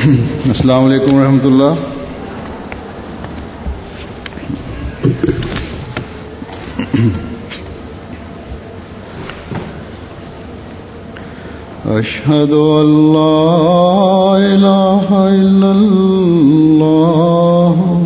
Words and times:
السلام 0.48 0.84
علیکم 0.84 1.14
ورحمۃ 1.14 1.44
اللہ 1.44 1.72
أشهد 11.86 12.52
أن 12.52 13.12
لا 13.12 14.36
إله 14.36 15.28
إلا 15.28 15.70
الله. 15.70 18.00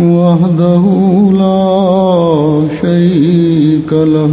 وحده 0.00 0.84
لا 1.32 2.62
شريك 2.82 3.92
له. 3.92 4.32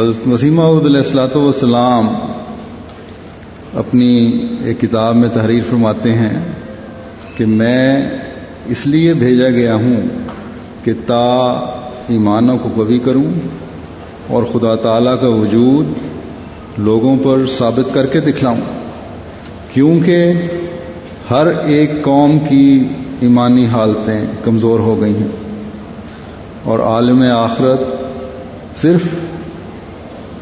حضرت 0.00 0.26
مسیمہ 0.26 0.62
علیہ 0.62 0.96
السلاۃ 0.96 1.34
والسلام 1.34 2.08
اپنی 3.74 4.42
ایک 4.64 4.80
کتاب 4.80 5.16
میں 5.16 5.28
تحریر 5.34 5.62
فرماتے 5.70 6.12
ہیں 6.12 6.42
کہ 7.36 7.46
میں 7.46 8.10
اس 8.66 8.86
لیے 8.86 9.14
بھیجا 9.14 9.48
گیا 9.48 9.74
ہوں 9.74 10.08
کہ 10.84 10.92
تا 11.06 11.50
ایمانوں 12.08 12.58
کو 12.58 12.68
قوی 12.76 12.98
کروں 12.98 13.24
اور 14.28 14.42
خدا 14.42 14.74
تعالیٰ 14.74 15.20
کا 15.20 15.28
وجود 15.28 15.92
لوگوں 16.78 17.16
پر 17.22 17.46
ثابت 17.58 17.94
کر 17.94 18.06
کے 18.06 18.20
دکھلاؤں، 18.20 18.60
کیونکہ 19.72 20.32
ہر 21.30 21.46
ایک 21.46 22.02
قوم 22.02 22.38
کی 22.48 22.88
ایمانی 23.20 23.66
حالتیں 23.66 24.20
کمزور 24.44 24.80
ہو 24.80 25.00
گئی 25.00 25.14
ہیں 25.14 25.28
اور 26.64 26.78
عالم 26.78 27.22
آخرت 27.22 27.80
صرف 28.80 29.00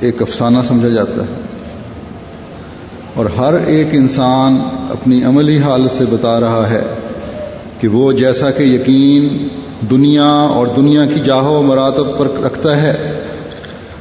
ایک 0.00 0.22
افسانہ 0.22 0.58
سمجھا 0.68 0.88
جاتا 0.88 1.22
ہے۔ 1.22 1.48
اور 3.14 3.26
ہر 3.26 3.54
ایک 3.66 3.86
انسان 3.92 4.58
اپنی 4.90 5.24
عملی 5.24 5.58
حالت 5.58 5.90
سے 5.90 6.04
بتا 6.10 6.40
رہا 6.40 6.70
ہے 6.70 6.82
کہ 7.80 7.88
وہ 7.88 8.12
جیسا 8.12 8.50
کہ 8.50 8.62
یقین 8.62 9.48
دنیا 9.90 10.30
اور 10.30 10.66
دنیا 10.66 11.06
کی 11.06 11.20
جاہو 11.24 11.58
و 11.58 11.62
مراتب 11.62 12.18
پر 12.18 12.40
رکھتا 12.42 12.82
ہے 12.82 13.20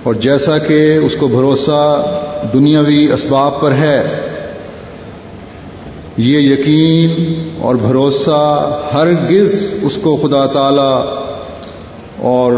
اور 0.03 0.13
جیسا 0.13 0.57
کہ 0.57 0.97
اس 0.97 1.16
کو 1.19 1.28
بھروسہ 1.28 2.06
دنیاوی 2.53 3.12
اسباب 3.13 3.62
پر 3.62 3.72
ہے، 3.72 4.22
یہ 6.18 6.40
یقین 6.40 7.34
اور 7.62 7.75
بھروسہ 7.75 8.80
ہر 8.94 9.07
گز 9.12 9.63
اس 9.81 9.97
کو 10.02 10.16
خدا 10.16 10.46
تعالی 10.46 11.18
اور 12.18 12.53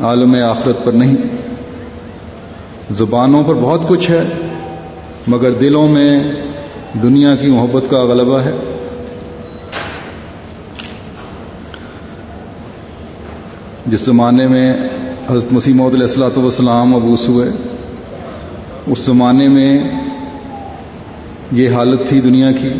عالم 0.00 0.34
آخرت 0.34 0.84
پر 0.84 0.92
نہیں۔ 0.92 1.39
زبانوں 2.98 3.42
پر 3.46 3.54
بہت 3.54 3.80
کچھ 3.88 4.10
ہے، 4.10 4.22
مگر 5.28 5.52
دلوں 5.52 5.88
میں 5.88 6.10
دنیا 7.02 7.34
کی 7.36 7.50
محبت 7.50 7.84
کا 7.90 8.02
غلبہ 8.04 8.40
ہے۔ 8.40 8.52
جس 13.86 14.00
زمانے 14.00 14.46
میں 14.48 14.72
حضرت 15.30 15.52
مسیح 15.52 15.74
محدود 15.74 15.94
علیہ 15.94 16.06
السلاۃ 16.06 16.36
والسلام 16.36 16.94
ابوس 16.94 17.28
ہوئے، 17.28 17.48
اس 18.86 18.98
زمانے 18.98 19.48
میں 19.48 19.72
یہ 21.52 21.70
حالت 21.70 22.08
تھی 22.08 22.20
دنیا 22.20 22.52
کی، 22.52 22.72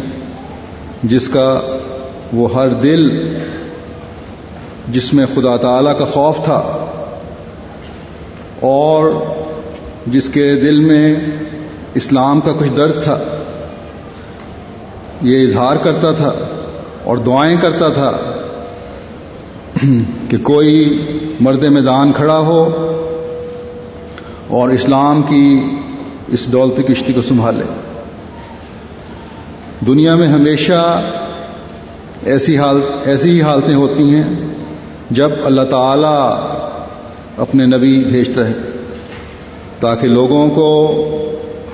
جس 1.04 1.28
کا 1.28 1.48
وہ 2.32 2.54
ہر 2.54 2.68
دل، 2.82 3.08
جس 4.88 5.12
میں 5.14 5.26
خدا 5.34 5.56
تعالی 5.56 5.90
کا 5.98 6.04
خوف 6.04 6.44
تھا، 6.44 6.62
اور 8.68 9.12
جس 10.06 10.28
کے 10.28 10.54
دل 10.54 10.80
میں 10.80 11.16
اسلام 11.94 12.40
کا 12.40 12.52
کچھ 12.58 12.68
درد 12.76 13.04
تھا، 13.04 13.18
یہ 15.22 15.42
اظہار 15.42 15.76
کرتا 15.76 16.12
تھا 16.12 16.32
اور 17.04 17.16
دعائیں 17.16 17.56
کرتا 17.60 17.88
تھا 17.88 18.12
کہ 20.30 20.36
کوئی 20.42 21.02
مرد 21.40 21.64
میدان 21.64 22.12
کھڑا 22.12 22.38
ہو 22.38 22.60
اور 24.48 24.68
اسلام 24.68 25.22
کی 25.22 25.60
اس 26.28 26.46
دولت 26.46 26.88
کشتی 26.88 27.12
کو 27.12 27.22
سنبھالے۔ 27.22 27.64
دنیا 29.86 30.14
میں 30.14 30.28
ہمیشہ 30.28 31.02
ایسی 32.24 32.58
حالت 32.58 33.08
ایسی 33.08 33.30
ہی 33.30 33.42
حالتیں 33.42 33.74
ہوتی 33.74 34.14
ہیں 34.14 34.24
جب 35.10 35.30
اللہ 35.44 35.62
تعالی 35.70 36.44
اپنے 37.42 37.66
نبی 37.66 38.04
بھیجتا 38.04 38.48
ہے۔ 38.48 38.52
تاکہ 39.80 40.08
لوگوں 40.08 40.50
کو 40.50 40.66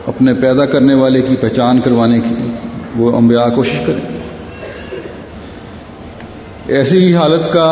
اپنے 0.06 0.34
پیدا 0.34 0.67
کرنے 0.67 0.94
والے 0.94 1.22
کی 1.22 1.37
پہچان 1.37 1.81
کروانے 1.84 2.21
کی 2.21 2.34
وہ 2.97 3.17
انبیاء 3.17 3.49
کوشش 3.55 3.78
کریں۔ 3.87 4.05
ایسی 6.66 6.99
ہی 6.99 7.15
حالت 7.15 7.53
کا 7.53 7.69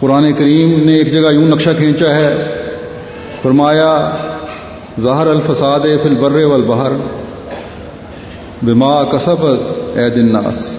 قرآن 0.00 0.32
کریم 0.32 0.84
نے 0.84 0.94
ایک 0.94 1.12
جگہ 1.12 1.32
یوں 1.32 1.48
نقشہ 1.48 1.70
کھینچا 1.76 2.14
ہے۔ 2.16 2.44
فرمایا، 3.42 4.16
ظاہر 5.00 5.26
الفساد 5.26 5.80
فی 5.80 6.08
البر 6.08 6.44
والبحر 6.44 6.92
بما 8.62 9.04
کسفت 9.04 9.98
اے 9.98 10.04
الناس 10.04 10.74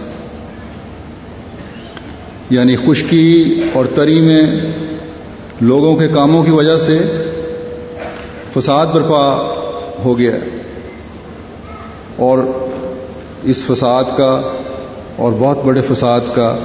یعنی 2.50 2.76
خشکی 2.76 3.62
اور 3.74 3.86
تری 3.86 4.22
میں 4.22 4.42
لوگوں 5.62 5.96
کے 5.96 6.08
کاموں 6.08 6.44
کی 6.44 6.52
وجہ 6.52 6.78
سے 6.78 6.98
فساد 8.56 8.86
برپا 8.94 9.26
ہو 10.06 10.18
گیا 10.18 10.32
اور 12.16 12.40
اس 13.44 13.66
فساد 13.66 14.04
کا 14.18 14.42
اور 15.16 15.34
بہت 15.40 15.66
بڑے 15.66 15.82
فساد 15.82 16.20
کا 16.34 16.58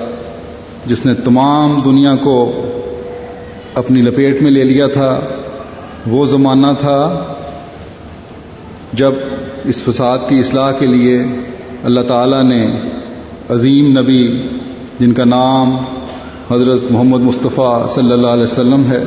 جس 0.87 1.07
نے 1.07 1.15
تمام 1.15 1.81
دنیا 1.85 2.15
کو 2.23 2.63
اپنی 3.75 4.03
لپیٹ 4.03 4.43
میں 4.43 4.51
لے 4.51 4.65
لیا 4.65 4.87
تھا، 4.87 5.21
وہ 6.07 6.27
زمانہ 6.27 6.67
تھا 6.81 7.25
جب 8.93 9.13
اس 9.65 9.83
فساد 9.83 10.19
کی 10.29 10.41
اصلاح 10.41 10.73
کے 10.73 10.87
لیے 10.87 11.19
اللہ 11.85 12.01
تعالیٰ 12.09 12.43
نے 12.43 12.67
عظیم 13.49 13.99
نبی 13.99 14.43
جن 15.01 15.13
کا 15.13 15.25
نام 15.25 15.77
حضرت 16.51 16.91
محمد 16.91 17.21
مصطفیٰ 17.21 17.87
صلی 17.89 18.13
اللہ 18.13 18.27
علیہ 18.27 18.45
وسلم 18.45 18.91
ہے 18.91 19.05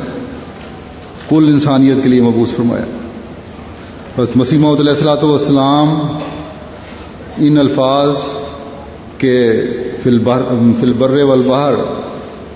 کل 1.28 1.44
انسانیت 1.52 2.02
کے 2.02 2.08
لیے 2.08 2.22
مبوس 2.22 2.54
فرمایا۔ 2.56 2.84
بس 4.16 4.28
مسیح 4.36 4.58
محمد 4.58 4.80
علیہ 4.80 4.92
السلاۃ 4.92 5.22
والسلام 5.22 6.18
ان 7.38 7.58
الفاظ 7.58 8.16
کے 9.18 9.62
فلبر 10.02 11.22
والبہر 11.22 11.74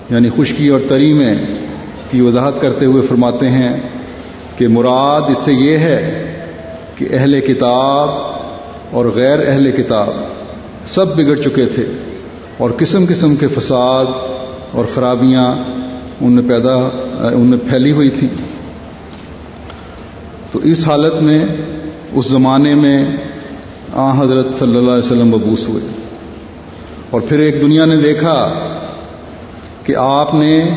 یعنی 0.09 0.29
خشکی 0.37 0.67
اور 0.67 0.79
تری 0.89 1.13
میں 1.13 1.33
کی 2.11 2.21
وضاحت 2.21 2.61
کرتے 2.61 2.85
ہوئے 2.85 3.03
فرماتے 3.07 3.49
ہیں 3.49 3.75
کہ 4.57 4.67
مراد 4.67 5.21
اس 5.21 5.37
سے 5.37 5.53
یہ 5.53 5.77
ہے 5.77 5.99
کہ 6.97 7.07
اہل 7.11 7.39
کتاب 7.39 8.09
اور 8.95 9.05
غیر 9.05 9.39
اہل 9.47 9.71
کتاب 9.71 10.09
سب 10.87 11.15
بگڑ 11.15 11.35
چکے 11.35 11.65
تھے 11.65 11.85
اور 12.57 12.69
قسم 12.77 13.05
قسم 13.09 13.35
کے 13.35 13.47
فساد 13.47 14.05
اور 14.71 14.85
خرابیاں 14.95 15.55
ان 16.21 16.31
میں 16.31 16.43
پیدا، 16.47 16.75
ان 17.33 17.47
میں 17.47 17.57
پھیلی 17.69 17.91
ہوئی 17.91 18.09
تھیں۔ 18.09 18.48
تو 20.59 20.67
اس 20.67 20.87
حالت 20.87 21.21
میں، 21.21 21.45
اس 22.13 22.27
زمانے 22.27 22.75
میں، 22.75 23.05
آ، 23.93 24.21
حضرت 24.21 24.47
صلی 24.59 24.77
اللہ 24.77 24.91
علیہ 24.91 25.05
وسلم 25.05 25.27
مبوس 25.27 25.67
ہوئے۔ 25.67 25.83
اور 27.09 27.21
پھر 27.21 27.39
ایک 27.39 27.61
دنیا 27.61 27.85
نے 27.85 27.95
دیکھا 27.95 28.53
کہ 29.83 29.95
آپ 29.95 30.33
نے 30.33 30.69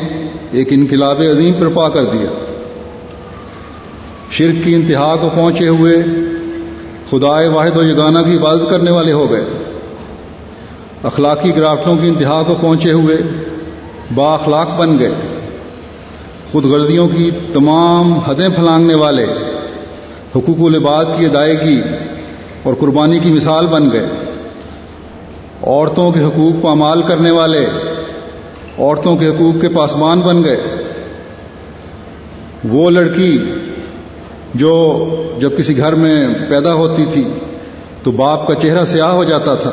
ایک 0.51 0.67
انقلاب 0.71 1.21
عظیم 1.31 1.53
پر 1.59 1.67
پا 1.67 1.89
کر 1.89 2.05
دیا۔ 2.05 2.33
شرک 4.31 4.65
کی 4.65 4.75
انتہا 4.75 5.15
کو 5.21 5.29
پہنچے 5.35 5.67
ہوئے، 5.67 5.95
خدائے 7.09 7.47
واحد 7.47 7.77
و 7.77 7.83
یگانہ 7.83 8.19
کی 8.19 8.37
عبادت 8.37 8.69
کرنے 8.69 8.91
والے 8.91 9.11
ہو 9.11 9.31
گئے۔ 9.31 9.45
اخلاقی 11.03 11.51
گرافٹوں 11.57 11.97
کی 11.97 12.07
انتہا 12.07 12.43
کو 12.47 12.55
پہنچے 12.61 12.91
ہوئے، 12.91 13.17
با 14.15 14.33
اخلاق 14.33 14.77
بن 14.77 14.99
گئے۔ 14.99 15.11
خود 16.51 16.65
غرضیوں 16.65 17.07
کی 17.07 17.31
تمام 17.53 18.13
حدیں 18.13 18.49
پھلانگنے 18.49 18.95
والے۔ 18.95 19.25
حقوق 20.35 20.65
العباد 20.65 21.05
کی 21.17 21.25
ادائیگی 21.25 21.81
اور 22.63 22.73
قربانی 22.73 23.19
کی 23.19 23.31
مثال 23.31 23.65
بن 23.65 23.91
گئے۔ 23.91 24.05
عورتوں 25.63 26.11
کے 26.11 26.23
حقوق 26.23 26.63
پامال 26.63 27.01
کرنے 27.01 27.31
والے 27.31 27.65
عورتوں 28.77 29.17
کے 29.17 29.27
حقوق 29.27 29.61
کے 29.61 29.69
پاسمان 29.69 30.19
بن 30.19 30.43
گئے۔ 30.43 30.57
وہ 32.69 32.89
لڑکی 32.89 33.37
جو 34.55 34.73
جب 35.39 35.57
کسی 35.57 35.77
گھر 35.77 35.95
میں 35.95 36.27
پیدا 36.49 36.73
ہوتی 36.73 37.05
تھی 37.13 37.27
تو 38.03 38.11
باپ 38.11 38.47
کا 38.47 38.55
چہرہ 38.55 38.85
سیاہ 38.85 39.11
ہو 39.11 39.23
جاتا 39.23 39.55
تھا 39.55 39.71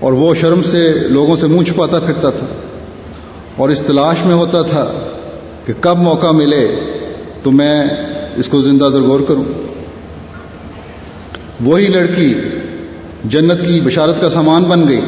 اور 0.00 0.12
وہ 0.12 0.34
شرم 0.34 0.62
سے 0.62 0.92
لوگوں 0.92 1.36
سے 1.36 1.46
منہ 1.46 1.62
چھپاتا 1.62 2.00
پھرتا 2.00 2.30
تھا 2.30 2.46
اور 3.56 3.68
اس 3.68 3.80
تلاش 3.86 4.16
میں 4.24 4.34
ہوتا 4.34 4.62
تھا 4.62 4.92
کہ 5.66 5.72
کب 5.80 5.96
موقع 5.98 6.30
ملے 6.30 6.74
تو 7.42 7.50
میں 7.50 7.84
اس 8.36 8.48
کو 8.48 8.62
زندہ 8.62 8.84
درگور 8.84 9.20
کروں۔ 9.20 9.44
وہی 11.60 11.88
لڑکی 11.88 12.34
جنت 13.24 13.60
کی 13.60 13.80
بشارت 13.80 14.20
کا 14.20 14.30
سامان 14.30 14.64
بن 14.64 14.88
گئی۔ 14.88 15.00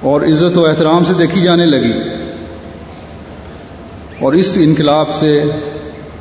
اور 0.00 0.20
عزت 0.20 0.58
و 0.58 0.66
احترام 0.66 1.04
سے 1.04 1.12
دیکھی 1.18 1.40
جانے 1.42 1.66
لگی۔ 1.66 1.92
اور 4.20 4.32
اس 4.32 4.52
انقلاب 4.56 5.14
سے 5.18 5.44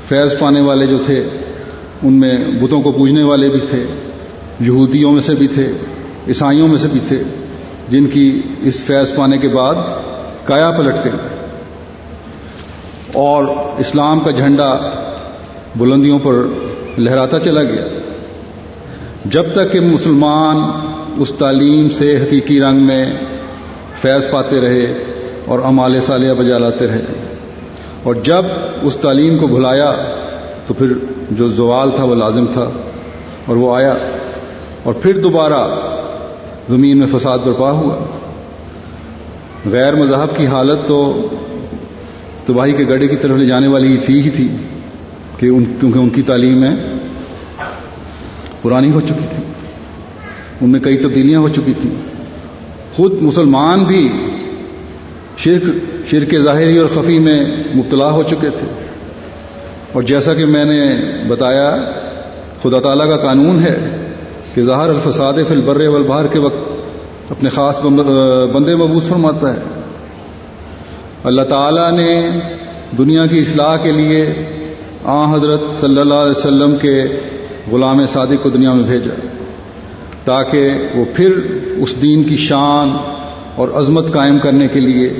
فیض 0.08 0.40
پانے 0.40 0.62
والے 0.62 0.86
جو 0.86 0.98
تھے، 1.06 1.24
ان 2.04 2.14
میں 2.14 2.34
بتوں 2.62 2.82
کو 2.82 2.92
پوجنے 2.92 3.24
والے 3.24 3.50
بھی 3.50 3.60
تھے، 3.60 3.86
یہودیوں 4.60 5.12
میں 5.12 5.22
سے 5.22 5.36
بھی 5.36 5.48
تھے، 5.48 5.72
عیسائیوں 6.28 6.68
میں 6.68 6.78
سے 6.78 6.88
بھی 6.88 7.00
تھے، 7.08 7.24
جن 7.90 8.06
کی 8.06 8.42
اس 8.62 8.84
فیض 8.84 9.16
پانے 9.16 9.38
کے 9.38 9.48
بعد 9.48 9.76
کایا 10.46 10.72
پلٹ 10.72 10.96
گئی 11.04 11.35
اور 13.16 13.44
اسلام 13.78 14.20
کا 14.20 14.32
جھنڈا 14.32 14.78
بلندیوں 15.76 16.20
پر 16.24 16.34
لہراتا 16.98 17.40
چلا 17.40 17.64
گیا۔ 17.64 18.00
جب 19.26 19.44
تک 19.56 19.72
کہ 19.72 19.80
مسلمان 19.80 20.58
اس 21.18 21.32
تعلیم 21.40 21.90
سے 21.90 22.18
حقیقی 22.18 22.60
رنگ 22.60 22.78
میں 22.78 23.14
فیض 24.02 24.30
پاتے 24.30 24.62
رہے 24.62 25.04
اور 25.46 25.60
امال 25.64 26.02
سالیہ 26.02 26.32
بجا 26.38 26.58
لاتے 26.58 26.88
رہے۔ 26.88 27.02
اور 28.04 28.16
جب 28.24 28.46
اس 28.82 28.98
تعلیم 29.02 29.38
کو 29.38 29.48
بھلایا 29.48 29.94
تو 30.68 30.74
پھر 30.74 30.94
جو 31.32 31.50
زوال 31.50 31.92
تھا 31.96 32.04
وہ 32.04 32.16
لازم 32.16 32.46
تھا 32.54 32.70
اور 33.46 33.56
وہ 33.56 33.76
آیا۔ 33.76 33.94
اور 34.84 34.94
پھر 34.94 35.20
دوبارہ 35.20 35.70
زمین 36.70 36.98
میں 36.98 37.08
فساد 37.12 37.38
برپا 37.46 37.72
ہوا۔ 37.72 37.96
غیر 39.72 39.96
مذہب 39.96 40.38
کی 40.38 40.48
حالت 40.48 40.88
تو 40.88 41.28
تباہی 42.46 42.72
کے 42.72 42.84
گڑے 42.90 43.08
کی 43.08 43.16
طرف 43.16 43.38
لے 43.38 43.46
جانے 43.46 43.68
والی 43.68 43.92
یہ 43.92 44.00
تھی 44.06 44.22
ہی 44.22 44.30
تھی 44.30 44.48
کہ 45.38 45.46
ان 45.46 45.66
کیونکہ 45.80 46.00
ان 46.00 46.10
کی 46.10 46.22
تعلیم 46.22 46.58
میں 46.58 46.76
پرانی 48.62 48.92
ہو 48.92 49.02
چکی 49.02 49.26
تھی۔ 49.36 49.44
ان 50.62 50.70
میں 50.70 50.80
کئی 50.80 50.98
تبدیلیاں 50.98 51.40
ہو 51.40 51.50
چکی 51.50 51.74
تھیں۔ 51.82 51.92
خود 52.96 53.14
مسلمان 53.22 53.80
بھی 53.80 54.12
شرک 55.38 55.64
شرک 56.08 56.36
ظاہری 56.36 56.78
اور 56.78 56.88
خفی 56.96 57.20
میں 57.20 57.46
مبتلا 57.76 58.12
ہو 58.12 58.24
چکے 58.24 58.50
تھے۔ 58.50 58.68
اور 59.92 60.04
جیسا 60.04 60.34
کہ 60.34 60.46
میں 60.46 60.66
نے 60.66 60.86
بتایا، 61.28 61.78
خدا 62.64 62.80
تعالیٰ 62.80 63.10
کا 63.10 63.18
قانون 63.18 63.60
ہے 63.60 63.78
کہ 64.54 64.64
ظاہر 64.64 64.90
الفساد 64.90 65.34
فی 65.34 65.54
البر 65.54 65.88
والبحر 65.88 66.28
کے 66.28 66.40
وقت 66.40 66.72
اپنے 67.32 67.50
خاص 67.50 67.82
بندے 68.54 68.76
مبوس 68.76 69.04
فرماتا 69.04 69.54
ہے۔ 69.54 69.60
اللہ 71.26 71.42
تعالیٰ 71.42 71.92
نے 71.92 72.30
دنیا 72.98 73.26
کی 73.26 73.40
اصلاح 73.40 73.78
کے 73.78 73.92
لیے 73.92 74.34
آ 75.04 75.36
حضرت 75.36 75.62
صلی 75.80 76.00
اللہ 76.00 76.14
علیہ 76.14 76.38
وسلم 76.38 76.76
کے 76.82 77.04
غلام 77.72 78.08
صادق 78.08 78.44
کو 78.44 78.50
دنیا 78.50 78.74
میں 78.74 78.84
بھیجا 78.84 79.28
تاکہ 80.24 80.70
وہ 80.96 81.06
پھر 81.16 81.34
اس 81.78 82.02
دین 82.02 82.24
کی 82.24 82.38
شان 82.38 82.98
اور 83.56 83.70
عظمت 83.70 84.14
قائم 84.14 84.40
کرنے 84.40 84.68
کے 84.68 84.80
لیے 84.80 85.14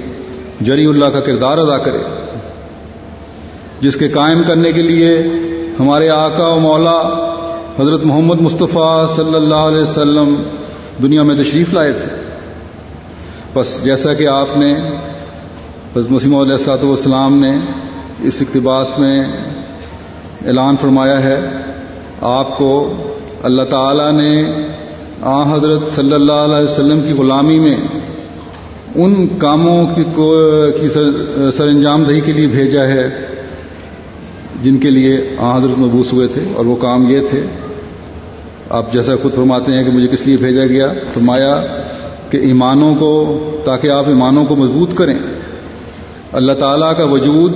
جری 0.62 0.86
اللہ 0.86 1.06
کا 1.06 1.20
کردار 1.20 1.58
ادا 1.58 1.78
کرے۔ 1.78 1.98
جس 3.82 3.96
کے 3.96 4.10
قائم 4.10 4.42
کرنے 4.48 4.72
کے 4.72 4.82
لیے 4.82 5.22
ہمارے 5.80 6.10
آقا 6.10 6.48
و 6.48 6.60
مولا 6.60 7.02
حضرت 7.80 8.00
محمد 8.04 8.42
مصطفیٰ 8.42 9.16
صلی 9.16 9.36
اللہ 9.36 9.56
علیہ 9.56 9.82
وسلم 9.82 10.36
دنیا 11.04 11.24
میں 11.24 11.36
تشریف 11.36 11.74
لائے 11.74 11.92
تھے۔ 11.92 12.16
بس 13.54 13.84
جیسا 13.84 14.14
کہ 14.14 14.28
آپ 14.28 14.58
نے 14.58 14.74
حضرت 15.96 16.12
مسیم 16.12 16.34
علیہ 16.36 16.52
السلاۃ 16.52 16.84
والسلام 16.84 17.36
نے 17.40 17.50
اس 18.22 18.42
اقتباس 18.42 18.90
میں 19.00 19.20
اعلان 20.48 20.76
فرمایا 20.82 21.22
ہے، 21.24 21.36
آپ 22.30 22.58
کو 22.58 22.72
اللہ 23.44 23.62
تعالیٰ 23.70 24.12
نے 24.12 24.32
آ 25.22 25.36
حضرت 25.54 25.96
صلی 25.96 26.14
اللہ 26.14 26.42
علیہ 26.46 26.64
وسلم 26.64 27.02
کی 27.02 27.14
غلامی 27.18 27.60
میں 27.60 27.76
ان 28.96 29.28
کاموں 29.38 29.86
کی 29.96 30.04
کی 30.80 30.90
سر 30.90 31.68
انجام 31.68 32.04
دہی 32.04 32.22
کے 32.22 32.34
لیے 32.34 32.48
بھیجا 32.48 32.84
ہے، 32.88 33.08
جن 34.64 34.78
کے 34.78 34.90
لیے 34.90 35.18
آ 35.38 35.56
حضرت 35.58 35.78
مبوس 35.80 36.12
ہوئے 36.14 36.28
تھے 36.28 36.44
اور 36.56 36.66
وہ 36.66 36.76
کام 36.82 37.10
یہ 37.12 37.20
تھے۔ 37.30 37.46
آپ 38.72 38.92
جیسا 38.94 39.16
خود 39.22 39.36
فرماتے 39.36 39.74
ہیں 39.74 39.84
کہ 39.84 39.92
مجھے 39.92 40.08
کس 40.08 40.26
لیے 40.28 40.38
بھیجا 40.38 40.66
گیا؟ 40.66 40.92
فرمایا 41.14 41.56
کہ 42.30 42.38
ایمانوں 42.50 42.94
کو 42.96 43.14
تاکہ 43.66 43.88
آپ 43.92 44.08
ایمانوں 44.08 44.46
کو 44.46 44.56
مضبوط 44.56 44.96
کریں۔ 44.96 45.18
اللہ 46.32 46.54
تعالیٰ 46.54 46.98
کا 46.98 47.04
وجود 47.04 47.54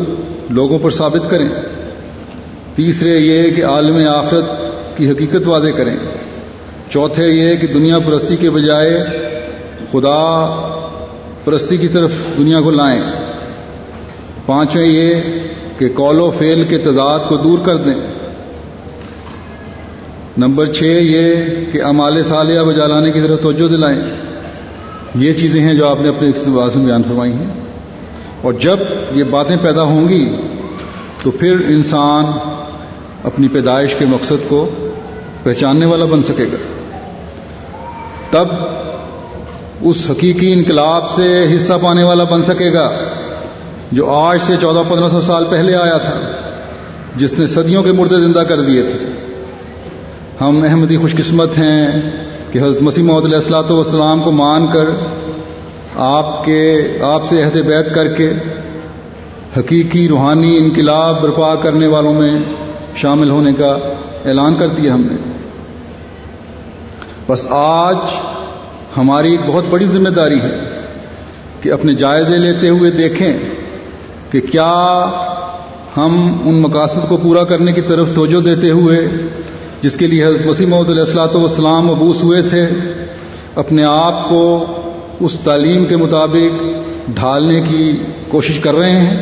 لوگوں 0.49 0.79
پر 0.79 0.91
ثابت 0.91 1.31
کریں۔ 1.31 1.49
تیسرے 2.75 3.09
یہ 3.09 3.55
کہ 3.55 3.65
عالم 3.65 3.97
آخرت 4.09 4.43
کی 4.97 5.09
حقیقت 5.09 5.47
واضح 5.47 5.69
کریں۔ 5.77 5.97
چوتھے 6.89 7.27
یہ 7.27 7.55
کہ 7.55 7.67
دنیا 7.67 7.99
پرستی 7.99 8.37
کے 8.37 8.49
بجائے 8.49 9.03
خدا 9.91 10.55
پرستی 11.45 11.77
کی 11.77 11.87
طرف 11.87 12.11
دنیا 12.37 12.61
کو 12.61 12.71
لائیں۔ 12.71 13.01
پانچویں 14.45 14.85
یہ 14.85 15.15
کہ 15.77 15.89
کول 15.89 16.19
و 16.19 16.31
فیل 16.37 16.63
کے 16.69 16.77
تضاد 16.77 17.19
کو 17.29 17.37
دور 17.37 17.59
کر 17.65 17.75
دیں۔ 17.75 17.93
نمبر 20.37 20.73
چھ 20.73 20.83
یہ 20.83 21.35
کہ 21.71 21.83
امال 21.83 22.23
سالیہ 22.23 22.59
بجا 22.59 22.87
لانے 22.87 23.11
کی 23.11 23.21
طرف 23.21 23.41
توجہ 23.41 23.67
دلائیں۔ 23.67 24.01
یہ 25.15 25.33
چیزیں 25.33 25.61
ہیں 25.61 25.73
جو 25.73 25.87
آپ 25.87 26.01
نے 26.01 26.09
اپنے 26.09 26.29
اقتباس 26.29 26.75
میں 26.75 26.85
بیان 26.85 27.03
فرمائی 27.03 27.33
ہیں۔ 27.33 27.68
اور 28.41 28.53
جب 28.53 28.79
یہ 29.11 29.23
باتیں 29.23 29.55
پیدا 29.61 29.81
ہوں 29.81 30.09
گی 30.09 30.35
تو 31.23 31.31
پھر 31.31 31.55
انسان 31.67 32.25
اپنی 33.23 33.47
پیدائش 33.47 33.95
کے 33.95 34.05
مقصد 34.05 34.47
کو 34.47 34.69
پہچاننے 35.43 35.85
والا 35.85 36.05
بن 36.05 36.23
سکے 36.23 36.45
گا۔ 36.51 36.57
تب 38.31 38.47
اس 39.81 40.07
حقیقی 40.09 40.53
انقلاب 40.53 41.09
سے 41.09 41.45
حصہ 41.55 41.73
پانے 41.81 42.03
والا 42.03 42.23
بن 42.23 42.43
سکے 42.43 42.73
گا 42.73 42.91
جو 43.91 44.09
آج 44.11 44.39
سے 44.47 44.53
چودہ 44.61 44.83
پندرہ 44.89 45.09
سو 45.09 45.21
سال 45.21 45.45
پہلے 45.49 45.75
آیا 45.75 45.97
تھا، 45.97 46.19
جس 47.15 47.33
نے 47.39 47.47
صدیوں 47.47 47.83
کے 47.83 47.91
مردے 47.91 48.15
زندہ 48.15 48.39
کر 48.39 48.61
دیے 48.61 48.81
تھے۔ 48.81 49.05
ہم 50.41 50.63
احمدی 50.63 50.97
خوش 50.97 51.15
قسمت 51.15 51.57
ہیں 51.57 52.11
کہ 52.51 52.59
حضرت 52.59 52.81
مسیح 52.81 53.03
محمد 53.03 53.25
علیہ 53.25 53.37
السلاۃ 53.37 53.69
والسلام 53.69 54.21
کو 54.21 54.31
مان 54.31 54.67
کر 54.67 54.89
آپ 55.95 56.45
کے، 56.45 56.97
آپ 57.01 57.25
سے 57.29 57.43
عہد 57.43 57.57
بیت 57.57 57.95
کر 57.95 58.07
کے 58.07 58.31
حقیقی 59.57 60.07
روحانی 60.07 60.57
انقلاب 60.57 61.21
برپا 61.21 61.55
کرنے 61.55 61.87
والوں 61.87 62.13
میں 62.13 62.31
شامل 62.95 63.29
ہونے 63.29 63.53
کا 63.53 63.77
اعلان 64.25 64.55
کر 64.59 64.67
دیا 64.67 64.93
ہم 64.93 65.01
نے۔ 65.01 65.15
بس 67.27 67.45
آج 67.49 67.95
ہماری 68.97 69.31
ایک 69.31 69.39
بہت 69.47 69.63
بڑی 69.69 69.85
ذمہ 69.85 70.09
داری 70.09 70.39
ہے 70.39 70.81
کہ 71.61 71.71
اپنے 71.71 71.93
جائزے 71.93 72.37
لیتے 72.37 72.69
ہوئے 72.69 72.91
دیکھیں 72.91 73.33
کہ 74.31 74.41
کیا 74.41 75.05
ہم 75.97 76.37
ان 76.45 76.55
مقاصد 76.55 77.09
کو 77.09 77.17
پورا 77.17 77.43
کرنے 77.43 77.71
کی 77.71 77.81
طرف 77.81 78.11
توجہ 78.15 78.39
دیتے 78.39 78.69
ہوئے، 78.69 79.07
جس 79.81 79.97
کے 79.97 80.07
لیے 80.07 80.25
حضرت 80.25 80.47
وسیم 80.47 80.73
علیہ 80.73 80.99
السلاۃ 80.99 81.35
والسلام 81.35 81.85
مبوس 81.85 82.23
ہوئے 82.23 82.41
تھے، 82.41 82.69
اپنے 83.55 83.83
آپ 83.83 84.29
کو 84.29 84.65
اس 85.19 85.37
تعلیم 85.43 85.85
کے 85.85 85.95
مطابق 85.95 86.63
ڈھالنے 87.07 87.61
کی 87.61 87.91
کوشش 88.27 88.59
کر 88.59 88.75
رہے 88.75 88.91
ہیں، 88.91 89.17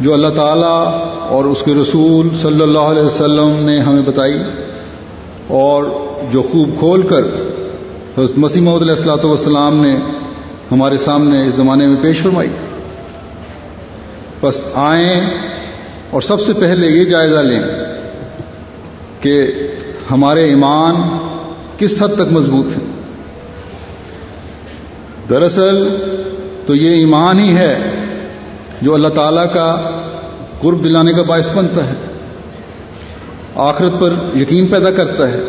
جو 0.00 0.12
اللہ 0.12 0.28
تعالیٰ 0.36 1.08
اور 1.28 1.44
اس 1.44 1.62
کے 1.64 1.74
رسول 1.74 2.28
صلی 2.42 2.62
اللہ 2.62 2.78
علیہ 2.78 3.02
وسلم 3.02 3.56
نے 3.60 3.78
ہمیں 3.78 4.02
بتائی 4.02 4.38
اور 5.48 5.84
جو 6.32 6.42
خوب 6.42 6.78
کھول 6.78 7.02
کر 7.02 7.24
حضرت 8.18 8.38
مسیم 8.38 8.68
علیہ 8.68 8.90
السلاۃ 8.90 9.24
والسلام 9.24 9.76
نے 9.76 9.96
ہمارے 10.70 10.98
سامنے 10.98 11.44
اس 11.48 11.54
زمانے 11.54 11.86
میں 11.86 11.96
پیش 12.02 12.22
فرمائی۔ 12.22 12.48
بس 14.42 14.62
آئیں 14.74 15.20
اور 16.10 16.20
سب 16.20 16.40
سے 16.40 16.52
پہلے 16.52 16.86
یہ 16.86 17.04
جائزہ 17.04 17.38
لیں 17.38 17.60
کہ 19.20 19.52
ہمارے 20.10 20.44
ایمان 20.44 20.94
کس 21.78 22.02
حد 22.02 22.08
تک 22.08 22.32
مضبوط 22.32 22.66
ہیں۔ 22.66 22.93
دراصل 25.30 25.88
تو 26.66 26.74
یہ 26.74 26.90
ایمان 26.90 27.40
ہی 27.40 27.56
ہے 27.56 27.78
جو 28.82 28.94
اللہ 28.94 29.08
تعالیٰ 29.08 29.46
کا 29.54 29.90
قرب 30.60 30.84
دلانے 30.84 31.12
کا 31.12 31.22
باعث 31.22 31.50
بنتا 31.54 31.86
ہے۔ 31.86 31.92
آخرت 33.54 33.92
پر 34.00 34.14
یقین 34.36 34.66
پیدا 34.66 34.90
کرتا 34.90 35.28
ہے۔ 35.28 35.40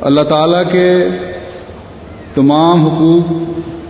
اللہ 0.00 0.20
تعالیٰ 0.20 0.62
کے 0.72 0.96
تمام 2.34 2.86
حقوق 2.86 3.32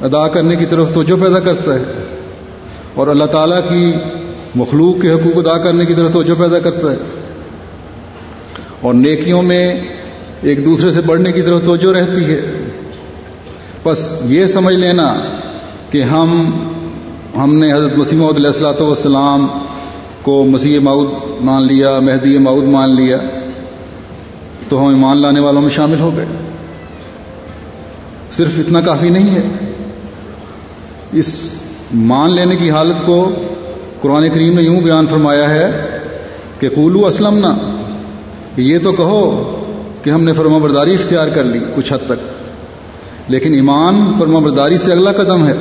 ادا 0.05 0.29
کرنے 0.29 0.57
کی 0.57 0.67
طرف 0.67 0.95
توجہ 0.95 1.25
پیدا 1.25 1.41
کرتا 1.41 1.75
ہے۔ 1.75 2.17
اور 2.95 3.09
اللہ 3.09 3.25
تعالیٰ 3.25 3.61
کی 3.69 3.93
مخلوق 4.55 5.03
کے 5.03 5.11
حقوق 5.11 5.47
ادا 5.47 5.59
کرنے 5.59 5.85
کی 5.85 5.95
طرف 5.95 6.13
توجہ 6.13 6.41
پیدا 6.41 6.59
کرتا 6.59 6.91
ہے۔ 6.91 6.97
اور 8.81 8.95
نیکیوں 8.95 9.43
میں 9.43 9.81
ایک 10.43 10.65
دوسرے 10.65 10.91
سے 10.91 11.01
بڑھنے 11.01 11.33
کی 11.33 11.43
طرف 11.43 11.61
توجہ 11.65 11.93
رہتی 11.93 12.25
ہے۔ 12.25 12.60
بس 13.85 14.11
یہ 14.25 14.47
سمجھ 14.47 14.75
لینا 14.75 15.15
کہ 15.91 16.03
ہم 16.03 16.51
ہم 17.37 17.55
نے 17.55 17.73
حضرت 17.73 17.99
مسیم 17.99 18.25
علیہ 18.25 18.47
السلاۃ 18.47 18.81
والسلام 18.81 19.47
کو 20.23 20.45
مسیح 20.45 20.79
معود 20.81 21.09
مان 21.41 21.63
لیا، 21.63 21.99
مہدی 21.99 22.39
معود 22.39 22.65
مان 22.65 22.95
لیا، 22.95 23.17
تو 24.69 24.81
ہم 24.81 24.89
ایمان 24.89 25.17
لانے 25.17 25.41
والوں 25.41 25.63
میں 25.63 25.71
شامل 25.71 26.01
ہو 26.01 26.17
گئے۔ 26.17 26.25
صرف 28.33 28.51
اتنا 28.59 28.81
کافی 28.81 29.09
نہیں 29.09 29.35
ہے۔ 29.35 29.43
اس 31.13 31.55
مان 31.95 32.31
لینے 32.31 32.57
کی 32.57 32.71
حالت 32.71 33.07
کو 33.07 33.31
قرآن 34.01 34.29
کریم 34.35 34.55
نے 34.55 34.63
یوں 34.63 34.81
بیان 34.81 35.07
فرمایا 35.07 35.51
ہے 35.51 35.99
کہ 36.61 36.69
قولو 36.69 37.07
اسلم 37.07 37.39
نہ 37.39 37.77
یہ 38.57 38.79
تو 38.79 38.93
کہو 38.93 39.57
کہ 40.03 40.11
ہم 40.11 40.25
نے 40.25 40.33
فرما 40.33 40.59
برداری 40.59 40.95
اختیار 40.95 41.29
کر 41.29 41.45
لی 41.45 41.59
کچھ 41.75 41.93
حد 41.93 42.07
تک۔ 42.07 42.40
لیکن 43.31 43.55
ایمان 43.55 44.13
فرما 44.19 44.39
برداری 44.39 44.79
سے 44.85 44.93
اگلا 44.93 45.13
قدم 45.13 45.47
ہے۔ 45.47 45.55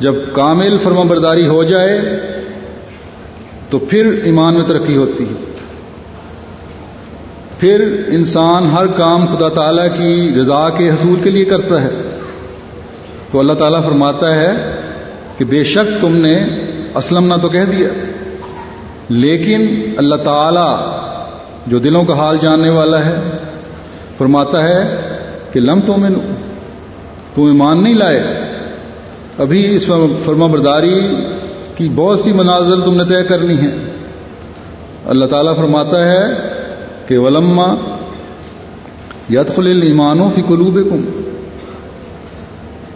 جب 0.00 0.14
کامل 0.32 0.76
فرما 0.82 1.02
برداری 1.02 1.46
ہو 1.46 1.64
جائے، 1.64 2.00
تو 3.70 3.78
پھر 3.78 4.20
ایمان 4.24 4.54
میں 4.54 4.62
ترقی 4.68 4.96
ہوتی 4.96 5.24
ہے۔ 5.24 5.34
پھر 7.58 8.04
انسان 8.06 8.70
ہر 8.70 8.86
کام 8.86 9.26
خدا 9.26 9.48
تعالیٰ 9.48 9.86
کی 9.98 10.32
رضا 10.40 10.68
کے 10.68 10.90
حصول 10.90 11.20
کے 11.24 11.30
لیے 11.30 11.44
کرتا 11.44 11.82
ہے۔ 11.82 11.90
تو 13.32 13.38
اللہ 13.38 13.52
تعالیٰ 13.52 13.84
فرماتا 13.84 14.34
ہے 14.34 14.52
کہ 15.38 15.44
بے 15.44 15.64
شک 15.64 16.00
تم 16.00 16.16
نے 16.16 16.44
اسلم 16.94 17.26
نہ 17.26 17.34
تو 17.42 17.48
کہہ 17.48 17.64
دیا۔ 17.64 17.88
لیکن 19.08 19.92
اللہ 19.96 20.14
تعالیٰ 20.14 20.76
جو 21.66 21.78
دلوں 21.78 22.04
کا 22.04 22.14
حال 22.14 22.36
جاننے 22.42 22.70
والا 22.70 23.04
ہے، 23.04 23.16
فرماتا 24.18 24.68
ہے 24.68 25.00
کہ 25.52 25.60
لم 25.60 25.80
تو 25.86 25.96
میں 25.96 26.10
تم 27.34 27.44
ایمان 27.44 27.82
نہیں 27.82 27.94
لائے۔ 27.94 28.22
ابھی 29.38 29.76
اس 29.76 29.86
فرما 30.24 30.46
برداری 30.46 31.00
کی 31.76 31.88
بہت 31.94 32.20
سی 32.20 32.32
منازل 32.32 32.82
تم 32.82 32.96
نے 32.96 33.04
طے 33.04 33.24
کرنی 33.28 33.56
ہے 33.56 33.92
اللہ 35.04 35.24
تعالیٰ 35.24 35.56
فرماتا 35.56 36.12
ہے 36.12 36.24
کہ 37.08 37.18
ولما 37.18 37.74
یدخل 39.30 39.82
ایمانوں 39.82 40.30
فی 40.34 40.42
قلوب 40.48 40.78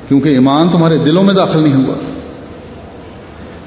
کیونکہ 0.09 0.29
ایمان 0.29 0.69
تمہارے 0.73 0.97
دلوں 0.97 1.23
میں 1.23 1.35
داخل 1.35 1.63
نہیں 1.63 1.85
ہوا۔ 1.85 1.95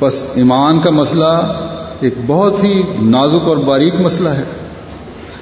بس 0.01 0.25
ایمان 0.35 0.79
کا 0.79 0.89
مسئلہ 0.89 1.59
ایک 1.99 2.13
بہت 2.27 2.63
ہی 2.63 2.81
نازک 3.01 3.47
اور 3.47 3.57
باریک 3.57 3.93
مسئلہ 3.99 4.29
ہے۔ 4.29 4.43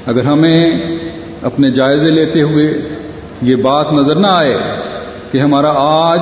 اگر 0.05 0.25
ہمیں 0.25 0.71
اپنے 1.41 1.69
جائزے 1.69 2.11
لیتے 2.11 2.41
ہوئے 2.41 2.73
یہ 3.45 3.55
بات 3.55 3.91
نظر 3.93 4.15
نہ 4.15 4.27
آئے 4.27 4.57
کہ 5.31 5.37
ہمارا 5.37 5.71
آج 5.77 6.19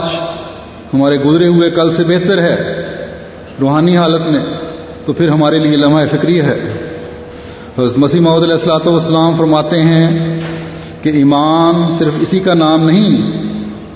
ہمارے 0.93 1.17
گزرے 1.17 1.47
ہوئے 1.47 1.69
کل 1.69 1.91
سے 1.91 2.03
بہتر 2.03 2.41
ہے 2.41 2.55
روحانی 3.61 3.97
حالت 3.97 4.29
میں، 4.31 4.43
تو 5.05 5.13
پھر 5.13 5.29
ہمارے 5.29 5.59
لیے 5.59 5.77
لمحہ 5.77 6.05
فکری 6.11 6.39
ہے۔ 6.41 6.57
حضرت 7.77 7.97
مسیح 7.97 8.21
محدود 8.21 8.43
علیہ 8.43 8.53
السلاۃ 8.53 8.85
والسلام 8.85 9.35
فرماتے 9.37 9.81
ہیں 9.81 10.39
کہ 11.01 11.09
ایمان 11.09 11.83
صرف 11.97 12.13
اسی 12.21 12.39
کا 12.39 12.53
نام 12.53 12.85
نہیں 12.89 13.15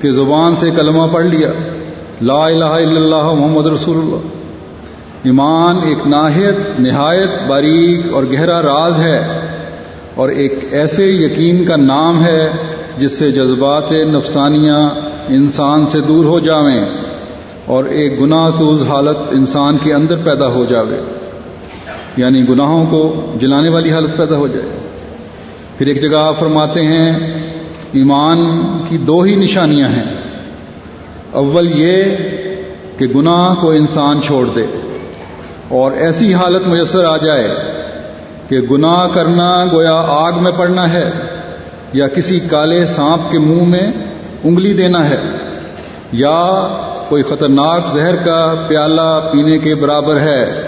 کہ 0.01 0.11
زبان 0.11 0.55
سے 0.55 0.69
کلمہ 0.75 1.05
پڑھ 1.11 1.25
لیا، 1.25 1.51
لا 2.21 2.45
الہ 2.45 2.71
الا 2.77 2.97
اللہ 2.97 3.31
محمد 3.33 3.67
رسول 3.67 3.97
اللہ۔ 3.97 4.27
ایمان 5.23 5.79
ایک 5.85 6.07
ناہیت، 6.07 6.79
نہایت، 6.79 7.41
باریک 7.47 8.13
اور 8.13 8.23
گہرا 8.31 8.61
راز 8.61 8.99
ہے 8.99 9.19
اور 10.15 10.29
ایک 10.29 10.53
ایسے 10.71 11.05
یقین 11.05 11.65
کا 11.65 11.75
نام 11.75 12.23
ہے 12.25 12.41
جس 12.99 13.19
سے 13.19 13.31
جذبات 13.31 13.91
نفسانیہ 13.91 14.89
انسان 15.29 15.85
سے 15.85 15.99
دور 15.99 16.25
ہو 16.25 16.39
جاویں 16.39 16.85
اور 17.65 17.83
ایک 17.85 18.21
گناہ 18.21 18.49
سوز 18.57 18.83
حالت 18.83 19.17
انسان 19.31 19.77
کے 19.83 19.93
اندر 19.93 20.17
پیدا 20.23 20.47
ہو 20.47 20.65
جاوے۔ 20.69 20.97
یعنی 22.17 22.49
گناہوں 22.49 22.85
کو 22.89 23.31
جلانے 23.41 23.69
والی 23.69 23.91
حالت 23.91 24.17
پیدا 24.17 24.35
ہو 24.35 24.47
جائے۔ 24.47 24.79
پھر 25.77 25.87
ایک 25.87 26.01
جگہ 26.01 26.17
آپ 26.17 26.39
فرماتے 26.39 26.81
ہیں، 26.81 27.15
ایمان 27.91 28.61
کی 28.89 28.97
دو 28.97 29.21
ہی 29.21 29.35
نشانیاں 29.35 29.89
ہیں۔ 29.89 30.03
اول 31.31 31.67
یہ 31.75 32.03
کہ 32.97 33.05
گناہ 33.15 33.55
کو 33.61 33.71
انسان 33.71 34.19
چھوڑ 34.25 34.47
دے 34.55 34.65
اور 35.69 35.91
ایسی 35.91 36.33
حالت 36.33 36.67
میسر 36.67 37.05
آ 37.05 37.17
جائے 37.17 37.53
کہ 38.49 38.59
گناہ 38.59 39.07
کرنا 39.13 39.65
گویا 39.71 40.03
آگ 40.07 40.31
میں 40.41 40.51
پڑنا 40.57 40.93
ہے۔ 40.93 41.11
یا 41.93 42.07
کسی 42.07 42.39
کالے 42.39 42.85
سانپ 42.85 43.31
کے 43.31 43.39
منہ 43.39 43.63
میں 43.63 43.91
انگلی 44.43 44.73
دینا 44.73 45.09
ہے، 45.09 45.17
یا 46.11 46.67
کوئی 47.09 47.23
خطرناک 47.23 47.95
زہر 47.95 48.15
کا 48.15 48.65
پیالہ 48.67 49.29
پینے 49.33 49.57
کے 49.57 49.75
برابر 49.75 50.19
ہے۔ 50.19 50.61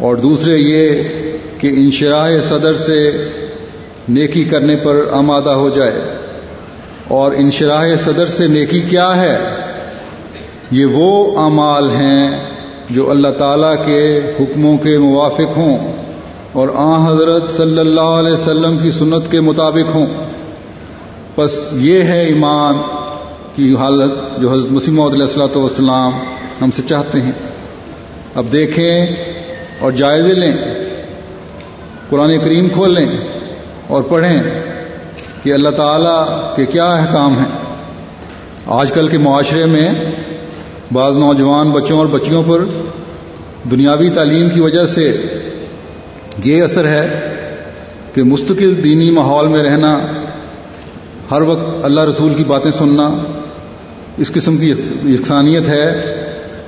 اور 0.00 0.16
دوسرے 0.16 0.56
یہ 0.56 1.02
کہ 1.60 1.66
انشراح 1.66 2.30
صدر 2.48 2.74
سے 2.74 3.28
نیکی 4.08 4.44
کرنے 4.44 4.76
پر 4.76 5.04
آمادہ 5.12 5.50
ہو 5.50 5.70
جائے۔ 5.70 5.92
اور 7.08 7.32
انشراح 7.32 7.86
صدر 8.04 8.26
سے 8.26 8.46
نیکی 8.46 8.80
کیا 8.80 9.20
ہے؟ 9.20 9.38
یہ 10.70 10.84
وہ 10.84 11.38
اعمال 11.38 11.90
ہیں 11.90 12.44
جو 12.90 13.10
اللہ 13.10 13.28
تعالیٰ 13.38 13.74
کے 13.86 14.20
حکموں 14.40 14.78
کے 14.78 14.98
موافق 14.98 15.56
ہوں۔ 15.56 16.05
اور 16.56 16.68
آ 16.74 17.08
حضرت 17.08 17.52
صلی 17.56 17.78
اللہ 17.78 18.00
علیہ 18.00 18.32
وسلم 18.32 18.78
کی 18.82 18.90
سنت 18.90 19.30
کے 19.30 19.40
مطابق 19.40 19.94
ہوں۔ 19.94 20.06
بس 21.36 21.64
یہ 21.72 22.02
ہے 22.02 22.24
ایمان 22.24 22.74
کی 23.56 23.74
حالت 23.74 24.40
جو 24.40 24.52
حضرت 24.52 24.72
مسیم 24.72 25.00
علیہ 25.00 25.22
السلاۃ 25.22 25.56
والسلام 25.56 26.12
ہم 26.62 26.70
سے 26.70 26.82
چاہتے 26.82 27.20
ہیں۔ 27.20 27.32
اب 28.34 28.46
دیکھیں 28.52 29.06
اور 29.78 29.92
جائزے 29.92 30.34
لیں۔ 30.34 30.52
قرآن 32.10 32.38
کریم 32.44 32.68
کھول 32.68 32.94
لیں 32.94 33.06
اور 33.86 34.02
پڑھیں 34.02 34.42
کہ 35.42 35.52
اللہ 35.52 35.68
تعالیٰ 35.68 36.26
کے 36.56 36.66
کیا 36.66 36.92
احکام 36.92 37.38
ہیں۔ 37.38 37.74
آج 38.66 38.92
کل 38.92 39.08
کے 39.08 39.18
معاشرے 39.18 39.64
میں 39.64 39.88
بعض 40.92 41.16
نوجوان 41.16 41.70
بچوں 41.70 41.98
اور 41.98 42.06
بچیوں 42.06 42.42
پر 42.46 42.64
دنیاوی 43.70 44.10
تعلیم 44.10 44.48
کی 44.50 44.60
وجہ 44.60 44.86
سے 44.86 45.20
یہ 46.44 46.62
اثر 46.62 46.84
ہے 46.84 47.32
کہ 48.14 48.22
مستقل 48.22 48.84
دینی 48.84 49.10
ماحول 49.10 49.48
میں 49.48 49.62
رہنا، 49.62 49.98
ہر 51.30 51.42
وقت 51.42 51.84
اللہ 51.84 52.00
رسول 52.00 52.34
کی 52.34 52.44
باتیں 52.44 52.70
سننا 52.70 53.18
اس 54.16 54.32
قسم 54.32 54.56
کی 54.56 54.74
یکسانیت 55.04 55.68
ہے 55.68 56.14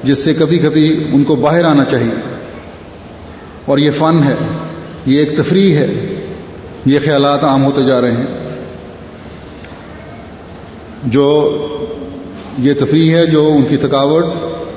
جس 0.05 0.19
سے 0.19 0.35
کبھی 0.35 0.59
کبھی 0.59 1.05
ان 1.13 1.25
کو 1.25 1.37
باہر 1.37 1.65
آنا 1.65 1.85
چاہیے۔ 1.85 2.37
اور 3.65 3.79
یہ 3.79 3.91
فن 3.91 4.21
ہے، 4.25 4.35
یہ 5.07 5.19
ایک 5.19 5.37
تفریح 5.37 5.77
ہے، 5.77 6.15
یہ 6.87 6.99
خیالات 7.05 7.45
عام 7.45 7.65
ہوتے 7.65 7.83
جا 7.83 8.01
رہے 8.01 8.13
ہیں۔ 8.13 8.27
جو 11.05 11.59
یہ 12.59 12.73
تفریح 12.81 13.15
ہے، 13.17 13.27
جو 13.27 13.53
ان 13.57 13.63
کی 13.69 13.77
تھکاوٹ 13.77 14.25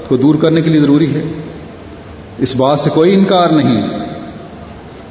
کو 0.08 0.18
دور 0.18 0.36
کرنے 0.36 0.62
کے 0.62 0.70
لیے 0.70 0.82
ضروری 0.82 1.16
ہے۔ 1.16 1.24
اس 2.38 2.56
بات 2.56 2.80
سے 2.80 2.90
کوئی 2.90 3.14
انکار 3.14 3.50
نہیں۔ 3.50 3.82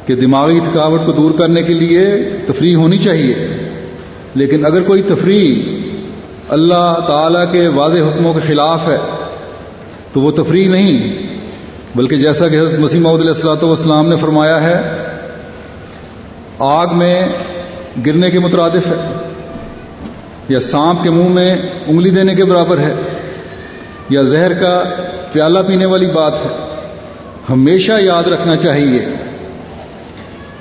کہ 0.06 0.14
دماغی 0.14 0.60
تھکاوٹ 0.60 1.00
کو 1.06 1.12
دور 1.12 1.30
کرنے 1.38 1.62
کے 1.62 1.74
لیے 1.74 2.06
تفریح 2.46 2.76
ہونی 2.76 2.98
چاہیے۔ 2.98 3.34
لیکن 4.34 4.66
اگر 4.66 4.82
کوئی 4.82 5.02
تفریح 5.02 5.80
اللہ 6.48 6.94
تعالی 7.06 7.38
کے 7.52 7.68
واضح 7.68 7.98
حکموں 7.98 8.34
کے 8.34 8.40
خلاف 8.46 8.88
ہے، 8.88 8.96
تو 10.12 10.20
وہ 10.20 10.30
تفریح 10.30 10.68
نہیں۔ 10.68 11.22
بلکہ 11.94 12.16
جیسا 12.16 12.48
کہ 12.48 12.60
حضرت 12.60 12.78
مسیم 12.78 13.06
علیہ 13.06 13.28
السلاۃ 13.28 13.62
والسلام 13.62 14.08
نے 14.08 14.16
فرمایا 14.16 14.62
ہے، 14.62 14.80
آگ 16.58 16.86
میں 16.92 17.26
گرنے 18.06 18.30
کے 18.30 18.38
مترادف 18.38 18.86
ہے 18.86 19.12
یا 20.48 20.60
سانپ 20.60 21.02
کے 21.02 21.10
منہ 21.10 21.28
میں 21.28 21.56
انگلی 21.86 22.10
دینے 22.10 22.34
کے 22.34 22.44
برابر 22.44 22.78
ہے 22.78 22.94
یا 24.08 24.22
زہر 24.22 24.54
کا 24.54 24.82
پیالہ 25.32 25.58
پینے 25.68 25.86
والی 25.86 26.06
بات 26.06 26.34
ہے، 26.34 26.76
ہمیشہ 27.50 27.92
یاد 28.00 28.28
رکھنا 28.28 28.56
چاہیے۔ 28.56 29.29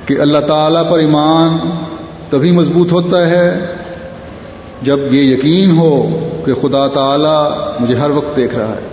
کہ 0.09 0.19
اللہ 0.19 0.37
تعالیٰ 0.47 0.83
پر 0.91 0.99
ایمان 0.99 1.57
تبھی 2.29 2.51
مضبوط 2.51 2.91
ہوتا 2.91 3.29
ہے 3.29 3.75
جب 4.81 4.99
یہ 5.11 5.21
یقین 5.21 5.77
ہو 5.77 5.91
کہ 6.45 6.53
خدا 6.53 6.87
تعالی 6.87 7.37
مجھے 7.79 7.95
ہر 7.95 8.09
وقت 8.09 8.37
دیکھ 8.37 8.55
رہا 8.55 8.67
ہے۔ 8.67 8.87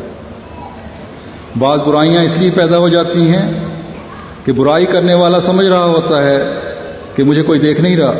بعض 1.59 1.83
برائیاں 1.83 2.23
اس 2.23 2.37
لیے 2.39 2.51
پیدا 2.55 2.79
ہو 2.79 2.89
جاتی 2.89 3.29
ہیں 3.29 3.47
کہ 4.45 4.53
برائی 4.53 4.87
کرنے 4.87 5.15
والا 5.15 5.41
سمجھ 5.41 5.67
رہا 5.67 5.85
ہوتا 5.85 6.23
ہے 6.25 6.39
کہ 7.15 7.25
مجھے 7.25 7.43
کوئی 7.43 7.59
دیکھ 7.59 7.81
نہیں 7.81 7.97
رہا 7.97 8.15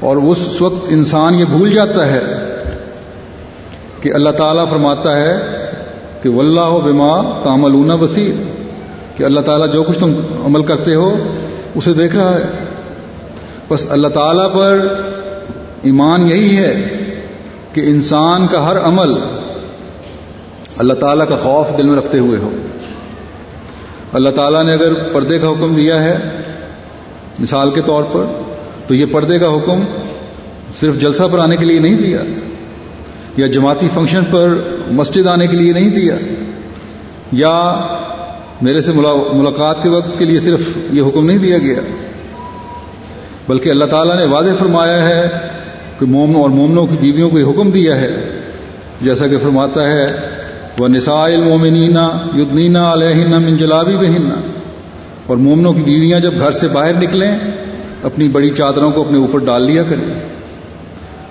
اور 0.00 0.16
اس 0.16 0.60
وقت 0.60 0.86
انسان 0.88 1.34
یہ 1.34 1.44
بھول 1.44 1.72
جاتا 1.74 2.06
ہے 2.06 2.20
کہ 4.00 4.12
اللہ 4.14 4.30
تعالیٰ 4.30 4.68
فرماتا 4.70 5.16
ہے 5.16 5.38
کہ 6.22 6.28
واللہ 6.28 6.78
بما 6.84 7.40
تعملون 7.44 7.96
بصیر، 8.00 8.46
کہ 9.16 9.24
اللہ 9.24 9.40
تعالیٰ 9.40 9.72
جو 9.72 9.82
کچھ 9.82 9.98
تم 9.98 10.14
عمل 10.46 10.62
کرتے 10.62 10.94
ہو 10.94 11.14
اسے 11.78 11.92
دیکھ 11.92 12.16
رہا 12.16 12.34
ہے۔ 12.34 12.42
بس 13.68 13.86
اللہ 13.90 14.08
تعالیٰ 14.08 14.52
پر 14.52 14.86
ایمان 15.82 16.26
یہی 16.26 16.56
ہے 16.56 16.88
کہ 17.72 17.80
انسان 17.80 18.46
کا 18.52 18.70
ہر 18.70 18.78
عمل 18.78 19.14
اللہ 20.78 20.94
تعالیٰ 20.94 21.28
کا 21.28 21.36
خوف 21.36 21.78
دل 21.78 21.86
میں 21.86 21.96
رکھتے 21.96 22.18
ہوئے 22.18 22.38
ہو۔ 22.38 22.50
اللہ 24.12 24.30
تعالیٰ 24.30 24.64
نے 24.64 24.72
اگر 24.72 24.94
پردے 25.12 25.38
کا 25.38 25.48
حکم 25.48 25.74
دیا 25.74 26.04
ہے، 26.04 26.18
مثال 27.38 27.70
کے 27.70 27.80
طور 27.86 28.04
پر، 28.12 28.24
تو 28.86 28.94
یہ 28.94 29.06
پردے 29.12 29.38
کا 29.38 29.46
حکم 29.46 29.82
صرف 30.80 30.98
جلسہ 30.98 31.22
پر 31.32 31.38
آنے 31.38 31.56
کے 31.56 31.64
لیے 31.64 31.78
نہیں 31.78 31.96
دیا، 31.96 32.22
یا 33.36 33.46
جماعتی 33.46 33.88
فنکشن 33.94 34.24
پر 34.30 34.54
مسجد 34.90 35.26
آنے 35.26 35.46
کے 35.46 35.56
لیے 35.56 35.72
نہیں 35.72 35.90
دیا، 35.90 36.14
یا 37.32 37.56
میرے 38.62 38.80
سے 38.82 38.92
ملاقات 38.92 39.82
کے 39.82 39.88
وقت 39.88 40.18
کے 40.18 40.24
لیے 40.24 40.40
صرف 40.40 40.60
یہ 40.92 41.02
حکم 41.02 41.26
نہیں 41.26 41.38
دیا 41.38 41.58
گیا، 41.58 41.80
بلکہ 43.48 43.70
اللہ 43.70 43.84
تعالیٰ 43.84 44.16
نے 44.16 44.24
واضح 44.24 44.54
فرمایا 44.58 45.08
ہے 45.08 45.28
کہ 45.98 46.06
مومن 46.06 46.36
اور 46.36 46.50
مومنوں 46.50 46.86
کی 46.86 46.96
بیویوں 47.00 47.30
کو 47.30 47.38
یہ 47.38 47.44
حکم 47.44 47.70
دیا 47.70 48.00
ہے، 48.00 48.10
جیسا 49.02 49.26
کہ 49.26 49.36
فرماتا 49.42 49.86
ہے 49.86 50.06
وہ 50.78 50.88
نسائل 50.88 51.40
مومنینا 51.42 52.08
یدنینا 52.36 52.92
علیہ 52.92 53.26
منجلابی 53.28 53.96
بہننا 53.96 54.40
اور 55.26 55.36
مومنوں 55.36 55.72
کی 55.72 55.82
بیویاں 55.82 56.20
جب 56.20 56.38
گھر 56.38 56.52
سے 56.52 56.68
باہر 56.68 57.00
نکلیں، 57.00 57.30
اپنی 58.02 58.28
بڑی 58.28 58.50
چادروں 58.50 58.90
کو 58.90 59.00
اپنے 59.00 59.18
اوپر 59.18 59.38
ڈال 59.44 59.62
لیا 59.62 59.82
کریں۔ 59.82 60.08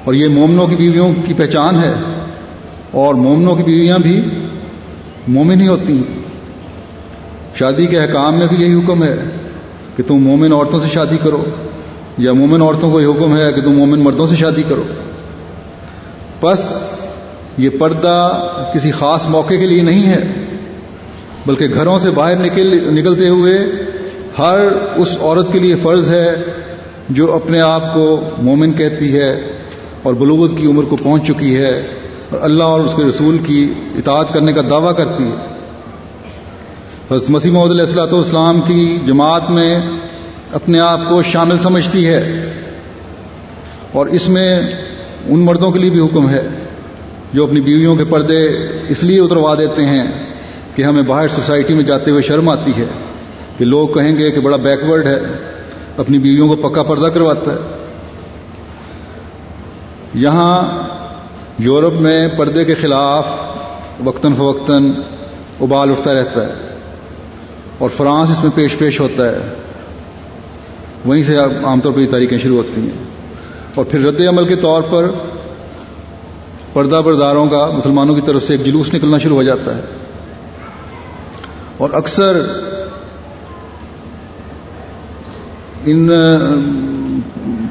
اور 0.03 0.13
یہ 0.13 0.27
مومنوں 0.29 0.67
کی 0.67 0.75
بیویوں 0.75 1.13
کی 1.25 1.33
پہچان 1.33 1.83
ہے، 1.83 1.93
اور 2.93 3.13
مومنوں 3.15 3.55
کی 3.55 3.63
بیویاں 3.63 3.99
بھی 3.99 4.19
مومن 5.27 5.61
ہی 5.61 5.67
ہوتی 5.67 5.93
ہیں۔ 5.93 6.16
شادی 7.59 7.85
کے 7.85 7.99
احکام 7.99 8.37
میں 8.37 8.47
بھی 8.47 8.65
یہی 8.65 8.73
حکم 8.73 9.03
ہے 9.03 9.15
کہ 9.95 10.03
تم 10.07 10.15
مومن 10.15 10.53
عورتوں 10.53 10.79
سے 10.79 10.87
شادی 10.87 11.17
کرو، 11.23 11.43
یا 12.17 12.33
مومن 12.33 12.61
عورتوں 12.61 12.91
کو 12.91 13.01
یہ 13.01 13.07
حکم 13.07 13.37
ہے 13.37 13.51
کہ 13.55 13.61
تم 13.61 13.71
مومن 13.71 13.99
مردوں 13.99 14.27
سے 14.27 14.35
شادی 14.35 14.63
کرو۔ 14.69 14.83
بس 16.41 16.71
یہ 17.57 17.69
پردہ 17.79 18.47
کسی 18.73 18.91
خاص 18.91 19.25
موقع 19.25 19.53
کے 19.53 19.67
لیے 19.67 19.81
نہیں 19.81 20.07
ہے، 20.07 20.33
بلکہ 21.45 21.67
گھروں 21.73 21.99
سے 21.99 22.09
باہر 22.09 22.35
نکل، 22.35 22.93
نکلتے 22.93 23.27
ہوئے 23.27 23.57
ہر 24.39 24.59
اس 24.95 25.17
عورت 25.21 25.53
کے 25.53 25.59
لیے 25.59 25.75
فرض 25.75 26.11
ہے 26.11 26.35
جو 27.09 27.33
اپنے 27.33 27.61
آپ 27.61 27.93
کو 27.93 28.29
مومن 28.37 28.73
کہتی 28.73 29.19
ہے 29.19 29.41
اور 30.03 30.13
بلوغت 30.13 30.51
کی 30.57 30.67
عمر 30.67 30.83
کو 30.83 30.95
پہنچ 30.95 31.27
چکی 31.27 31.55
ہے 31.57 31.87
اور 32.29 32.39
اللہ 32.41 32.63
اور 32.63 32.79
اس 32.79 32.93
کے 32.97 33.03
رسول 33.03 33.37
کی 33.37 33.73
اطاعت 33.97 34.33
کرنے 34.33 34.53
کا 34.53 34.61
دعویٰ 34.69 34.95
کرتی 34.97 35.23
ہے۔ 35.23 35.56
حضرت 37.11 37.29
مسیح 37.29 37.51
محمد 37.51 37.71
علیہ 37.71 37.81
السلاۃ 37.81 38.11
والسلام 38.11 38.61
کی 38.61 38.99
جماعت 39.05 39.49
میں 39.49 39.79
اپنے 40.51 40.79
آپ 40.79 40.99
کو 41.09 41.23
شامل 41.23 41.59
سمجھتی 41.59 42.07
ہے 42.07 42.49
اور 43.91 44.05
اس 44.05 44.29
میں 44.29 44.59
ان 45.27 45.39
مردوں 45.39 45.71
کے 45.71 45.79
لیے 45.79 45.89
بھی 45.89 45.99
حکم 45.99 46.29
ہے 46.29 46.47
جو 47.33 47.43
اپنی 47.43 47.61
بیویوں 47.61 47.95
کے 47.95 48.03
پردے 48.05 48.47
اس 48.89 49.03
لیے 49.03 49.19
اتروا 49.19 49.55
دیتے 49.55 49.85
ہیں 49.85 50.03
کہ 50.75 50.81
ہمیں 50.81 51.01
باہر 51.01 51.27
سوسائٹی 51.27 51.73
میں 51.73 51.83
جاتے 51.83 52.11
ہوئے 52.11 52.21
شرم 52.21 52.49
آتی 52.49 52.71
ہے 52.77 52.85
کہ 53.57 53.65
لوگ 53.65 53.87
کہیں 53.87 54.17
گے 54.17 54.31
کہ 54.31 54.39
بڑا 54.39 54.57
بیکورڈ 54.57 55.07
ہے، 55.07 55.19
اپنی 55.97 56.19
بیویوں 56.19 56.55
کو 56.55 56.69
پکا 56.69 56.83
پردہ 56.83 57.05
کرواتا 57.05 57.51
ہے۔ 57.51 57.57
یہاں 60.13 60.83
یورپ 61.59 61.93
میں 61.93 62.27
پردے 62.37 62.65
کے 62.65 62.75
خلاف 62.75 63.27
وقتاً 64.03 64.33
فوقتاً 64.33 64.91
ابال 65.61 65.91
اٹھتا 65.91 66.13
رہتا 66.13 66.47
ہے۔ 66.47 66.66
اور 67.77 67.89
فرانس 67.89 68.29
اس 68.29 68.43
میں 68.43 68.51
پیش 68.55 68.77
پیش 68.77 68.99
ہوتا 68.99 69.29
ہے۔ 69.29 69.53
وہیں 71.05 71.23
سے 71.23 71.37
عام 71.37 71.79
طور 71.79 71.91
پر 71.91 71.99
یہ 71.99 72.11
تاریخیں 72.11 72.37
شروع 72.37 72.57
ہوتی 72.57 72.81
ہیں۔ 72.81 73.03
اور 73.75 73.85
پھر 73.85 74.01
رد 74.01 74.21
عمل 74.27 74.45
کے 74.45 74.55
طور 74.55 74.83
پر 74.89 75.11
پردہ 76.73 77.01
برداروں 77.05 77.47
کا 77.47 77.71
مسلمانوں 77.73 78.15
کی 78.15 78.21
طرف 78.25 78.43
سے 78.43 78.53
ایک 78.53 78.65
جلوس 78.65 78.93
نکلنا 78.93 79.17
شروع 79.17 79.35
ہو 79.35 79.43
جاتا 79.43 79.75
ہے۔ 79.75 79.81
اور 81.77 81.89
اکثر 81.93 82.41
ان 85.85 86.09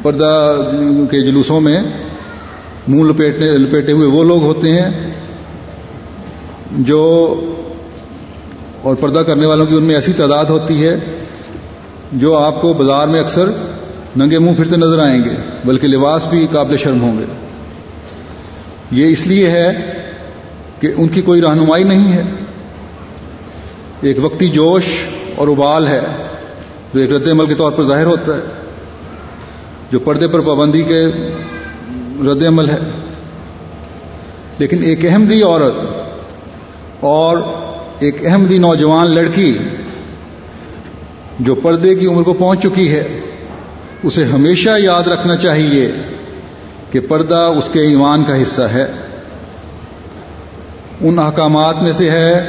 پردہ 0.03 0.57
کے 1.11 1.21
جلوسوں 1.21 1.61
میں 1.61 1.81
منہ 2.89 3.03
لپیٹنے 3.03 3.47
لپیٹے 3.47 3.93
ہوئے 3.93 4.09
وہ 4.09 4.25
لوگ 4.25 4.43
ہوتے 4.43 4.71
ہیں 4.71 5.15
جو 6.71 7.35
اور 8.87 8.95
پردہ 8.95 9.19
کرنے 9.19 9.47
والوں 9.47 9.67
کی 9.67 9.75
ان 9.75 9.83
میں 9.83 9.95
ایسی 9.95 10.13
تعداد 10.13 10.45
ہوتی 10.45 10.87
ہے 10.87 10.97
جو 12.13 12.37
آپ 12.37 12.63
کو 12.63 12.73
بازار 12.73 13.09
میں 13.09 13.21
اکثر 13.21 13.51
ننگے 14.17 14.39
منہ 14.39 14.55
پھرتے 14.57 14.77
نظر 14.77 14.99
آئیں 14.99 15.25
گے، 15.25 15.31
بلکہ 15.65 15.89
لباس 15.89 16.27
بھی 16.27 16.47
قابل 16.53 16.77
شرم 16.77 17.01
ہوں 17.01 17.19
گے۔ 17.19 17.25
یہ 18.91 19.07
اس 19.07 19.27
لیے 19.27 19.51
ہے 19.51 19.93
کہ 20.81 20.93
ان 20.97 21.09
کی 21.09 21.23
کوئی 21.23 21.41
رہنمائی 21.41 21.85
نہیں 21.85 22.13
ہے۔ 22.13 22.23
ایک 24.01 24.25
وقتی 24.25 24.49
جوش 24.49 24.85
اور 25.37 25.49
ابال 25.49 25.87
ہے 25.87 26.01
جو 26.95 27.01
ایک 27.01 27.11
رد 27.11 27.29
عمل 27.29 27.47
کے 27.47 27.55
طور 27.55 27.73
پر 27.73 27.83
ظاہر 27.83 28.05
ہوتا 28.05 28.35
ہے، 28.35 28.41
جو 29.93 29.99
پردے 29.99 30.29
پر 30.29 30.41
پابندی 30.41 30.83
کے 30.83 31.05
رد 32.33 32.47
عمل 32.47 32.71
ہے۔ 32.71 32.79
لیکن 34.59 34.83
ایک 34.85 35.07
اہم 35.07 35.27
دی 35.27 35.43
عورت 35.43 35.87
اور 37.01 37.39
ایک 37.99 38.27
اہم 38.27 38.45
دی 38.45 38.59
نوجوان 38.59 39.11
لڑکی 39.11 39.59
جو 41.41 41.55
پردے 41.55 41.95
کی 41.95 42.07
عمر 42.07 42.23
کو 42.23 42.33
پہنچ 42.33 42.63
چکی 42.63 42.91
ہے، 42.91 43.21
اسے 44.03 44.25
ہمیشہ 44.25 44.71
یاد 44.79 45.03
رکھنا 45.03 45.37
چاہیے 45.37 45.93
کہ 46.91 47.01
پردہ 47.09 47.53
اس 47.59 47.69
کے 47.73 47.81
ایمان 47.81 48.25
کا 48.29 48.43
حصہ 48.43 48.63
ہے۔ 48.63 48.87
ان 51.01 51.19
احکامات 51.19 51.83
میں 51.83 51.93
سے 51.93 52.11
ہے 52.11 52.49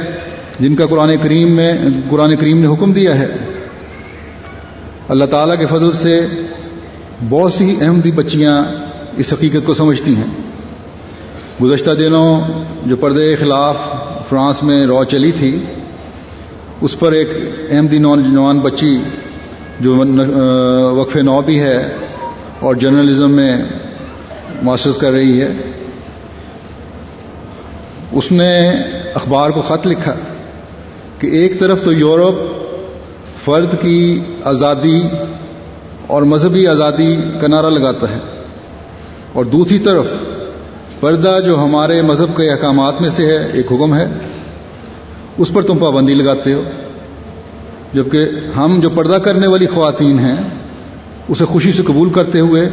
جن 0.60 0.76
کا 0.76 0.86
قرآن 0.86 1.10
کریم 1.22 1.50
میں، 1.50 1.72
قرآن 2.10 2.36
کریم 2.36 2.58
نے 2.58 2.66
حکم 2.66 2.92
دیا 2.92 3.18
ہے۔ 3.18 3.28
اللہ 5.08 5.24
تعالیٰ 5.24 5.58
کے 5.58 5.66
فضل 5.66 5.92
سے 5.92 6.26
بہت 7.28 7.52
سی 7.52 7.76
احمدی 7.80 8.10
بچیاں 8.10 8.64
اس 9.16 9.32
حقیقت 9.32 9.66
کو 9.66 9.74
سمجھتی 9.74 10.16
ہیں۔ 10.16 10.48
گزشتہ 11.62 11.90
دنوں 11.90 12.40
جو 12.86 12.96
پردے 12.96 13.28
کے 13.28 13.36
خلاف 13.36 13.76
فرانس 14.28 14.62
میں 14.62 14.84
رو 14.86 15.02
چلی 15.10 15.32
تھی، 15.32 15.50
اس 16.82 16.98
پر 16.98 17.12
ایک 17.12 17.28
احمدی 17.70 17.98
نوجوان 17.98 18.58
بچی 18.58 18.96
جو 19.80 19.94
وقف 20.96 21.16
نو 21.16 21.40
بھی 21.42 21.60
ہے 21.60 21.78
اور 22.60 22.74
جرنلزم 22.74 23.30
میں 23.30 23.52
ماسٹرز 24.62 24.96
کر 24.98 25.12
رہی 25.12 25.40
ہے، 25.40 25.50
اس 28.12 28.30
نے 28.32 28.52
اخبار 29.14 29.50
کو 29.50 29.62
خط 29.68 29.86
لکھا 29.86 30.14
کہ 31.18 31.26
ایک 31.38 31.58
طرف 31.60 31.84
تو 31.84 31.92
یورپ 31.92 32.36
فرد 33.44 33.74
کی 33.82 33.98
آزادی 34.44 35.00
اور 36.06 36.22
مذہبی 36.32 36.66
آزادی 36.66 37.14
کا 37.40 37.46
نعرہ 37.46 37.70
لگاتا 37.70 38.08
ہے 38.10 38.18
اور 39.32 39.44
دوسری 39.44 39.78
طرف 39.78 40.06
پردہ 41.00 41.38
جو 41.46 41.58
ہمارے 41.58 42.02
مذہب 42.02 42.36
کے 42.36 42.50
احکامات 42.50 43.00
میں 43.00 43.10
سے 43.10 43.26
ہے، 43.26 43.48
ایک 43.52 43.66
حکم 43.72 43.94
ہے۔ 43.94 44.06
اس 45.38 45.52
پر 45.52 45.62
تم 45.62 45.78
پابندی 45.78 46.14
لگاتے 46.14 46.52
ہو۔ 46.52 46.62
جبکہ 47.94 48.24
ہم 48.56 48.78
جو 48.82 48.90
پردہ 48.90 49.14
کرنے 49.14 49.46
والی 49.46 49.66
خواتین 49.66 50.18
ہیں، 50.18 50.36
اسے 51.28 51.44
خوشی 51.44 51.72
سے 51.72 51.82
قبول 51.82 52.10
کرتے 52.10 52.40
ہوئے 52.40 52.70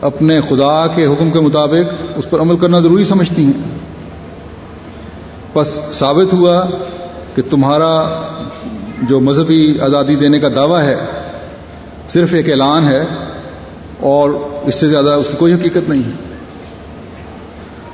اپنے 0.00 0.40
خدا 0.40 0.86
کے 0.94 1.06
حکم 1.06 1.30
کے 1.30 1.40
مطابق 1.40 1.94
اس 2.16 2.30
پر 2.30 2.40
عمل 2.40 2.56
کرنا 2.56 2.80
ضروری 2.80 3.04
سمجھتی 3.04 3.44
ہیں۔ 3.44 3.78
بس 5.54 5.80
ثابت 5.94 6.32
ہوا 6.32 6.66
کہ 7.34 7.42
تمہارا 7.50 8.22
جو 9.02 9.20
مذہبی 9.20 9.78
آزادی 9.80 10.14
دینے 10.14 10.38
کا 10.38 10.48
دعویٰ 10.54 10.82
ہے، 10.82 10.96
صرف 12.08 12.34
ایک 12.34 12.50
اعلان 12.50 12.88
ہے 12.88 13.04
اور 14.00 14.30
اس 14.62 14.74
سے 14.74 14.88
زیادہ 14.88 15.10
اس 15.10 15.26
کی 15.30 15.36
کوئی 15.36 15.52
حقیقت 15.52 15.88
نہیں 15.88 16.02
ہے۔ 16.02 16.25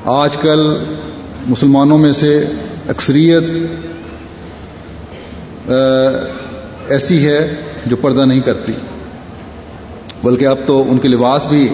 آج 0.04 0.36
کل 0.36 0.84
مسلمانوں 1.46 1.98
میں 1.98 2.12
سے 2.12 2.46
اکثریت 2.88 3.42
ایسی 6.88 7.26
ہے 7.26 7.54
جو 7.86 7.96
پردہ 7.96 8.24
نہیں 8.24 8.40
کرتی۔ 8.40 8.72
بلکہ 10.22 10.46
اب 10.46 10.56
تو 10.66 10.84
ان 10.90 10.98
کے 10.98 11.08
لباس 11.08 11.46
بھی 11.46 11.68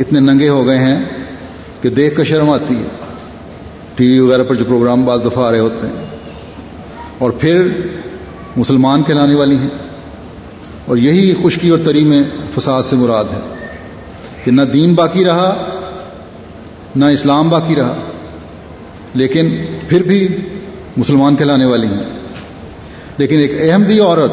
اتنے 0.00 0.20
ننگے 0.20 0.48
ہو 0.48 0.66
گئے 0.66 0.78
ہیں 0.78 1.04
کہ 1.82 1.88
دیکھ 1.88 2.16
کر 2.16 2.24
شرم 2.24 2.50
آتی 2.50 2.76
ہے۔ 2.76 2.86
ٹی 3.94 4.08
وی 4.08 4.18
وغیرہ 4.18 4.44
پر 4.44 4.54
جو 4.54 4.64
پروگرام 4.64 5.04
بعض 5.04 5.18
دفعہ 5.24 5.44
آ 5.44 5.50
رہے 5.50 5.58
ہوتے 5.58 5.86
ہیں۔ 5.86 6.06
اور 7.18 7.30
پھر 7.30 7.68
مسلمان 8.56 9.02
کہلانے 9.02 9.34
والی 9.34 9.56
ہیں۔ 9.56 9.88
اور 10.86 10.96
یہی 10.96 11.34
خشکی 11.44 11.68
اور 11.68 11.78
تری 11.84 12.04
میں 12.04 12.22
فساد 12.58 12.82
سے 12.82 12.96
مراد 12.96 13.24
ہے۔ 13.24 13.66
کہ 14.44 14.50
نہ 14.50 14.62
دین 14.62 14.94
باقی 14.94 15.24
رہا 15.24 15.75
نہ 16.96 17.04
اسلام 17.04 17.48
باقی 17.48 17.76
رہا، 17.76 17.94
لیکن 19.14 19.56
پھر 19.88 20.02
بھی 20.02 20.36
مسلمان 20.96 21.36
کہلانے 21.36 21.66
والی 21.66 21.86
ہیں۔ 21.86 22.04
لیکن 23.18 23.38
ایک 23.38 23.52
احمدی 23.60 24.00
عورت 24.00 24.32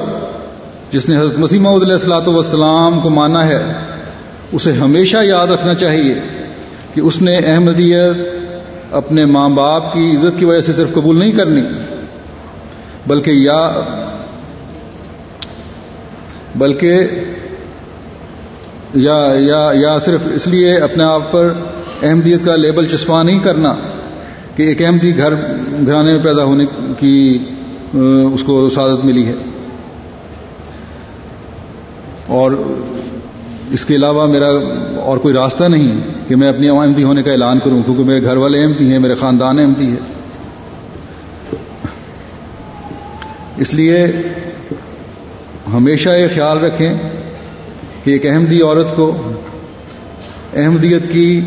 جس 0.93 1.09
نے 1.09 1.17
حضرت 1.17 1.39
مسیح 1.39 1.59
علیہ 1.59 1.93
السلاۃ 1.93 2.27
والسلام 2.27 2.99
کو 2.99 3.09
مانا 3.09 3.47
ہے، 3.47 3.73
اسے 4.51 4.71
ہمیشہ 4.71 5.17
یاد 5.23 5.47
رکھنا 5.47 5.73
چاہیے 5.73 6.15
کہ 6.93 7.01
اس 7.01 7.21
نے 7.21 7.37
احمدیت 7.37 8.15
اپنے 8.91 9.25
ماں 9.25 9.49
باپ 9.49 9.93
کی 9.93 10.11
عزت 10.11 10.39
کی 10.39 10.45
وجہ 10.45 10.61
سے 10.61 10.73
صرف 10.73 10.93
قبول 10.93 11.19
نہیں 11.19 11.31
کرنی، 11.31 11.61
بلکہ 13.07 13.31
یا 13.31 13.71
بلکہ 16.55 16.93
یا 18.93 19.33
یا 19.35 19.71
یا 19.73 19.97
صرف 20.05 20.21
اس 20.35 20.47
لیے 20.47 20.77
اپنے 20.77 21.03
آپ 21.03 21.31
پر 21.31 21.53
احمدیت 22.03 22.39
کا 22.45 22.55
لیبل 22.55 22.87
چسپاں 22.91 23.23
نہیں 23.23 23.39
کرنا 23.39 23.73
کہ 24.55 24.63
ایک 24.63 24.81
احمدی 24.81 25.17
گھر 25.17 25.33
گھرانے 25.87 26.11
میں 26.11 26.23
پیدا 26.23 26.43
ہونے 26.43 26.65
کی 26.99 27.37
اس 28.33 28.43
کو 28.43 28.69
سعادت 28.69 29.05
ملی 29.05 29.25
ہے۔ 29.25 29.33
اور 32.27 32.51
اس 33.71 33.85
کے 33.85 33.95
علاوہ 33.95 34.25
میرا 34.27 34.49
اور 34.99 35.17
کوئی 35.17 35.33
راستہ 35.33 35.63
نہیں 35.63 35.99
کہ 36.29 36.35
میں 36.35 36.49
اپنی 36.49 36.69
احمدی 36.69 37.03
ہونے 37.03 37.23
کا 37.23 37.31
اعلان 37.31 37.59
کروں، 37.59 37.81
کیونکہ 37.85 38.03
میرے 38.03 38.23
گھر 38.23 38.37
والے 38.37 38.61
احمدی 38.63 38.91
ہیں، 38.91 38.99
میرے 38.99 39.15
خاندان 39.15 39.59
احمدی 39.59 39.91
ہے 39.91 40.01
اس 43.57 43.73
لیے 43.73 44.05
ہمیشہ 45.73 46.09
یہ 46.09 46.27
خیال 46.35 46.57
رکھیں 46.57 46.93
کہ 48.03 48.11
ایک 48.11 48.25
احمدی 48.25 48.61
عورت 48.61 48.95
کو 48.95 49.11
احمدیت 50.53 51.11
کی 51.11 51.41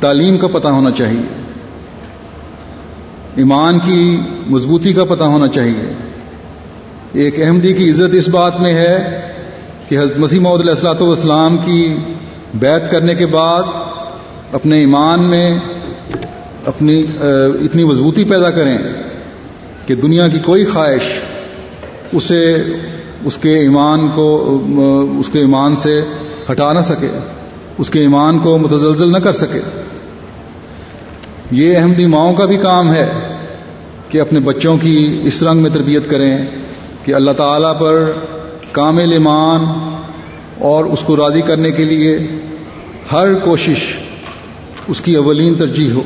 تعلیم 0.00 0.36
کا 0.38 0.46
پتہ 0.46 0.68
ہونا 0.68 0.90
چاہیے۔ 0.90 1.26
ایمان 3.36 3.78
کی 3.78 4.20
مضبوطی 4.46 4.92
کا 4.92 5.04
پتہ 5.04 5.24
ہونا 5.24 5.48
چاہیے۔ 5.48 5.92
ایک 7.12 7.42
احمدی 7.42 7.72
کی 7.72 7.90
عزت 7.90 8.14
اس 8.14 8.28
بات 8.28 8.60
میں 8.60 8.74
ہے 8.74 9.20
کہ 9.88 9.98
حضرت 9.98 10.18
مسیح 10.18 10.40
محدود 10.40 10.60
علیہ 10.60 10.70
السلاۃ 10.70 11.00
والسلام 11.00 11.56
کی 11.64 11.96
بیت 12.54 12.90
کرنے 12.90 13.14
کے 13.14 13.26
بعد 13.26 13.62
اپنے 14.52 14.78
ایمان 14.78 15.20
میں 15.20 15.58
اپنی 16.66 17.04
اتنی 17.64 17.84
مضبوطی 17.84 18.24
پیدا 18.24 18.50
کریں 18.50 18.78
کہ 19.86 19.94
دنیا 19.94 20.28
کی 20.28 20.38
کوئی 20.38 20.64
خواہش 20.64 21.02
اسے، 22.12 22.56
اس 23.24 23.36
کے 23.36 23.58
ایمان 23.58 24.08
کو 24.14 24.28
اس 25.18 25.26
کے 25.32 25.38
ایمان 25.38 25.76
سے 25.76 26.00
ہٹا 26.50 26.72
نہ 26.72 26.80
سکے، 26.80 27.18
اس 27.78 27.90
کے 27.90 27.98
ایمان 27.98 28.38
کو 28.38 28.58
متزلزل 28.58 29.12
نہ 29.12 29.18
کر 29.18 29.32
سکے۔ 29.32 29.60
یہ 31.50 31.76
احمدی 31.76 32.06
ماؤں 32.06 32.34
کا 32.34 32.44
بھی 32.44 32.56
کام 32.56 32.94
ہے 32.94 33.08
کہ 34.08 34.20
اپنے 34.20 34.40
بچوں 34.40 34.76
کی 34.76 35.20
اس 35.24 35.42
رنگ 35.42 35.60
میں 35.60 35.70
تربیت 35.74 36.10
کریں 36.10 36.38
کہ 37.04 37.14
اللہ 37.14 37.30
تعالیٰ 37.36 37.78
پر 37.78 38.12
کامل 38.72 39.12
ایمان 39.12 39.64
اور 40.58 40.84
اس 40.84 40.98
کو 41.06 41.16
راضی 41.16 41.40
کرنے 41.40 41.70
کے 41.70 41.84
لیے 41.84 42.18
ہر 43.12 43.34
کوشش 43.34 43.96
اس 44.88 45.00
کی 45.00 45.14
اولین 45.14 45.54
ترجیح 45.54 45.92
ہو۔ 45.92 46.02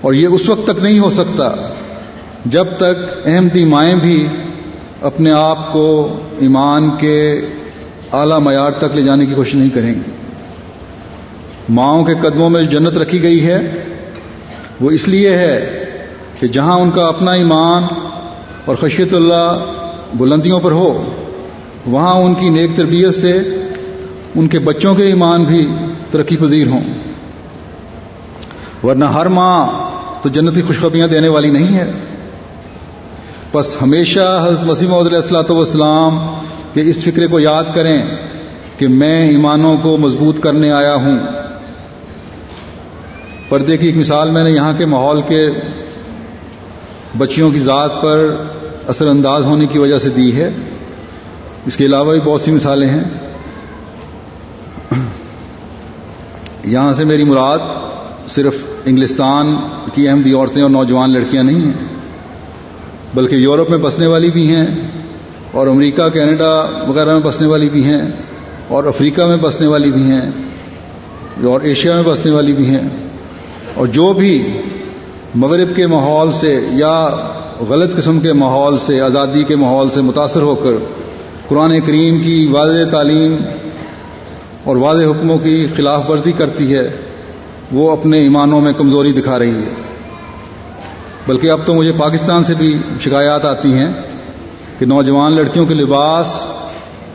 اور 0.00 0.12
یہ 0.12 0.26
اس 0.26 0.48
وقت 0.48 0.66
تک 0.66 0.82
نہیں 0.82 0.98
ہو 0.98 1.10
سکتا 1.10 1.72
جب 2.46 2.66
تک 2.76 3.26
احمدی 3.26 3.64
مائیں 3.64 3.94
بھی 3.94 4.26
اپنے 5.00 5.32
آپ 5.32 5.72
کو 5.72 6.16
ایمان 6.38 6.90
کے 7.00 7.40
اعلیٰ 8.12 8.40
معیار 8.40 8.70
تک 8.70 8.96
لے 8.96 9.02
جانے 9.02 9.26
کی 9.26 9.34
کوشش 9.34 9.54
نہیں 9.54 9.70
کریں 9.70 9.94
گی۔ 9.94 10.21
ماؤں 11.68 12.04
کے 12.04 12.14
قدموں 12.22 12.50
میں 12.50 12.62
جنت 12.62 12.96
رکھی 12.96 13.22
گئی 13.22 13.46
ہے، 13.46 13.84
وہ 14.80 14.90
اس 14.90 15.08
لیے 15.08 15.30
ہے 15.30 15.84
کہ 16.40 16.48
جہاں 16.48 16.78
ان 16.78 16.90
کا 16.90 17.06
اپنا 17.06 17.32
ایمان 17.32 17.82
اور 18.64 18.76
خشیت 18.76 19.14
اللہ 19.14 19.64
بلندیوں 20.14 20.60
پر 20.60 20.72
ہو، 20.72 21.14
وہاں 21.86 22.14
ان 22.14 22.34
کی 22.34 22.48
نیک 22.48 22.70
تربیت 22.76 23.14
سے 23.14 23.38
ان 24.34 24.48
کے 24.48 24.58
بچوں 24.58 24.94
کے 24.94 25.02
ایمان 25.02 25.44
بھی 25.44 25.68
ترقی 26.10 26.36
پذیر 26.36 26.66
ہوں۔ 26.66 26.80
ورنہ 28.86 29.04
ہر 29.04 29.26
ماں 29.26 29.66
تو 30.22 30.28
جنتی 30.28 30.62
خوشخبریاں 30.62 31.08
دینے 31.08 31.28
والی 31.28 31.50
نہیں 31.50 31.74
ہے۔ 31.74 31.90
بس 33.54 33.76
ہمیشہ 33.82 34.44
حضرت 34.46 34.62
مسیم 34.62 34.94
علیہ 34.94 35.16
السلاۃ 35.16 35.50
والسلام 35.50 36.18
کے 36.74 36.80
اس 36.80 37.04
فکرے 37.04 37.26
کو 37.26 37.40
یاد 37.40 37.64
کریں 37.74 38.02
کہ 38.78 38.88
میں 38.88 39.28
ایمانوں 39.28 39.76
کو 39.82 39.96
مضبوط 39.96 40.40
کرنے 40.40 40.70
آیا 40.70 40.94
ہوں۔ 40.94 41.18
پردے 43.52 43.76
کی 43.76 43.86
ایک 43.86 43.96
مثال 43.96 44.30
میں 44.30 44.44
نے 44.44 44.50
یہاں 44.50 44.72
کے 44.78 44.86
ماحول 44.86 45.20
کے 45.28 45.50
بچیوں 47.18 47.50
کی 47.50 47.58
ذات 47.58 48.02
پر 48.02 48.36
اثر 48.86 49.06
انداز 49.06 49.44
ہونے 49.44 49.66
کی 49.66 49.78
وجہ 49.78 49.98
سے 49.98 50.08
دی 50.08 50.36
ہے۔ 50.36 50.50
اس 51.66 51.76
کے 51.76 51.86
علاوہ 51.86 52.12
بھی 52.12 52.20
بہت 52.24 52.40
سی 52.40 52.50
مثالیں 52.50 52.88
ہیں۔ 52.88 53.04
یہاں 56.64 56.92
سے 56.92 57.04
میری 57.04 57.24
مراد 57.24 57.58
صرف 58.28 58.64
انگلستان 58.84 59.56
کی 59.94 60.08
احمدی 60.08 60.32
عورتیں 60.32 60.62
اور 60.62 60.70
نوجوان 60.70 61.10
لڑکیاں 61.10 61.42
نہیں 61.42 61.64
ہیں، 61.64 61.86
بلکہ 63.14 63.34
یورپ 63.34 63.70
میں 63.70 63.78
بسنے 63.78 64.06
والی 64.06 64.30
بھی 64.30 64.54
ہیں 64.54 64.66
اور 65.52 65.66
امریکہ، 65.66 66.08
کینیڈا 66.08 66.84
وغیرہ 66.88 67.12
میں 67.12 67.22
بسنے 67.24 67.48
والی 67.48 67.70
بھی 67.70 67.84
ہیں 67.84 68.02
اور 68.68 68.84
افریقہ 68.84 69.22
میں 69.22 69.36
بسنے 69.40 69.66
والی 69.66 69.92
بھی 69.92 70.02
ہیں 70.02 70.30
اور 71.44 71.60
ایشیا 71.60 71.94
میں 71.94 72.02
بسنے 72.06 72.32
والی 72.32 72.52
بھی 72.52 72.66
ہیں۔ 72.66 73.11
اور 73.74 73.86
جو 73.86 74.12
بھی 74.12 74.60
مغرب 75.34 75.76
کے 75.76 75.86
ماحول 75.86 76.32
سے 76.32 76.66
یا 76.70 77.10
غلط 77.68 77.96
قسم 77.96 78.20
کے 78.20 78.32
ماحول 78.32 78.78
سے، 78.78 79.00
آزادی 79.00 79.44
کے 79.44 79.56
ماحول 79.56 79.90
سے 79.90 80.00
متاثر 80.00 80.42
ہو 80.42 80.54
کر 80.54 80.84
قرآن 81.48 81.80
کریم 81.86 82.20
کی 82.20 82.46
واضح 82.46 82.90
تعلیم 82.90 83.36
اور 84.64 84.76
واضح 84.76 85.04
حکموں 85.04 85.38
کی 85.38 85.66
خلاف 85.76 86.10
ورزی 86.10 86.32
کرتی 86.32 86.74
ہے، 86.74 86.96
وہ 87.72 87.90
اپنے 87.90 88.18
ایمانوں 88.18 88.60
میں 88.60 88.72
کمزوری 88.72 89.12
دکھا 89.12 89.38
رہی 89.38 89.54
ہے۔ 89.54 89.74
بلکہ 91.26 91.50
اب 91.50 91.60
تو 91.64 91.74
مجھے 91.74 91.92
پاکستان 91.98 92.44
سے 92.44 92.54
بھی 92.54 92.78
شکایات 93.00 93.44
آتی 93.44 93.72
ہیں 93.72 93.92
کہ 94.78 94.86
نوجوان 94.86 95.32
لڑکیوں 95.32 95.66
کے 95.66 95.74
لباس 95.74 96.42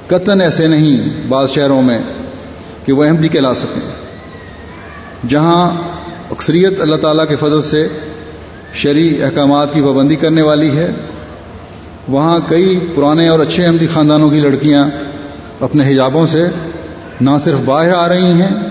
قطن 0.08 0.42
ایسے 0.42 0.68
نہیں 0.68 1.28
بعض 1.28 1.50
شہروں 1.50 1.82
میں 1.82 2.00
کہ 2.86 2.94
وہ 2.94 3.06
احمدی 3.06 3.28
کہلا 3.28 3.54
سکیں۔ 3.54 3.90
جہاں 5.28 5.72
اکثریت 6.32 6.82
اللہ 6.82 6.96
تعالیٰ 6.96 7.28
کے 7.28 7.36
فضل 7.36 7.62
سے 7.62 7.88
شرعی 8.74 9.24
احکامات 9.24 9.74
کی 9.74 9.82
پابندی 9.82 10.16
کرنے 10.16 10.42
والی 10.42 10.78
ہے۔ 10.78 10.92
وہاں 12.08 12.40
کئی 12.50 12.80
پرانے 12.96 13.28
اور 13.28 13.40
اچھے 13.40 13.66
احمدی 13.66 13.88
خاندانوں 13.88 14.30
کی 14.30 14.40
لڑکیاں 14.40 14.88
اپنے 15.60 15.92
حجابوں 15.92 16.26
سے 16.26 16.48
نہ 17.22 17.30
صرف 17.44 17.60
باہر 17.66 17.92
آ 17.92 18.10
رہی 18.10 18.32
ہیں، 18.42 18.70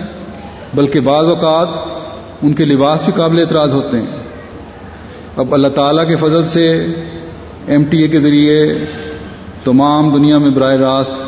بلکہ 0.74 1.00
بعض 1.00 1.24
اوقات 1.24 1.68
ان 2.42 2.52
کے 2.52 2.64
لباس 2.64 3.04
بھی 3.04 3.12
قابل 3.16 3.38
اعتراض 3.38 3.70
ہوتے 3.70 3.96
ہیں۔ 3.96 4.06
اب 5.36 5.54
اللہ 5.54 5.68
تعالیٰ 5.68 6.08
کے 6.08 6.16
فضل 6.16 6.44
سے 6.44 6.86
ایم 7.66 7.84
ٹی 7.84 7.98
اے 7.98 8.08
کے 8.08 8.20
ذریعے 8.20 8.74
تمام 9.64 10.14
دنیا 10.14 10.38
میں 10.38 10.50
براہ 10.50 10.74
راست 10.74 11.18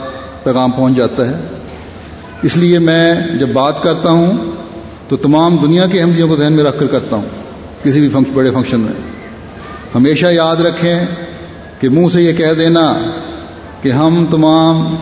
پیغام 0.45 0.71
پہنچ 0.71 0.97
جاتا 0.97 1.29
ہے۔ 1.29 1.35
اس 2.43 2.57
لیے 2.57 2.79
میں 2.79 3.15
جب 3.41 3.49
بات 3.49 3.83
کرتا 3.83 4.11
ہوں 4.11 4.33
تو 5.09 5.17
تمام 5.17 5.57
دنیا 5.57 5.87
کے 5.87 6.01
احمدیوں 6.01 6.29
کو 6.29 6.37
ذہن 6.37 6.53
میں 6.53 6.65
رکھ 6.65 6.81
کر 6.81 6.87
کرتا 6.87 7.17
ہوں، 7.17 7.29
کسی 7.85 8.01
بھی 8.01 8.09
بڑے 8.35 8.51
فنکشن 8.51 8.81
میں۔ 8.81 8.93
ہمیشہ 9.95 10.27
یاد 10.27 10.57
رکھیں 10.57 11.01
کہ 11.81 11.89
منہ 11.89 12.07
سے 12.13 12.23
یہ 12.23 12.33
کہہ 12.33 12.53
دینا 12.59 12.99
کہ 13.83 13.89
ہم 13.89 14.25
تمام 14.31 14.95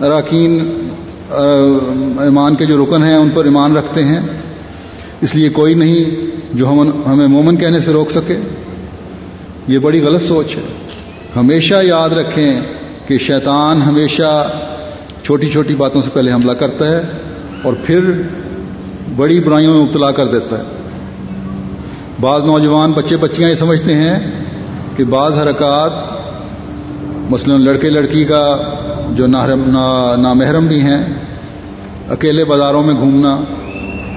اراکین 0.00 0.78
ایمان 2.20 2.54
کے 2.54 2.66
جو 2.66 2.84
رکن 2.84 3.02
ہیں، 3.02 3.16
ان 3.16 3.28
پر 3.34 3.44
ایمان 3.44 3.76
رکھتے 3.76 4.04
ہیں۔ 4.04 4.20
اس 5.20 5.34
لیے 5.34 5.48
کوئی 5.48 5.74
نہیں 5.74 6.04
جو 6.56 6.68
ہم، 6.68 6.90
ہمیں 7.06 7.26
مومن 7.26 7.56
کہنے 7.56 7.80
سے 7.80 7.92
روک 7.92 8.10
سکے۔ 8.10 8.36
یہ 9.68 9.78
بڑی 9.78 10.00
غلط 10.00 10.22
سوچ 10.22 10.56
ہے۔ 10.56 10.62
ہمیشہ 11.36 11.74
یاد 11.82 12.10
رکھیں 12.10 12.60
کہ 13.06 13.18
شیطان 13.18 13.82
ہمیشہ 13.82 14.50
چھوٹی 15.22 15.50
چھوٹی 15.50 15.74
باتوں 15.74 16.02
سے 16.02 16.10
پہلے 16.12 16.32
حملہ 16.32 16.52
کرتا 16.52 16.86
ہے 16.86 17.02
اور 17.62 17.74
پھر 17.84 18.00
بڑی 19.06 19.38
برائیوں 19.40 19.72
میں 19.74 19.82
مبتلا 19.82 20.10
کر 20.12 20.26
دیتا 20.28 20.58
ہے۔ 20.58 20.64
بعض 22.20 22.44
نوجوان 22.44 22.92
بچے 22.92 23.16
بچیاں 23.16 23.48
یہ 23.50 23.54
سمجھتے 23.54 23.94
ہیں 23.94 24.18
کہ 24.96 25.04
بعض 25.04 25.38
حرکات 25.38 25.92
مثلا 27.30 27.56
لڑکے 27.56 27.90
لڑکی 27.90 28.24
کا 28.24 28.42
جو 29.16 29.26
نامحرم 29.26 30.66
بھی 30.66 30.80
ہیں، 30.80 31.02
اکیلے 32.10 32.44
بازاروں 32.44 32.82
میں 32.82 32.94
گھومنا، 32.94 33.36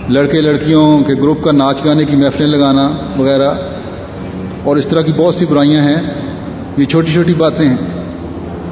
لڑکے 0.10 0.41
لڑکیوں 0.41 0.88
کے 1.04 1.13
گروپ 1.13 1.43
کا 1.43 1.52
ناچ 1.52 1.84
گانے 1.86 2.06
کی 2.06 2.15
محفلیں 2.15 2.47
لگانا 2.47 2.89
وغیرہ، 3.17 3.52
اور 4.63 4.78
اس 4.78 4.88
طرح 4.88 5.02
کی 5.02 5.13
بہت 5.17 5.36
سی 5.36 5.45
برائیاں 5.45 5.84
ہیں، 5.84 6.02
یہ 6.78 6.86
چھوٹی 6.86 7.13
چھوٹی 7.13 7.34
باتیں 7.38 7.67
ہیں۔ 7.67 7.78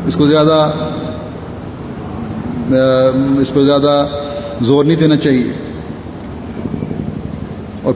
اس 0.08 0.16
کو 0.16 0.28
زیادہ 0.28 0.58
اس 3.42 3.54
پر 3.54 3.64
زیادہ 3.64 4.06
زور 4.62 4.86
نہیں 4.86 5.00
دینا 5.00 5.16
چاہیے 5.18 5.52
اور 7.84 7.94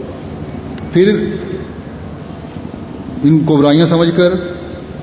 پھر 0.93 1.25
ان 3.23 3.39
کو 3.39 3.57
برائیاں 3.57 3.85
سمجھ 3.85 4.09
کر، 4.15 4.33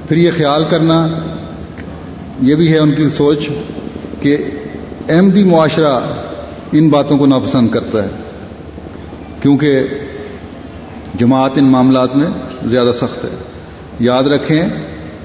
پھر 0.09 0.17
یہ 0.17 0.31
خیال 0.37 0.65
کرنا، 0.71 1.09
یہ 2.43 2.55
بھی 2.55 2.73
ہے 2.73 2.79
ان 2.79 2.93
کی 2.93 3.09
سوچ 3.17 3.49
کہ 4.21 4.37
احمدی 5.09 5.45
معاشرہ 5.45 6.01
ان 6.73 6.89
باتوں 6.89 7.19
کو 7.19 7.27
ناپسند 7.27 7.69
کرتا 7.69 8.05
ہے، 8.05 8.09
کیونکہ 9.43 9.83
جماعت 11.19 11.51
ان 11.57 11.65
معاملات 11.65 12.17
میں 12.17 12.29
زیادہ 12.67 12.93
سخت 12.97 13.25
ہے۔ 13.25 13.31
یاد 14.01 14.23
رکھیں 14.23 14.63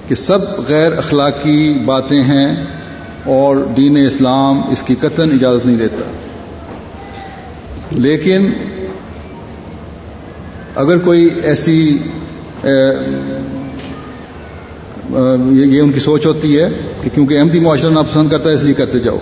کہ 0.07 0.15
سب 0.15 0.39
غیر 0.67 0.97
اخلاقی 0.97 1.73
باتیں 1.85 2.21
ہیں 2.21 2.55
اور 3.25 3.55
دین 3.55 3.97
اسلام 3.97 4.61
اس 4.71 4.83
کی 4.83 4.95
قطن 4.99 5.31
اجازت 5.31 5.65
نہیں 5.65 5.77
دیتا۔ 5.77 6.11
لیکن 7.91 8.49
اگر 10.75 10.97
کوئی 10.97 11.27
ایسی 11.43 11.97
یہ 15.51 15.79
ان 15.81 15.91
کی 15.91 15.99
سوچ 15.99 16.25
ہوتی 16.25 16.59
ہے 16.59 16.67
کہ 17.01 17.09
کیونکہ 17.13 17.37
احمدی 17.37 17.59
معاشرہ 17.59 17.89
ناپسند 17.89 18.29
کرتا 18.29 18.49
ہے، 18.49 18.55
اس 18.55 18.63
لیے 18.63 18.73
کرتے 18.73 18.99
جاؤ۔ 18.99 19.17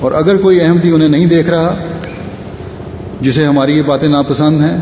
اور 0.00 0.12
اگر 0.12 0.36
کوئی 0.36 0.60
احمدی 0.60 0.90
انہیں 0.90 1.08
نہیں 1.08 1.26
دیکھ 1.26 1.50
رہا، 1.50 1.74
جسے 3.20 3.44
ہماری 3.44 3.76
یہ 3.76 3.82
باتیں 3.86 4.08
ناپسند 4.08 4.60
ہیں، 4.60 4.76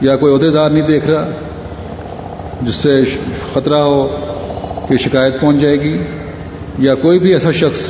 یا 0.00 0.16
کوئی 0.16 0.34
عہدے 0.34 0.50
دار 0.50 0.70
نہیں 0.70 0.86
دیکھ 0.88 1.06
رہا، 1.06 1.30
جس 2.62 2.74
سے 2.74 3.02
خطرہ 3.54 3.74
ہو 3.74 4.06
کہ 4.88 4.96
شکایت 4.96 5.40
پہنچ 5.40 5.60
جائے 5.60 5.80
گی، 5.80 5.96
یا 6.78 6.94
کوئی 6.94 7.18
بھی 7.18 7.34
ایسا 7.34 7.52
شخص 7.52 7.80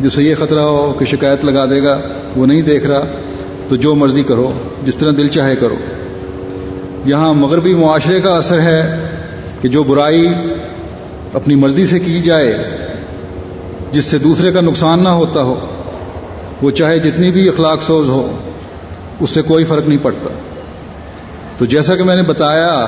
جس 0.00 0.12
سے 0.12 0.22
یہ 0.22 0.34
خطرہ 0.34 0.58
ہو 0.58 0.92
کہ 0.98 1.04
شکایت 1.04 1.44
لگا 1.44 1.64
دے 1.64 1.82
گا، 1.82 2.00
وہ 2.36 2.46
نہیں 2.46 2.62
دیکھ 2.62 2.86
رہا، 2.86 3.04
تو 3.68 3.76
جو 3.76 3.94
مرضی 3.94 4.22
کرو، 4.22 4.52
جس 4.86 4.96
طرح 4.96 5.10
دل 5.10 5.28
چاہے 5.28 5.56
کرو۔ 5.56 5.76
یہاں 7.04 7.34
مغربی 7.34 7.74
معاشرے 7.74 8.20
کا 8.20 8.36
اثر 8.36 8.60
ہے 8.60 9.08
کہ 9.62 9.68
جو 9.68 9.82
برائی 9.82 10.28
اپنی 11.34 11.54
مرضی 11.54 11.86
سے 11.86 11.98
کی 11.98 12.20
جائے، 12.20 12.58
جس 13.92 14.04
سے 14.04 14.18
دوسرے 14.18 14.52
کا 14.52 14.60
نقصان 14.60 15.02
نہ 15.04 15.08
ہوتا 15.08 15.42
ہو، 15.42 15.66
وہ 16.62 16.70
چاہے 16.70 16.98
جتنی 16.98 17.30
بھی 17.30 17.48
اخلاق 17.48 17.82
سوز 17.82 18.08
ہو، 18.08 18.36
اس 19.20 19.30
سے 19.30 19.42
کوئی 19.42 19.64
فرق 19.64 19.88
نہیں 19.88 19.98
پڑتا۔ 20.02 20.28
تو 21.58 21.64
جیسا 21.64 21.96
کہ 21.96 22.04
میں 22.04 22.16
نے 22.16 22.22
بتایا 22.22 22.86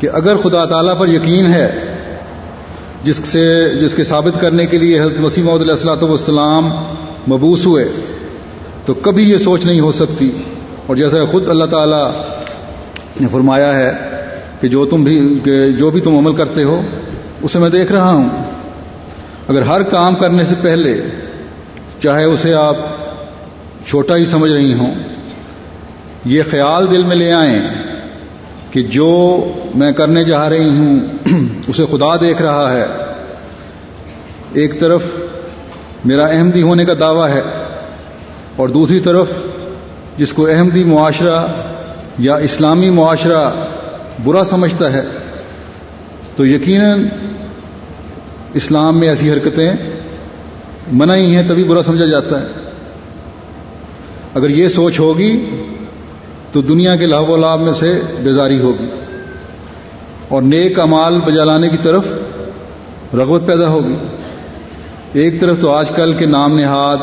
کہ 0.00 0.08
اگر 0.12 0.36
خدا 0.36 0.64
تعالیٰ 0.64 0.98
پر 0.98 1.08
یقین 1.08 1.52
ہے، 1.52 1.94
جس 3.04 3.20
سے، 3.24 3.70
جس 3.80 3.94
کے 3.94 4.04
ثابت 4.04 4.40
کرنے 4.40 4.66
کے 4.66 4.78
لیے 4.78 5.00
حضرت 5.00 5.24
وسیم 5.24 5.48
علیہ 5.48 5.70
السلاۃ 5.70 6.02
والسلام 6.02 6.70
مبوس 7.28 7.66
ہوئے، 7.66 7.84
تو 8.86 8.94
کبھی 8.94 9.30
یہ 9.30 9.38
سوچ 9.38 9.64
نہیں 9.64 9.80
ہو 9.80 9.92
سکتی۔ 9.92 10.30
اور 10.86 10.96
جیسا 10.96 11.16
خود 11.30 11.48
اللہ 11.48 11.64
تعالیٰ 11.64 12.10
نے 13.20 13.28
فرمایا 13.32 13.74
ہے 13.74 13.92
کہ 14.60 14.68
جو 14.68 14.84
تم 14.84 15.04
بھی 15.04 15.40
جو 15.78 15.90
بھی 15.90 16.00
تم 16.00 16.16
عمل 16.16 16.36
کرتے 16.36 16.62
ہو، 16.62 16.82
اسے 17.42 17.58
میں 17.58 17.70
دیکھ 17.70 17.92
رہا 17.92 18.12
ہوں۔ 18.12 18.28
اگر 19.48 19.62
ہر 19.62 19.82
کام 19.82 20.14
کرنے 20.14 20.44
سے 20.44 20.54
پہلے 20.62 21.02
چاہے 22.02 22.24
اسے 22.24 22.54
آپ 22.54 22.76
چھوٹا 23.86 24.16
ہی 24.16 24.26
سمجھ 24.26 24.52
رہی 24.52 24.72
ہوں، 24.72 24.94
یہ 26.24 26.42
خیال 26.50 26.90
دل 26.90 27.02
میں 27.02 27.16
لے 27.16 27.32
آئیں 27.32 27.62
کہ 28.70 28.82
جو 28.82 29.40
میں 29.74 29.92
کرنے 29.92 30.24
جا 30.24 30.50
رہی 30.50 30.68
ہوں، 30.68 31.00
اسے 31.68 31.84
خدا 31.90 32.16
دیکھ 32.16 32.42
رہا 32.42 32.72
ہے۔ 32.72 32.86
ایک 34.52 34.80
طرف 34.80 35.02
میرا 36.04 36.26
احمدی 36.26 36.62
ہونے 36.62 36.84
کا 36.84 36.92
دعویٰ 37.00 37.28
ہے 37.28 37.40
اور 38.56 38.68
دوسری 38.68 39.00
طرف 39.00 39.26
جس 40.18 40.32
کو 40.32 40.46
احمدی 40.46 40.84
معاشرہ 40.84 41.46
یا 42.18 42.36
اسلامی 42.36 42.90
معاشرہ 42.90 43.50
برا 44.24 44.44
سمجھتا 44.44 44.92
ہے، 44.92 45.02
تو 46.36 46.46
یقیناً 46.46 47.08
اسلام 48.54 48.98
میں 48.98 49.08
ایسی 49.08 49.32
حرکتیں 49.32 49.72
منع 50.92 51.14
ہی 51.14 51.36
ہیں 51.36 51.48
تبھی 51.48 51.64
برا 51.64 51.82
سمجھا 51.82 52.04
جاتا 52.04 52.40
ہے۔ 52.40 52.46
اگر 54.34 54.50
یہ 54.50 54.68
سوچ 54.68 54.98
ہوگی 54.98 55.50
تو 56.52 56.60
دنیا 56.60 56.96
کے 56.96 57.06
لاہو 57.06 57.32
و 57.32 57.36
لاب 57.36 57.60
میں 57.60 57.72
سے 57.72 58.00
بیزاری 58.22 58.58
ہوگی۔ 58.58 58.86
اور 60.28 60.42
نیک 60.42 60.80
امال 60.80 61.20
بجا 61.24 61.44
لانے 61.44 61.68
کی 61.68 61.76
طرف 61.82 62.04
رغبت 63.14 63.46
پیدا 63.46 63.68
ہوگی۔ 63.68 63.94
ایک 65.12 65.40
طرف 65.40 65.56
تو 65.60 65.70
آج 65.70 65.90
کل 65.96 66.12
کے 66.18 66.26
نام 66.26 66.58
نہاد 66.58 66.96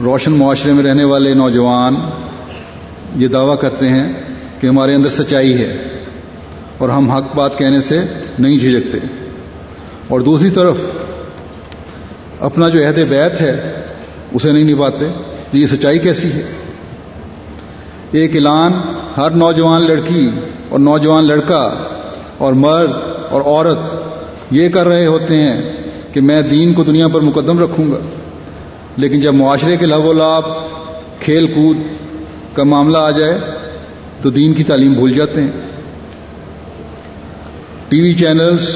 روشن 0.00 0.32
معاشرے 0.32 0.72
میں 0.72 0.84
رہنے 0.84 1.04
والے 1.04 1.34
نوجوان 1.34 1.94
یہ 3.14 3.28
دعویٰ 3.28 3.58
کرتے 3.60 3.88
ہیں 3.88 4.12
کہ 4.60 4.66
ہمارے 4.66 4.94
اندر 4.94 5.10
سچائی 5.10 5.60
ہے 5.60 5.76
اور 6.78 6.88
ہم 6.88 7.10
حق 7.10 7.36
بات 7.36 7.58
کہنے 7.58 7.80
سے 7.80 8.00
نہیں 8.38 8.58
جھجکتے۔ 8.58 8.98
اور 10.08 10.20
دوسری 10.20 10.50
طرف 10.50 10.76
اپنا 12.40 12.68
جو 12.68 12.88
عہد 12.88 12.98
بیت 13.08 13.40
ہے، 13.40 13.82
اسے 14.32 14.52
نہیں 14.52 14.64
نبھاتے۔ 14.64 15.06
تو 15.50 15.58
یہ 15.58 15.66
سچائی 15.66 15.98
کیسی 15.98 16.32
ہے؟ 16.32 16.42
ایک 18.10 18.34
اعلان 18.34 18.72
ہر 19.16 19.30
نوجوان 19.30 19.82
لڑکی 19.82 20.30
اور 20.68 20.78
نوجوان 20.78 21.24
لڑکا 21.24 21.84
اور 22.38 22.52
مرد 22.52 22.90
اور 23.30 23.40
عورت 23.40 23.78
یہ 24.50 24.68
کر 24.68 24.88
رہے 24.88 25.06
ہوتے 25.06 25.36
ہیں 25.36 25.62
کہ 26.12 26.20
میں 26.20 26.42
دین 26.42 26.72
کو 26.72 26.84
دنیا 26.84 27.08
پر 27.08 27.20
مقدم 27.20 27.62
رکھوں 27.62 27.92
گا، 27.92 27.98
لیکن 28.96 29.20
جب 29.20 29.34
معاشرے 29.34 29.76
کے 29.76 29.86
لب 29.86 30.04
و 30.04 30.12
لاب 30.12 30.42
کھیل 31.20 31.46
کود 31.46 31.76
کا 32.54 32.64
معاملہ 32.64 32.98
آ 32.98 33.10
جائے 33.10 33.38
تو 34.22 34.30
دین 34.30 34.54
کی 34.54 34.64
تعلیم 34.64 34.92
بھول 34.92 35.12
جاتے 35.12 35.40
ہیں۔ 35.40 35.50
ٹی 37.88 38.00
وی 38.00 38.14
چینلز 38.14 38.68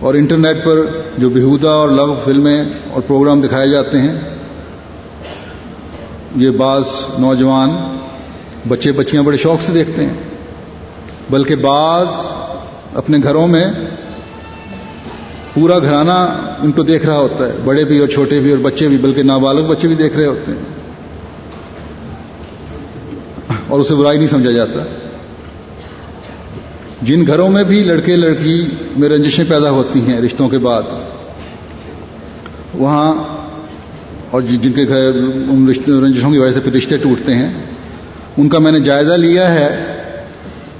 اور 0.00 0.14
انٹرنیٹ 0.14 0.64
پر 0.64 0.76
جو 1.18 1.30
بہودہ 1.30 1.68
اور 1.68 1.88
لغ 1.88 2.14
فلمیں 2.24 2.64
اور 2.90 3.02
پروگرام 3.06 3.40
دکھائے 3.40 3.68
جاتے 3.70 3.98
ہیں، 3.98 4.14
یہ 6.36 6.50
بعض 6.50 6.84
نوجوان 7.18 7.70
بچے 8.68 8.92
بچیاں 8.92 9.22
بڑے 9.22 9.36
شوق 9.36 9.62
سے 9.66 9.72
دیکھتے 9.72 10.04
ہیں۔ 10.04 10.14
بلکہ 11.30 11.56
بعض 11.56 12.06
اپنے 12.94 13.18
گھروں 13.22 13.46
میں 13.46 13.66
پورا 15.54 15.78
گھرانہ 15.78 16.18
ان 16.62 16.72
کو 16.72 16.82
دیکھ 16.82 17.06
رہا 17.06 17.18
ہوتا 17.18 17.46
ہے۔ 17.46 17.52
بڑے 17.64 17.84
بھی 17.84 17.98
اور 17.98 18.08
چھوٹے 18.08 18.40
بھی 18.40 18.50
اور 18.50 18.58
بچے 18.58 18.88
بھی، 18.88 18.96
بلکہ 18.96 19.22
نابالغ 19.22 19.66
بچے 19.66 19.88
بھی 19.88 19.96
دیکھ 19.96 20.16
رہے 20.16 20.26
ہوتے 20.26 20.52
ہیں 20.52 20.70
اور 23.68 23.71
اسے 23.82 23.94
برائی 23.94 24.18
نہیں 24.18 24.28
سمجھا 24.28 24.50
جاتا۔ 24.50 24.84
جن 27.02 27.26
گھروں 27.26 27.48
میں 27.48 27.64
بھی 27.64 27.84
لڑکے 27.84 28.16
لڑکی 28.16 28.66
میں 28.96 29.08
رنجشیں 29.08 29.44
پیدا 29.48 29.70
ہوتی 29.70 30.00
ہیں 30.00 30.20
رشتوں 30.20 30.48
کے 30.48 30.58
بعد، 30.58 30.82
وہاں 32.74 33.14
اور 34.30 34.42
جن 34.42 34.72
کے 34.72 34.84
گھر 34.88 35.02
رنجشوں 35.88 36.30
کی 36.30 36.38
وجہ 36.38 36.52
سے 36.52 36.60
پھر 36.60 36.72
رشتے 36.72 36.96
ٹوٹتے 36.96 37.34
ہیں، 37.34 37.52
ان 38.36 38.48
کا 38.48 38.58
میں 38.58 38.72
نے 38.72 38.80
جائزہ 38.80 39.12
لیا 39.12 39.54
ہے 39.54 39.96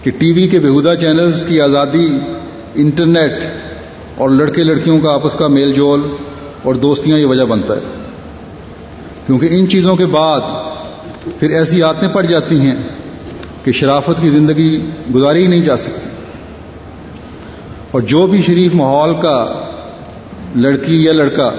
کہ 0.03 0.11
ٹی 0.11 0.33
وی 0.33 0.49
کے 0.49 0.61
بےحدہ 0.61 0.95
چینلز 1.01 1.45
کی 1.49 1.61
آزادی 1.61 2.19
انٹرنیٹ 2.75 3.33
اور 4.17 4.31
لڑکے 4.31 4.65
لڑکیوں 4.65 5.01
کا 5.01 5.15
آپس 5.15 5.33
کا 5.33 5.47
میل 5.47 5.73
جول 5.73 6.01
اور 6.62 6.75
دوستیاں 6.75 7.19
یہ 7.19 7.27
وجہ 7.27 7.43
بنتا 7.43 7.75
ہے۔ 7.75 7.81
کیونکہ 9.27 9.49
ان 9.51 9.69
چیزوں 9.69 9.97
کے 9.97 10.07
بعد 10.07 10.41
پھر 11.25 11.51
ایسی 11.51 11.83
عادتیں 11.83 12.09
پڑ 12.09 12.23
جاتی 12.23 12.61
ہیں 12.61 12.75
کہ 13.65 13.73
شرافت 13.73 14.23
کی 14.23 14.31
زندگی 14.31 14.87
گزاری 15.15 15.43
ہی 15.43 15.47
نہیں 15.47 15.61
جا 15.61 15.77
سکتی۔ 15.77 16.09
اور 17.91 18.01
جو 18.01 18.27
بھی 18.27 18.43
شریف 18.43 18.75
ماحول 18.75 19.15
کا 19.23 19.65
لڑکی 20.57 21.05
یا 21.05 21.13
لڑکا 21.13 21.53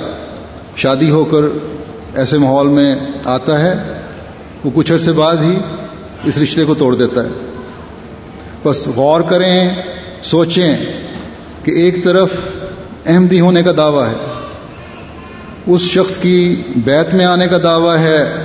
شادی 0.76 1.10
ہو 1.10 1.26
کر 1.26 1.44
ایسے 2.16 2.38
ماحول 2.38 2.68
میں 2.68 2.96
آتا 3.26 3.60
ہے، 3.60 3.74
وہ 4.64 4.72
کچھ 4.74 4.92
عرصے 4.92 5.12
بعد 5.12 5.36
ہی 5.36 5.58
اس 6.24 6.38
رشتے 6.38 6.66
کو 6.66 6.74
توڑ 6.74 6.96
دیتا 6.96 7.24
ہے۔ 7.24 7.28
بس 8.64 8.88
غور 8.88 9.22
کریں، 9.22 9.70
سوچیں 10.24 10.78
کہ 11.64 11.72
ایک 11.72 12.04
طرف 12.04 12.30
احمدی 13.06 13.40
ہونے 13.40 13.64
کا 13.64 13.72
دعویٰ 13.78 14.08
ہے، 14.08 14.42
اس 15.68 15.82
شخص 15.82 16.18
کی 16.18 16.62
بیت 16.78 17.14
میں 17.14 17.26
آنے 17.26 17.48
کا 17.48 17.58
دعویٰ 17.64 17.98
ہے 17.98 18.44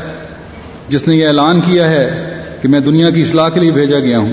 جس 0.89 1.07
نے 1.09 1.17
یہ 1.17 1.27
اعلان 1.27 1.61
کیا 1.61 1.89
ہے 1.91 2.07
کہ 2.63 2.69
میں 2.69 2.81
دنیا 2.81 3.11
کی 3.11 3.23
اصلاح 3.23 3.49
کے 3.49 3.61
لیے 3.61 3.71
بھیجا 3.71 3.99
گیا 3.99 4.19
ہوں، 4.19 4.33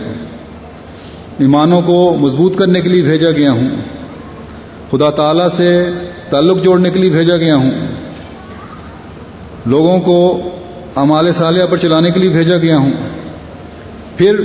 ایمانوں 1.39 1.81
کو 1.81 2.15
مضبوط 2.19 2.57
کرنے 2.57 2.81
کے 2.81 2.89
لیے 2.89 3.01
بھیجا 3.01 3.31
گیا 3.31 3.51
ہوں، 3.51 3.69
خدا 4.91 5.09
تعالی 5.11 5.49
سے 5.51 5.69
تعلق 6.29 6.63
جوڑنے 6.63 6.89
کے 6.89 6.99
لیے 6.99 7.09
بھیجا 7.09 7.37
گیا 7.37 7.55
ہوں، 7.55 7.71
لوگوں 9.65 9.99
کو 9.99 10.17
امال 10.95 11.31
صالحہ 11.31 11.65
پر 11.69 11.77
چلانے 11.77 12.11
کے 12.11 12.19
لیے 12.19 12.29
بھیجا 12.29 12.57
گیا 12.57 12.77
ہوں، 12.77 12.91
پھر 14.17 14.41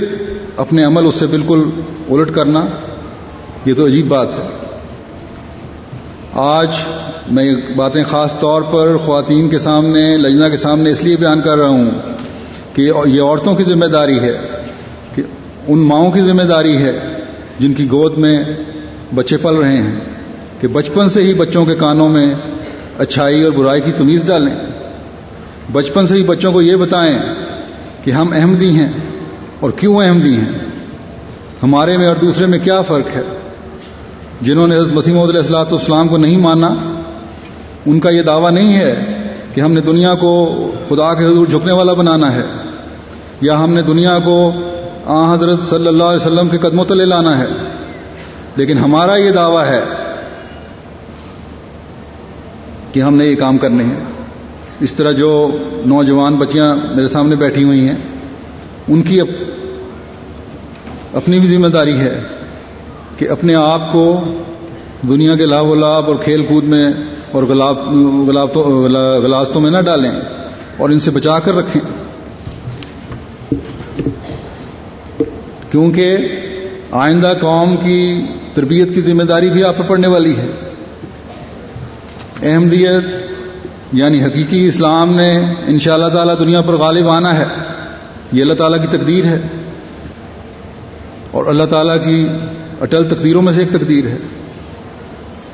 اپنے 0.57 0.83
عمل 0.83 1.05
اس 1.05 1.15
سے 1.15 1.25
بالکل 1.27 1.63
الٹ 2.09 2.33
کرنا، 2.35 2.65
یہ 3.65 3.73
تو 3.73 3.85
عجیب 3.85 4.07
بات 4.07 4.27
ہے۔ 4.39 4.47
آج 6.33 6.67
میں 7.31 7.43
یہ 7.43 7.55
باتیں 7.75 8.03
خاص 8.03 8.39
طور 8.39 8.61
پر 8.61 8.97
خواتین 8.97 9.49
کے 9.49 9.59
سامنے، 9.59 10.01
لجنا 10.17 10.49
کے 10.49 10.57
سامنے 10.57 10.91
اس 10.91 11.01
لیے 11.03 11.15
بیان 11.15 11.41
کر 11.41 11.57
رہا 11.57 11.67
ہوں 11.67 11.89
کہ 12.73 12.81
یہ 12.81 13.21
عورتوں 13.21 13.55
کی 13.55 13.63
ذمہ 13.63 13.85
داری 13.85 14.19
ہے، 14.19 14.31
کہ 15.15 15.21
ان 15.67 15.79
ماؤں 15.79 16.11
کی 16.11 16.21
ذمہ 16.21 16.43
داری 16.43 16.75
ہے 16.77 16.91
جن 17.59 17.73
کی 17.73 17.87
گود 17.91 18.17
میں 18.17 18.43
بچے 19.15 19.37
پل 19.37 19.55
رہے 19.55 19.77
ہیں، 19.77 19.99
کہ 20.61 20.67
بچپن 20.67 21.09
سے 21.09 21.21
ہی 21.21 21.33
بچوں 21.33 21.65
کے 21.65 21.75
کانوں 21.75 22.09
میں 22.09 22.33
اچھائی 22.97 23.43
اور 23.43 23.51
برائی 23.51 23.81
کی 23.81 23.91
تمیز 23.97 24.25
ڈالیں۔ 24.25 24.53
بچپن 25.71 26.07
سے 26.07 26.15
ہی 26.15 26.23
بچوں 26.23 26.51
کو 26.51 26.61
یہ 26.61 26.75
بتائیں 26.75 27.17
کہ 28.03 28.11
ہم 28.11 28.33
احمدی 28.33 28.69
ہیں 28.69 28.91
اور 29.59 29.71
کیوں 29.71 30.01
احمدی 30.03 30.35
ہیں؟ 30.35 30.51
ہمارے 31.63 31.97
میں 31.97 32.07
اور 32.07 32.15
دوسرے 32.15 32.45
میں 32.45 32.59
کیا 32.59 32.81
فرق 32.81 33.15
ہے؟ 33.15 33.21
جنہوں 34.41 34.67
نے 34.67 34.75
حضرت 34.75 34.93
مسیم 34.93 35.17
علیہ 35.19 35.39
السلاۃ 35.39 35.71
والسلام 35.71 36.07
کو 36.07 36.17
نہیں 36.17 36.37
مانا، 36.37 36.69
ان 37.85 37.99
کا 37.99 38.09
یہ 38.09 38.21
دعویٰ 38.21 38.51
نہیں 38.51 38.73
ہے 38.75 38.93
کہ 39.53 39.61
ہم 39.61 39.71
نے 39.71 39.81
دنیا 39.81 40.13
کو 40.15 40.31
خدا 40.89 41.13
کے 41.13 41.25
حضور 41.25 41.47
جھکنے 41.47 41.73
والا 41.73 41.93
بنانا 41.93 42.35
ہے، 42.35 42.43
یا 43.41 43.63
ہم 43.63 43.73
نے 43.73 43.81
دنیا 43.81 44.17
کو 44.23 44.51
آ 45.05 45.33
حضرت 45.33 45.59
صلی 45.69 45.87
اللہ 45.87 46.03
علیہ 46.03 46.25
وسلم 46.25 46.49
کے 46.49 46.57
قدموں 46.57 46.85
تلے 46.85 47.05
لانا 47.05 47.37
ہے۔ 47.39 47.47
لیکن 48.55 48.77
ہمارا 48.77 49.15
یہ 49.15 49.31
دعویٰ 49.31 49.65
ہے 49.65 49.81
کہ 52.91 52.99
ہم 52.99 53.15
نے 53.15 53.25
یہ 53.25 53.35
کام 53.35 53.57
کرنے 53.57 53.83
ہیں۔ 53.83 53.99
اس 54.79 54.93
طرح 54.93 55.11
جو 55.11 55.31
نوجوان 55.85 56.35
بچیاں 56.35 56.75
میرے 56.95 57.07
سامنے 57.07 57.35
بیٹھی 57.35 57.63
ہوئی 57.63 57.87
ہیں، 57.87 57.95
ان 58.87 59.01
کی 59.01 59.19
اپنی 61.13 61.39
بھی 61.39 61.47
ذمہ 61.47 61.67
داری 61.67 61.97
ہے۔ 61.99 62.21
کہ 63.21 63.29
اپنے 63.29 63.55
آپ 63.55 63.91
کو 63.91 64.21
دنیا 65.01 65.35
کے 65.35 65.45
لاب 65.45 65.65
و 65.65 65.75
لاب 65.75 66.05
اور 66.07 66.15
کھیل 66.23 66.45
کود 66.45 66.63
میں 66.63 66.85
اور 67.31 67.43
غلاستوں 69.23 69.61
میں 69.61 69.71
نہ 69.71 69.77
ڈالیں 69.81 70.11
اور 70.77 70.89
ان 70.89 70.99
سے 70.99 71.11
بچا 71.11 71.39
کر 71.39 71.55
رکھیں۔ 71.55 71.81
کیونکہ 75.71 76.17
آئندہ 76.91 77.33
قوم 77.41 77.75
کی 77.75 78.21
تربیت 78.53 78.95
کی 78.95 79.01
ذمہ 79.01 79.23
داری 79.23 79.49
بھی 79.49 79.63
آپ 79.63 79.77
پر 79.77 79.83
پڑنے 79.87 80.07
والی 80.07 80.33
ہے۔ 80.37 80.47
احمدیت 82.51 83.03
یعنی 83.93 84.23
حقیقی 84.23 84.67
اسلام 84.67 85.15
نے 85.15 85.39
ان 85.67 85.79
شاء 85.79 85.93
اللہ 85.93 86.07
تعالیٰ 86.07 86.39
دنیا 86.39 86.61
پر 86.61 86.73
غالب 86.73 87.09
آنا 87.09 87.37
ہے۔ 87.37 87.45
یہ 88.31 88.41
اللہ 88.41 88.53
تعالیٰ 88.53 88.81
کی 88.81 88.97
تقدیر 88.97 89.25
ہے۔ 89.25 89.41
اور 91.31 91.45
اللہ 91.45 91.63
تعالیٰ 91.63 91.97
کی 92.05 92.27
اٹل 92.81 93.09
تقدیروں 93.09 93.41
میں 93.41 93.53
سے 93.53 93.59
ایک 93.59 93.69
تقدیر 93.69 94.05
ہے۔ 94.07 94.17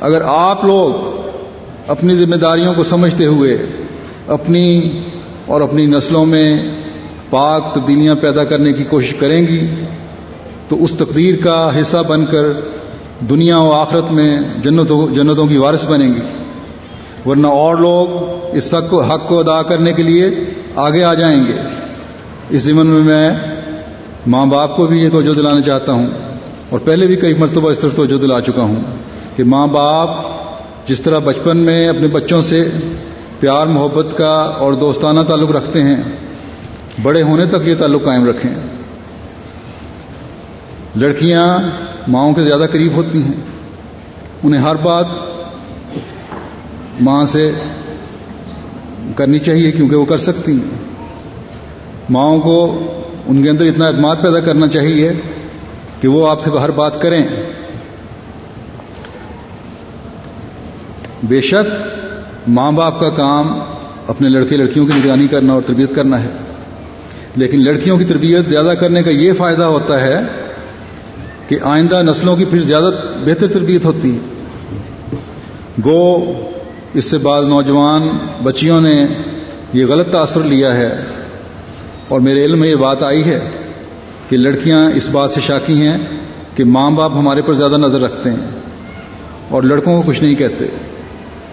اگر 0.01 0.21
آپ 0.25 0.65
لوگ 0.65 1.17
اپنی 1.87 2.15
ذمہ 2.15 2.35
داریوں 2.35 2.73
کو 2.75 2.83
سمجھتے 2.83 3.25
ہوئے 3.25 3.57
اپنی 4.27 4.99
اور 5.45 5.61
اپنی 5.61 5.85
نسلوں 5.85 6.25
میں 6.25 6.59
پاک 7.29 7.75
تبدیلیاں 7.75 8.15
پیدا 8.15 8.43
کرنے 8.43 8.73
کی 8.73 8.83
کوشش 8.83 9.13
کریں 9.13 9.47
گی، 9.47 9.67
تو 10.67 10.83
اس 10.83 10.91
تقدیر 10.97 11.35
کا 11.43 11.71
حصہ 11.81 11.97
بن 12.07 12.25
کر 12.25 12.45
دنیا 13.19 13.57
و 13.57 13.71
آخرت 13.71 14.11
میں 14.11 14.39
جنتوں 14.63 15.15
جنتوں 15.15 15.47
کی 15.47 15.57
وارث 15.57 15.85
بنیں 15.85 16.13
گی۔ 16.13 16.21
ورنہ 17.29 17.47
اور 17.47 17.75
لوگ 17.75 18.07
اس 18.57 18.73
حق 18.73 18.89
کو 18.89 19.01
حق 19.01 19.27
کو 19.27 19.39
ادا 19.39 19.61
کرنے 19.61 19.93
کے 19.93 20.03
لیے 20.03 20.25
آگے 20.75 21.03
آ 21.03 21.13
جائیں 21.13 21.43
گے۔ 21.47 21.53
اس 22.49 22.61
ضمن 22.63 22.87
میں 22.87 23.01
میں 23.01 23.29
ماں 24.27 24.45
باپ 24.45 24.75
کو 24.75 24.85
بھی 24.85 24.99
یہ 24.99 25.09
توجہ 25.09 25.33
دلانا 25.33 25.61
چاہتا 25.61 25.91
ہوں۔ 25.91 26.07
اور 26.69 26.80
پہلے 26.80 27.08
بھی 27.08 27.15
کئی 27.15 27.34
مرتبہ 27.34 27.71
اس 27.71 27.80
طرف 27.80 27.95
توجہ 27.95 28.17
دلا 28.17 28.41
چکا 28.41 28.62
ہوں 28.62 28.75
کہ 29.36 29.43
ماں 29.43 29.67
باپ 29.67 30.10
جس 30.88 31.01
طرح 31.01 31.19
بچپن 31.19 31.58
میں 31.58 31.88
اپنے 31.88 32.08
بچوں 32.08 32.41
سے 32.41 32.69
پیار 33.39 33.67
محبت 33.67 34.17
کا 34.17 34.53
اور 34.58 34.73
دوستانہ 34.73 35.21
تعلق 35.27 35.51
رکھتے 35.51 35.82
ہیں، 35.82 35.95
بڑے 37.01 37.21
ہونے 37.21 37.45
تک 37.45 37.67
یہ 37.67 37.75
تعلق 37.80 38.03
قائم 38.03 38.30
رکھیں۔ 38.30 38.51
لڑکیاں 40.95 41.58
ماؤں 42.08 42.34
کے 42.34 42.41
زیادہ 42.41 42.65
قریب 42.71 42.91
ہوتی 42.95 43.21
ہیں۔ 43.21 43.34
انہیں 44.43 44.62
ہر 44.62 44.75
بات 44.75 45.06
ماں 47.01 47.25
سے 47.25 47.51
کرنی 49.15 49.39
چاہیے 49.39 49.71
کیونکہ 49.71 49.95
وہ 49.95 50.06
کر 50.06 50.17
سکتی 50.17 50.51
ہیں۔ 50.51 50.77
ماؤں 52.10 52.39
کو 52.39 52.86
ان 53.27 53.43
کے 53.43 53.49
اندر 53.49 53.65
اتنا 53.65 53.88
اعتماد 53.88 54.15
پیدا 54.21 54.39
کرنا 54.39 54.67
چاہیے 54.67 55.13
کہ 56.01 56.07
وہ 56.07 56.29
آپ 56.29 56.43
سے 56.43 56.49
ہر 56.49 56.71
بات 56.71 57.01
کریں۔ 57.01 57.23
بے 61.23 61.41
شک 61.41 61.88
ماں 62.47 62.71
باپ 62.71 62.99
کا 62.99 63.10
کام 63.10 63.60
اپنے 64.07 64.29
لڑکے 64.29 64.57
لڑکیوں 64.57 64.88
کی 64.88 64.93
نگرانی 64.95 65.27
کرنا 65.27 65.53
اور 65.53 65.62
تربیت 65.67 65.95
کرنا 65.95 66.23
ہے۔ 66.23 66.29
لیکن 67.36 67.63
لڑکیوں 67.63 67.97
کی 67.97 68.05
تربیت 68.05 68.49
زیادہ 68.49 68.73
کرنے 68.79 69.03
کا 69.03 69.10
یہ 69.10 69.33
فائدہ 69.33 69.63
ہوتا 69.63 70.01
ہے 70.01 70.19
کہ 71.47 71.57
آئندہ 71.63 72.01
نسلوں 72.01 72.36
کی 72.36 72.45
پھر 72.45 72.62
زیادہ 72.62 72.89
بہتر 73.25 73.47
تربیت 73.47 73.86
ہوتی 73.86 74.15
ہے۔ 74.15 74.19
گو، 75.86 76.33
اس 76.93 77.05
سے 77.05 77.17
بعض 77.17 77.45
نوجوان 77.45 78.10
بچیوں 78.43 78.81
نے 78.81 79.05
یہ 79.73 79.86
غلط 79.86 80.12
تاثر 80.12 80.41
لیا 80.41 80.75
ہے 80.75 80.95
اور 82.07 82.19
میرے 82.19 82.45
علم 82.45 82.60
میں 82.60 82.69
یہ 82.69 82.75
بات 82.75 83.03
آئی 83.03 83.23
ہے۔ 83.25 83.39
کہ 84.29 84.37
لڑکیاں 84.37 84.91
اس 84.91 85.09
بات 85.09 85.31
سے 85.31 85.41
شاکی 85.41 85.87
ہیں 85.87 85.97
کہ 86.55 86.63
ماں 86.63 86.91
باپ 86.91 87.11
ہمارے 87.15 87.41
پر 87.41 87.53
زیادہ 87.53 87.77
نظر 87.77 88.01
رکھتے 88.01 88.29
ہیں 88.29 88.37
اور 89.49 89.63
لڑکوں 89.63 90.01
کو 90.01 90.11
کچھ 90.11 90.23
نہیں 90.23 90.35
کہتے۔ 90.35 90.65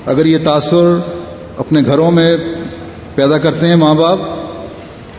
اگر 0.06 0.26
یہ 0.26 0.38
تاثر 0.44 0.98
اپنے 1.56 1.80
گھروں 1.86 2.10
میں 2.10 2.36
پیدا 3.14 3.38
کرتے 3.38 3.68
ہیں 3.68 3.76
ماں 3.76 3.94
باپ، 3.94 4.18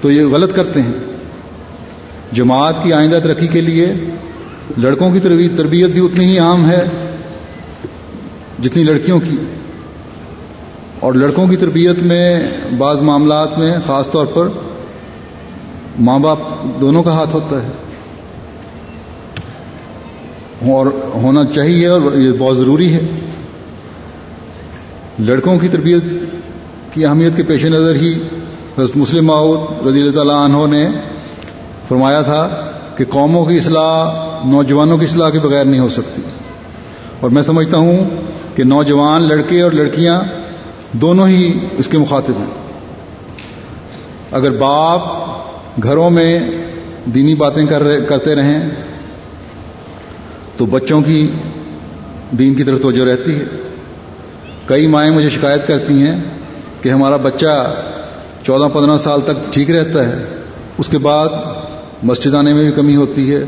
تو 0.02 0.12
یہ 0.12 0.22
غلط 0.22 0.56
کرتے 0.56 0.82
ہیں۔ 0.82 0.94
جماعت 2.32 2.84
کی 2.84 2.94
آئندہ 2.94 3.20
ترقی 3.24 3.48
کے 3.48 3.62
لیے 3.62 3.94
لڑکوں 4.78 5.12
کی 5.12 5.20
تربیت 5.58 5.90
بھی 5.90 6.06
اتنی 6.06 6.26
ہی 6.26 6.40
عام 6.40 6.70
ہے 6.70 6.86
جتنی 8.64 8.84
لڑکیوں 8.84 9.20
کی۔ 9.20 9.38
اور 11.00 11.14
لڑکوں 11.14 11.48
کی 11.48 11.56
تربیت 11.56 12.04
میں 12.04 12.48
بعض 12.78 13.02
معاملات 13.02 13.60
میں 13.60 13.72
خاص 13.86 14.12
طور 14.12 14.26
پر 14.26 14.50
ماں 16.00 16.20
باپ 16.20 16.38
دونوں 16.82 17.04
کا 17.04 17.12
ہاتھ 17.14 17.30
ہوتا 17.34 17.64
ہے۔ 17.64 17.68
اور 20.72 20.86
ہونا 21.14 21.44
چاہیے 21.56 21.88
اور 21.88 22.18
یہ 22.18 22.32
بہت 22.38 22.58
ضروری 22.58 22.94
ہے۔ 22.94 23.00
لڑکوں 25.20 25.60
کی 25.60 25.68
تربیت 25.68 26.04
کی 26.94 27.06
اہمیت 27.06 27.38
کے 27.38 27.44
پیش 27.44 27.66
نظر 27.66 27.96
ہی 27.96 28.14
حضرت 28.78 28.98
مسلم 28.98 29.26
معود 29.26 29.88
رضی 29.88 30.02
اللہ 30.02 30.12
تعالیٰ 30.12 30.36
عنہ 30.36 30.76
نے 30.76 30.90
فرمایا 31.88 32.22
تھا 32.22 32.72
کہ 32.98 33.06
قوموں 33.10 33.46
کی 33.46 33.58
اصلاح 33.58 34.26
نوجوانوں 34.48 34.98
کی 34.98 35.06
اصلاح 35.06 35.30
کے 35.30 35.40
بغیر 35.40 35.66
نہیں 35.66 35.80
ہو 35.80 35.90
سکتی۔ 35.90 36.22
اور 37.20 37.30
میں 37.30 37.42
سمجھتا 37.42 37.78
ہوں 37.78 37.98
کہ 38.56 38.64
نوجوان 38.64 39.22
لڑکے 39.22 39.62
اور 39.62 39.72
لڑکیاں 39.72 40.22
دونوں 40.92 41.28
ہی 41.28 41.66
اس 41.78 41.88
کے 41.88 41.98
مخاطب 41.98 42.34
ہیں۔ 42.38 42.46
اگر 44.32 44.52
باپ 44.52 45.25
گھروں 45.84 46.10
میں 46.10 46.40
دینی 47.06 47.36
باتیں 47.36 47.66
کر 47.66 47.84
رہے 47.84 48.06
کرتے 48.06 48.36
رہیں 48.36 48.70
تو 50.58 50.66
بچوں 50.66 51.02
کی 51.02 51.32
دین 52.32 52.54
کی 52.54 52.64
طرف 52.64 52.82
توجہ 52.82 53.06
رہتی 53.06 53.40
ہے۔ 53.40 53.46
کئی 54.66 54.88
مائیں 54.88 55.12
مجھے 55.12 55.30
شکایت 55.30 55.68
کرتی 55.68 55.94
ہیں 55.94 56.24
کہ 56.82 56.90
ہمارا 56.90 57.18
بچہ 57.18 57.74
چودہ 58.44 58.68
پندرہ 58.74 58.98
سال 58.98 59.22
تک 59.22 59.54
ٹھیک 59.54 59.72
رہتا 59.72 60.08
ہے، 60.08 60.24
اس 60.78 60.88
کے 60.88 60.98
بعد 60.98 61.30
مسجد 62.04 62.34
آنے 62.34 62.54
میں 62.54 62.64
بھی 62.64 62.72
کمی 62.72 62.96
ہوتی 62.96 63.36
ہے 63.36 63.44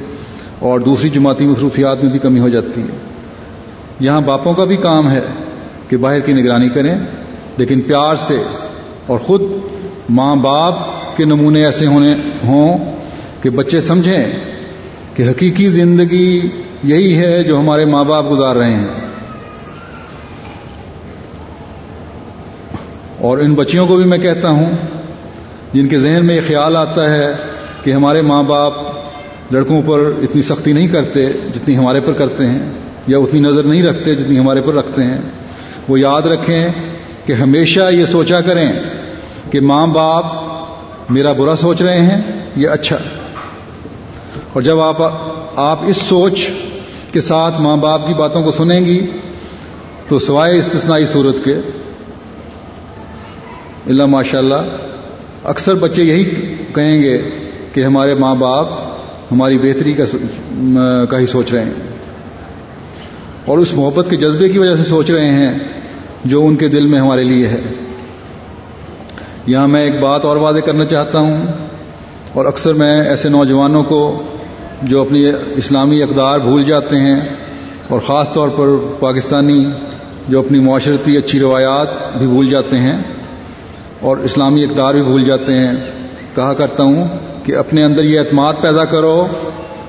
اور 0.59 0.79
دوسری 0.79 1.09
جماعتی 1.09 1.47
مصروفیات 1.47 2.03
میں 2.03 2.11
بھی 2.11 2.19
کمی 2.19 2.39
ہو 2.39 2.49
جاتی 2.49 2.81
ہے۔ 2.81 2.97
یہاں 3.99 4.21
باپوں 4.21 4.53
کا 4.53 4.63
بھی 4.63 4.77
کام 4.77 5.09
ہے 5.09 5.21
کہ 5.89 5.97
باہر 5.97 6.19
کی 6.19 6.33
نگرانی 6.33 6.69
کریں، 6.69 6.95
لیکن 7.57 7.81
پیار 7.81 8.15
سے 8.15 8.41
اور 9.05 9.19
خود 9.19 9.41
ماں 10.09 10.35
باپ 10.35 10.73
کے 11.17 11.25
نمونے 11.25 11.65
ایسے 11.65 11.85
ہونے 11.85 12.15
ہوں 12.45 12.95
کہ 13.41 13.49
بچے 13.49 13.81
سمجھیں 13.81 14.23
کہ 15.13 15.23
حقیقی 15.23 15.67
زندگی 15.67 16.47
یہی 16.83 17.17
ہے 17.17 17.43
جو 17.43 17.59
ہمارے 17.59 17.85
ماں 17.85 18.03
باپ 18.03 18.31
گزار 18.31 18.55
رہے 18.55 18.73
ہیں۔ 18.73 18.87
اور 23.17 23.37
ان 23.37 23.53
بچیوں 23.53 23.87
کو 23.87 23.95
بھی 23.95 24.05
میں 24.05 24.17
کہتا 24.17 24.49
ہوں، 24.49 24.71
جن 25.73 25.87
کے 25.87 25.99
ذہن 25.99 26.25
میں 26.25 26.35
یہ 26.35 26.41
خیال 26.47 26.77
آتا 26.77 27.15
ہے 27.15 27.33
کہ 27.83 27.91
ہمارے 27.91 28.21
ماں 28.21 28.43
باپ 28.43 28.73
لڑکوں 29.51 29.81
پر 29.85 29.99
اتنی 30.21 30.41
سختی 30.41 30.73
نہیں 30.73 30.87
کرتے 30.87 31.25
جتنی 31.25 31.77
ہمارے 31.77 31.99
پر 32.05 32.13
کرتے 32.13 32.45
ہیں، 32.45 32.59
یا 33.07 33.17
اتنی 33.17 33.39
نظر 33.39 33.63
نہیں 33.63 33.83
رکھتے 33.83 34.15
جتنی 34.15 34.39
ہمارے 34.39 34.61
پر 34.61 34.73
رکھتے 34.73 35.03
ہیں۔ 35.03 35.17
وہ 35.87 35.99
یاد 35.99 36.21
رکھیں 36.21 36.67
کہ 37.25 37.33
ہمیشہ 37.33 37.89
یہ 37.91 38.05
سوچا 38.05 38.41
کریں 38.41 38.71
کہ 39.51 39.59
ماں 39.59 39.87
باپ 39.87 40.46
میرا 41.09 41.31
برا 41.31 41.55
سوچ 41.55 41.81
رہے 41.81 42.01
ہیں، 42.01 42.21
یہ 42.55 42.69
اچھا۔ 42.69 42.97
اور 44.53 44.61
جب 44.61 44.79
آپ 44.79 44.97
آپ 45.55 45.79
اس 45.87 45.97
سوچ 45.97 46.49
کے 47.11 47.21
ساتھ 47.21 47.61
ماں 47.61 47.77
باپ 47.77 48.07
کی 48.07 48.13
باتوں 48.13 48.43
کو 48.43 48.51
سنیں 48.51 48.85
گی، 48.85 49.07
تو 50.07 50.19
سوائے 50.19 50.59
استثنائی 50.59 51.05
صورت 51.05 51.45
کے، 51.45 51.55
اللہ 53.85 54.05
ماشاء 54.05 54.37
اللہ 54.37 54.77
اکثر 55.43 55.75
بچے 55.75 56.03
یہی 56.03 56.55
کہیں 56.75 57.03
گے 57.03 57.21
کہ 57.73 57.83
ہمارے 57.83 58.13
ماں 58.13 58.35
باپ 58.35 58.67
ہماری 59.31 59.57
بہتری 59.57 59.93
کا 59.93 60.03
کا 61.09 61.19
ہی 61.19 61.27
سوچ 61.27 61.51
رہے 61.51 61.65
ہیں۔ 61.65 61.73
اور 63.45 63.57
اس 63.57 63.73
محبت 63.73 64.05
کے 64.09 64.15
جذبے 64.15 64.49
کی 64.49 64.59
وجہ 64.59 64.75
سے 64.75 64.83
سوچ 64.83 65.09
رہے 65.09 65.27
ہیں 65.27 65.51
جو 66.25 66.45
ان 66.45 66.55
کے 66.55 66.67
دل 66.67 66.85
میں 66.85 66.99
ہمارے 66.99 67.23
لیے 67.23 67.47
ہے۔ 67.47 67.61
یہاں 69.47 69.67
میں 69.67 69.83
ایک 69.83 69.99
بات 69.99 70.25
اور 70.25 70.35
واضح 70.35 70.59
کرنا 70.59 70.85
چاہتا 70.85 71.19
ہوں 71.19 71.47
اور 72.33 72.45
اکثر 72.45 72.73
میں 72.73 73.01
ایسے 73.01 73.29
نوجوانوں 73.29 73.83
کو 73.83 74.23
جو 74.83 75.01
اپنی 75.01 75.31
اسلامی 75.55 76.03
اقدار 76.03 76.39
بھول 76.39 76.63
جاتے 76.63 76.97
ہیں 76.97 77.21
اور 77.89 77.99
خاص 77.99 78.33
طور 78.33 78.49
پر 78.49 78.67
پاکستانی 78.99 79.69
جو 80.27 80.39
اپنی 80.39 80.59
معاشرتی 80.59 81.17
اچھی 81.17 81.39
روایات 81.39 82.17
بھی 82.17 82.27
بھول 82.27 82.49
جاتے 82.49 82.77
ہیں 82.77 82.97
اور 83.99 84.17
اسلامی 84.17 84.63
اقدار 84.63 84.93
بھی 84.93 85.01
بھول 85.01 85.23
جاتے 85.23 85.53
ہیں، 85.53 85.73
کہا 86.35 86.53
کرتا 86.53 86.83
ہوں 86.83 87.07
کہ 87.43 87.55
اپنے 87.55 87.83
اندر 87.83 88.03
یہ 88.03 88.19
اعتماد 88.19 88.53
پیدا 88.61 88.85
کرو 88.85 89.27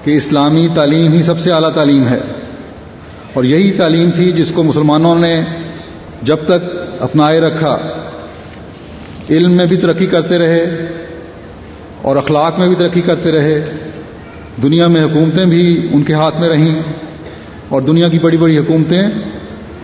کہ 0.04 0.16
اسلامی 0.16 0.68
تعلیم 0.74 1.12
ہی 1.12 1.22
سب 1.22 1.38
سے 1.38 1.52
اعلیٰ 1.52 1.70
تعلیم 1.74 2.08
ہے۔ 2.08 2.20
اور 3.34 3.44
یہی 3.44 3.70
تعلیم 3.70 4.10
تھی 4.16 4.32
جس 4.32 4.52
کو 4.54 4.62
مسلمانوں 4.62 5.14
نے 5.14 5.40
جب 6.22 6.36
تک 6.46 6.76
اپنائے 7.00 7.40
رکھا 7.40 7.78
علم 9.30 9.52
میں 9.52 9.66
بھی 9.66 9.76
ترقی 9.76 10.06
کرتے 10.06 10.38
رہے 10.38 10.86
اور 12.02 12.16
اخلاق 12.16 12.58
میں 12.58 12.68
بھی 12.68 12.76
ترقی 12.76 13.00
کرتے 13.00 13.32
رہے، 13.32 13.72
دنیا 14.62 14.86
میں 14.86 15.02
حکومتیں 15.02 15.44
بھی 15.44 15.88
ان 15.92 16.02
کے 16.02 16.12
ہاتھ 16.12 16.40
میں 16.40 16.48
رہیں 16.48 16.82
اور 17.68 17.82
دنیا 17.82 18.08
کی 18.08 18.18
بڑی 18.18 18.36
بڑی 18.36 18.58
حکومتیں 18.58 19.02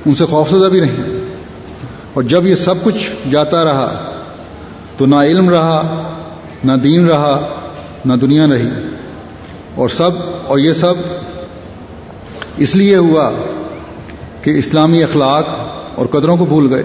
ان 0.07 0.15
سے 0.15 0.25
خوفزدہ 0.25 0.69
بھی 0.69 0.81
رہیں۔ 0.81 1.25
اور 2.13 2.23
جب 2.23 2.47
یہ 2.47 2.55
سب 2.55 2.75
کچھ 2.83 3.11
جاتا 3.31 3.65
رہا 3.65 4.11
تو 4.97 5.07
نہ 5.07 5.17
علم 5.17 5.51
رہا، 5.51 6.11
نہ 6.65 6.73
دین 6.73 7.09
رہا، 7.09 7.49
نہ 8.05 8.13
دنیا 8.13 8.47
رہی۔ 8.47 8.69
اور 9.75 9.89
سب 9.89 10.11
اور 10.47 10.59
یہ 10.59 10.73
سب 10.73 10.95
اس 12.57 12.77
لیے 12.77 12.97
ہوا 12.97 13.31
کہ 14.43 14.51
اسلامی 14.51 15.03
اخلاق 15.03 15.45
اور 15.95 16.07
قدروں 16.07 16.37
کو 16.37 16.45
بھول 16.45 16.75
گئے۔ 16.75 16.83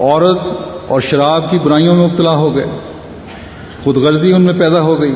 عورت 0.00 0.71
اور 0.92 1.00
شراب 1.00 1.50
کی 1.50 1.58
برائیوں 1.58 1.94
میں 1.94 2.06
مبتلا 2.06 2.30
ہو 2.30 2.54
گئے۔ 2.54 2.64
خود 3.84 3.96
غرضی 3.96 4.32
ان 4.32 4.42
میں 4.42 4.54
پیدا 4.58 4.80
ہو 4.80 5.00
گئی۔ 5.00 5.14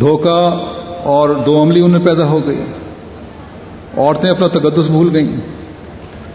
دھوکہ 0.00 0.64
اور 1.02 1.28
دو 1.28 1.62
عملی 1.62 1.80
ان 1.80 1.90
میں 1.90 2.00
پیدا 2.04 2.24
ہو 2.24 2.40
گئی۔ 2.46 2.60
عورتیں 3.96 4.30
اپنا 4.30 4.46
تقدس 4.46 4.86
بھول 4.86 5.08
گئیں۔ 5.12 5.36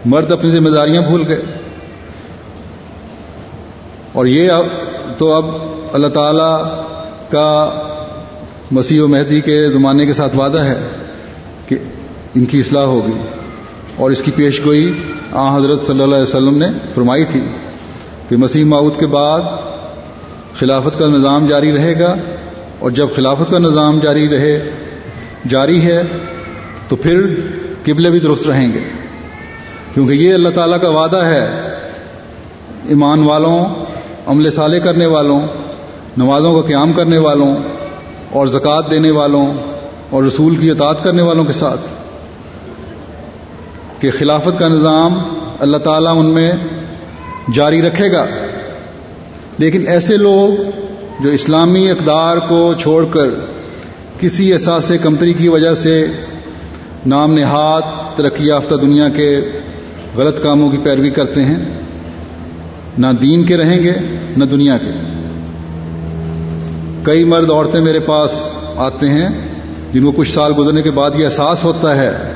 مرد 0.04 0.32
اپنی 0.32 0.50
ذمہ 0.50 0.68
داریاں 0.68 1.02
بھول 1.02 1.24
گئے۔ 1.28 1.42
اور 4.12 4.26
یہ 4.26 4.50
اب 4.50 4.66
تو 5.18 5.32
اب 5.32 5.44
اللہ 5.92 6.06
تعالی 6.06 6.80
کا 7.30 7.70
مسیح 8.70 9.02
و 9.02 9.08
مہدی 9.08 9.40
کے 9.40 9.68
زمانے 9.68 10.06
کے 10.06 10.14
ساتھ 10.14 10.36
وعدہ 10.36 10.58
ہے 10.58 10.88
کہ 11.66 11.78
ان 12.34 12.44
کی 12.44 12.58
اصلاح 12.58 12.84
ہوگی۔ 12.84 13.22
اور 13.96 14.10
اس 14.10 14.22
کی 14.22 14.30
پیش 14.36 14.64
گوئی 14.64 14.92
آ 15.32 15.56
حضرت 15.56 15.80
صلی 15.80 16.02
اللہ 16.02 16.14
علیہ 16.14 16.28
وسلم 16.28 16.58
نے 16.58 16.66
فرمائی 16.94 17.24
تھی۔ 17.24 17.40
کہ 18.34 18.38
مسیح 18.38 18.64
معود 18.64 19.00
کے 19.00 19.06
بعد 19.06 19.40
خلافت 20.58 20.98
کا 20.98 21.06
نظام 21.06 21.46
جاری 21.46 21.72
رہے 21.72 22.00
گا 22.00 22.14
اور 22.78 22.90
جب 22.90 23.08
خلافت 23.16 23.50
کا 23.50 23.58
نظام 23.58 23.98
جاری 24.02 24.28
رہے 24.28 24.70
جاری 25.48 25.82
ہے 25.82 26.02
تو 26.88 26.96
پھر 26.96 27.20
قبلے 27.84 28.10
بھی 28.10 28.18
درست 28.18 28.48
رہیں 28.48 28.72
گے۔ 28.72 28.78
کیونکہ 29.94 30.12
یہ 30.12 30.34
اللہ 30.34 30.48
تعالیٰ 30.54 30.80
کا 30.80 30.88
وعدہ 30.88 31.16
ہے۔ 31.16 31.44
ایمان 32.88 33.22
والوں، 33.22 33.84
عمل 34.26 34.50
صالح 34.50 34.78
کرنے 34.78 35.06
والوں، 35.06 35.40
نمازوں 36.16 36.60
کا 36.60 36.66
قیام 36.66 36.92
کرنے 36.92 37.18
والوں 37.18 37.56
اور 38.30 38.46
زکوٰۃ 38.46 38.90
دینے 38.90 39.10
والوں 39.10 39.54
اور 40.10 40.22
رسول 40.22 40.56
کی 40.56 40.70
اطاعت 40.70 41.04
کرنے 41.04 41.22
والوں 41.22 41.44
کے 41.44 41.52
ساتھ 41.52 41.80
کہ 44.02 44.10
خلافت 44.18 44.58
کا 44.58 44.68
نظام 44.68 45.18
اللہ 45.60 45.76
تعالیٰ 45.76 46.18
ان 46.18 46.26
میں 46.26 46.52
جاری 47.52 47.82
رکھے 47.82 48.12
گا۔ 48.12 48.26
لیکن 49.58 49.84
ایسے 49.86 50.16
لوگ 50.16 50.62
جو 51.22 51.28
اسلامی 51.28 51.90
اقدار 51.90 52.36
کو 52.36 52.74
چھوڑ 52.80 53.04
کر 53.04 53.28
کسی 54.20 54.52
احساس 54.52 54.92
کمتری 55.02 55.32
کی 55.32 55.48
وجہ 55.48 55.74
سے 55.74 56.06
نام 57.06 57.34
نہاد 57.34 57.82
ترقی 58.16 58.46
یافتہ 58.46 58.74
دنیا 58.74 59.08
کے 59.08 59.40
غلط 60.16 60.42
کاموں 60.42 60.70
کی 60.70 60.76
پیروی 60.82 61.10
کرتے 61.10 61.42
ہیں، 61.42 61.58
نہ 62.98 63.06
دین 63.22 63.44
کے 63.44 63.56
رہیں 63.56 63.84
گے، 63.84 63.92
نہ 64.36 64.44
دنیا 64.44 64.78
کے۔ 64.78 64.90
کئی 67.02 67.24
مرد 67.24 67.50
عورتیں 67.50 67.80
میرے 67.80 68.00
پاس 68.00 68.30
آتے 68.76 69.08
ہیں 69.08 69.28
جن 69.92 70.04
کو 70.04 70.12
کچھ 70.12 70.32
سال 70.32 70.52
گزرنے 70.58 70.82
کے 70.82 70.90
بعد 70.90 71.10
یہ 71.16 71.24
احساس 71.24 71.64
ہوتا 71.64 71.96
ہے 71.96 72.32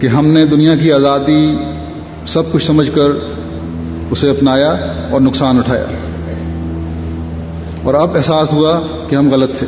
کہ 0.00 0.06
ہم 0.06 0.26
نے 0.26 0.44
دنیا 0.44 0.76
کی 0.76 0.92
آزادی 0.92 1.56
سب 2.26 2.52
کچھ 2.52 2.66
سمجھ 2.66 2.90
کر 2.94 3.10
اسے 4.14 4.30
اپنایا 4.30 4.76
اور 5.10 5.20
نقصان 5.20 5.58
اٹھایا۔ 5.58 5.84
اور 7.82 7.94
اب 7.94 8.16
احساس 8.16 8.52
ہوا 8.52 8.80
کہ 9.08 9.16
ہم 9.16 9.30
غلط 9.32 9.58
تھے۔ 9.58 9.66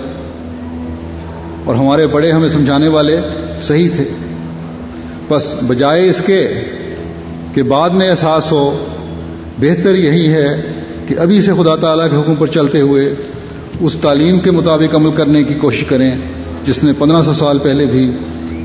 اور 1.64 1.74
ہمارے 1.74 2.06
بڑے 2.06 2.30
ہمیں 2.30 2.48
سمجھانے 2.48 2.88
والے 2.88 3.20
صحیح 3.62 3.88
تھے۔ 3.96 4.04
بس 5.28 5.54
بجائے 5.66 6.10
اس 6.10 6.22
کے 6.26 6.48
کہ 7.54 7.62
بعد 7.62 7.90
میں 7.90 8.10
احساس 8.10 8.52
ہو، 8.52 8.84
بہتر 9.58 9.94
یہی 9.94 10.28
ہے 10.28 10.62
کہ 11.08 11.14
ابھی 11.18 11.40
سے 11.40 11.52
خدا 11.52 11.76
تعالیٰ 11.76 12.10
کے 12.10 12.16
حکم 12.16 12.34
پر 12.34 12.46
چلتے 12.46 12.80
ہوئے 12.80 13.14
اس 13.80 13.96
تعلیم 14.02 14.40
کے 14.40 14.50
مطابق 14.50 14.94
عمل 14.94 15.10
کرنے 15.16 15.42
کی 15.42 15.54
کوشش 15.54 15.84
کریں 15.84 16.10
جس 16.66 16.84
نے 16.84 16.92
پندرہ 16.98 17.22
سو 17.22 17.32
سال 17.32 17.58
پہلے 17.58 17.86
بھی 17.86 18.10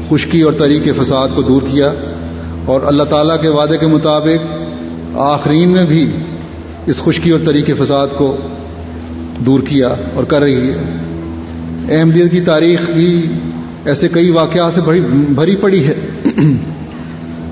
خشکی 0.10 0.42
اور 0.42 0.54
طریق 0.58 0.88
فساد 1.02 1.28
کو 1.36 1.42
دور 1.42 1.62
کیا 1.62 1.94
اور 2.66 2.82
اللہ 2.82 3.04
تعالیٰ 3.04 3.42
کے 3.42 3.50
وعدے 3.50 3.78
کے 3.78 3.88
مطابق 3.88 4.61
آخرین 5.16 5.70
میں 5.70 5.86
بھی 5.86 6.12
اس 6.88 7.02
خشکی 7.04 7.30
اور 7.30 7.40
طریق 7.46 7.70
فساد 7.80 8.08
کو 8.18 8.38
دور 9.46 9.60
کیا 9.60 9.96
اور 10.14 10.24
کر 10.24 10.42
رہی 10.42 10.70
ہے۔ 10.70 11.98
احمدیت 12.00 12.32
کی 12.32 12.42
تاریخ 12.42 12.90
بھی 12.90 13.28
ایسے 13.86 14.08
کئی 14.08 14.32
واقعات 14.32 14.74
سے 14.74 14.82
بھری 15.36 15.56
پڑی 15.56 15.88
ہے 15.88 15.94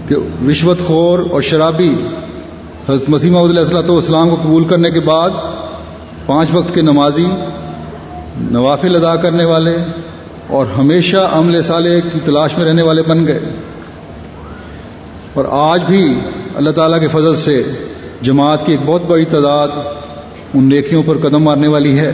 کہ 0.08 0.16
رشوت 0.50 0.78
خور 0.88 1.20
اور 1.32 1.42
شرابی 1.42 1.94
حضرت 2.90 3.10
مسیمہ 3.10 3.38
علیہ 3.38 3.60
السلۃ 3.60 3.90
والسلام 3.90 4.30
کو 4.30 4.36
قبول 4.36 4.64
کرنے 4.64 4.92
کے 4.92 5.00
بعد 5.00 5.30
پانچ 6.26 6.50
وقت 6.54 6.76
کے 6.76 6.82
نمازی، 6.82 7.28
نوافل 8.38 8.96
ادا 8.96 9.16
کرنے 9.16 9.46
والے 9.46 9.78
اور 10.48 10.66
ہمیشہ 10.80 11.30
عمل 11.32 11.62
صالح 11.62 12.00
کی 12.14 12.20
تلاش 12.26 12.58
میں 12.58 12.66
رہنے 12.66 12.82
والے 12.82 13.02
بن 13.08 13.28
گئے۔ 13.28 13.40
اور 15.34 15.46
آج 15.50 15.82
بھی 15.88 16.20
اللہ 16.56 16.70
تعالیٰ 16.70 17.00
کے 17.00 17.08
فضل 17.08 17.36
سے 17.36 17.64
جماعت 18.22 18.66
کی 18.66 18.72
ایک 18.72 18.82
بہت 18.86 19.02
بڑی 19.08 19.26
تعداد 19.26 19.68
ان 20.54 20.64
نیکیوں 20.64 21.04
پر 21.06 21.18
قدم 21.18 21.44
مارنے 21.44 21.68
والی 21.68 22.00
ہے۔ 22.00 22.14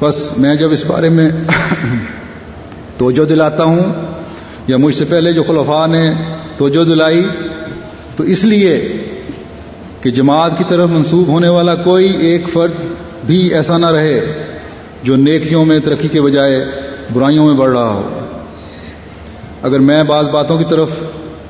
بس 0.00 0.38
میں 0.38 0.54
جب 0.54 0.72
اس 0.72 0.84
بارے 0.84 1.08
میں 1.08 1.28
توجہ 2.98 3.24
دلاتا 3.24 3.64
ہوں 3.64 3.82
یا 4.66 4.76
مجھ 4.76 4.96
سے 4.96 5.04
پہلے 5.04 5.32
جو 5.32 5.42
خلفاء 5.42 5.86
نے 5.86 6.12
توجہ 6.56 6.84
دلائی، 6.84 7.26
تو 8.16 8.24
اس 8.24 8.44
لیے 8.44 8.92
کہ 10.02 10.10
جماعت 10.10 10.58
کی 10.58 10.64
طرف 10.68 10.88
منسوب 10.88 11.28
ہونے 11.28 11.48
والا 11.48 11.74
کوئی 11.74 12.16
ایک 12.20 12.48
فرد 12.52 12.72
بھی 13.26 13.54
ایسا 13.54 13.78
نہ 13.78 13.86
رہے 13.86 14.44
جو 15.02 15.16
نیکیوں 15.16 15.64
میں 15.64 15.78
ترقی 15.78 16.08
کے 16.08 16.20
بجائے 16.20 16.64
برائیوں 17.12 17.46
میں 17.46 17.54
بڑھ 17.54 17.70
رہا 17.70 17.88
ہو۔ 17.88 18.20
اگر 19.62 19.78
میں 19.78 20.04
بعض 20.04 20.28
باتوں 20.28 20.58
کی 20.58 20.64
طرف 20.70 20.88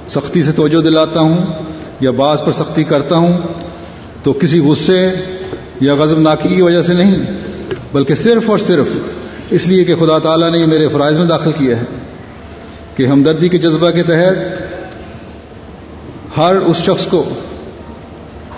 سختی 0.08 0.42
سے 0.42 0.52
توجہ 0.52 0.80
دلاتا 0.82 1.20
ہوں 1.20 1.38
یا 2.00 2.10
بعض 2.16 2.42
پر 2.44 2.52
سختی 2.52 2.84
کرتا 2.84 3.16
ہوں 3.16 3.32
تو 4.22 4.32
کسی 4.32 4.58
غصے 4.60 5.02
یا 5.80 5.94
غضب 5.94 6.18
ناکی 6.20 6.48
کی 6.48 6.62
وجہ 6.62 6.82
سے 6.82 6.92
نہیں، 6.92 7.18
بلکہ 7.92 8.14
صرف 8.14 8.50
اور 8.50 8.58
صرف 8.58 8.86
اس 9.50 9.66
لیے 9.66 9.84
کہ 9.84 9.94
خدا 10.00 10.18
تعالیٰ 10.18 10.50
نے 10.50 10.58
یہ 10.58 10.66
میرے 10.66 10.88
فرائض 10.92 11.16
میں 11.18 11.26
داخل 11.26 11.52
کیا 11.58 11.76
ہے 11.76 11.84
کہ 12.94 13.06
ہمدردی 13.06 13.48
کے 13.48 13.58
جذبہ 13.58 13.90
کے 13.90 14.02
تحت 14.02 14.36
ہر 16.36 16.54
اس 16.56 16.76
شخص 16.76 17.06
کو 17.06 17.22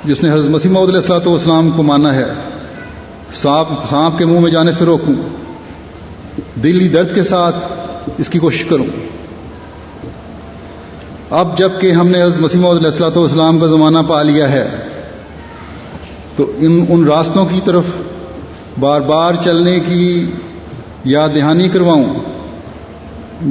جس 0.04 0.22
نے 0.22 0.30
حضرت 0.32 0.50
مسیم 0.50 0.76
علیہ 0.76 0.94
السلاۃ 0.94 1.26
والسلام 1.26 1.70
کو 1.70 1.82
مانا 1.82 2.14
ہے، 2.14 2.24
سانپ 3.32 3.68
سانپ 3.90 4.18
کے 4.18 4.24
منہ 4.24 4.40
میں 4.40 4.50
جانے 4.50 4.72
سے 4.72 4.84
روکوں، 4.84 5.14
دلی 6.62 6.88
درد 6.88 7.14
کے 7.14 7.22
ساتھ 7.22 7.56
اس 8.18 8.28
کی 8.28 8.38
کوشش 8.38 8.64
کروں۔ 8.64 8.86
اب 11.30 11.56
جبکہ 11.58 11.92
ہم 11.92 12.08
نے 12.08 12.22
حضرت 12.22 12.38
مسیم 12.38 12.64
علیہ 12.66 12.84
السلاۃ 12.84 13.16
والسلام 13.16 13.58
کا 13.58 13.66
زمانہ 13.66 13.98
پا 14.06 14.22
لیا 14.22 14.48
ہے، 14.50 14.64
تو 16.36 16.50
ان 16.58 16.84
ان 16.88 17.04
راستوں 17.06 17.44
کی 17.46 17.60
طرف 17.64 17.84
بار 18.80 19.00
بار 19.00 19.34
چلنے 19.44 19.78
کی 19.80 20.30
یاد 21.04 21.28
دہانی 21.34 21.68
کرواؤں، 21.68 22.14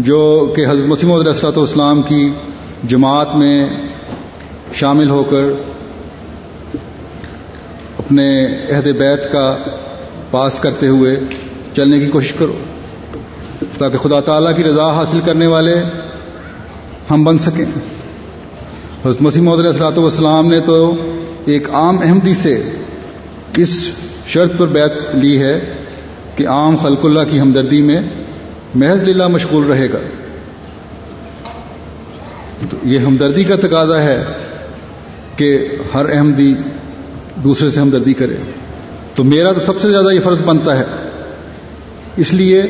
جو 0.07 0.21
کہ 0.55 0.65
حضرت 0.65 0.88
مسیم 0.88 1.11
علیہ 1.11 1.32
السلاۃ 1.32 1.57
والسلام 1.57 2.01
کی 2.01 2.30
جماعت 2.89 3.36
میں 3.36 3.65
شامل 4.80 5.09
ہو 5.09 5.23
کر 5.30 5.45
اپنے 7.99 8.27
عہد 8.45 8.88
بیت 8.97 9.32
کا 9.32 9.55
پاس 10.32 10.59
کرتے 10.59 10.88
ہوئے 10.88 11.15
چلنے 11.75 11.99
کی 11.99 12.09
کوشش 12.09 12.34
کرو، 12.39 12.55
تاکہ 13.77 13.97
خدا 13.97 14.19
تعالیٰ 14.25 14.55
کی 14.57 14.63
رضا 14.63 14.91
حاصل 14.95 15.19
کرنے 15.25 15.47
والے 15.47 15.75
ہم 17.12 17.24
بن 17.24 17.39
سکیں۔ 17.39 17.66
حضرت 19.05 19.22
مسیم 19.22 19.49
علیہ 19.49 19.68
السلاۃ 19.68 19.97
والسلام 19.97 20.47
نے 20.47 20.60
تو 20.60 20.95
ایک 21.45 21.70
عام 21.70 21.99
احمدی 21.99 22.34
سے 22.34 22.64
اس 23.57 23.88
شرط 24.28 24.51
پر 24.57 24.68
بیت 24.68 25.16
لی 25.16 25.43
ہے 25.43 25.74
کہ 26.36 26.47
عام 26.47 26.76
خلق 26.76 27.05
اللہ 27.05 27.20
کی 27.32 27.39
ہمدردی 27.39 27.82
میں 27.82 28.01
محض 28.76 29.03
للہ 29.03 29.28
مشغول 29.28 29.64
رہے 29.64 29.93
گا۔ 29.93 29.97
تو 32.70 32.78
یہ 32.84 32.99
ہمدردی 32.99 33.43
کا 33.43 33.55
تقاضا 33.55 34.03
ہے 34.03 34.24
کہ 35.36 35.68
ہر 35.93 36.05
احمدی 36.14 36.53
دوسرے 37.36 37.70
سے 37.70 37.80
ہمدردی 37.80 38.14
کرے۔ 38.14 38.36
تو 39.16 39.24
میرا 39.24 39.51
تو 39.51 39.60
سب 39.60 39.80
سے 39.80 39.91
زیادہ 39.91 40.14
یہ 40.14 40.20
فرض 40.24 40.41
بنتا 40.41 40.80
ہے۔ 40.80 40.84
اس 42.18 42.34
لیے 42.34 42.64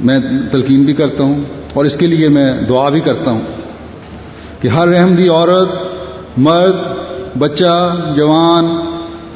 میں 0.00 0.18
تلقین 0.52 0.82
بھی 0.84 0.92
کرتا 0.92 1.24
ہوں۔ 1.24 1.44
اور 1.74 1.84
اس 1.84 1.96
کے 1.96 2.06
لیے 2.06 2.28
میں 2.28 2.52
دعا 2.68 2.88
بھی 2.88 3.00
کرتا 3.00 3.30
ہوں 3.30 3.40
کہ 4.60 4.68
ہر 4.68 4.92
احمدی 4.94 5.28
عورت، 5.28 6.38
مرد، 6.38 6.76
بچہ، 7.38 7.96
جوان، 8.16 8.66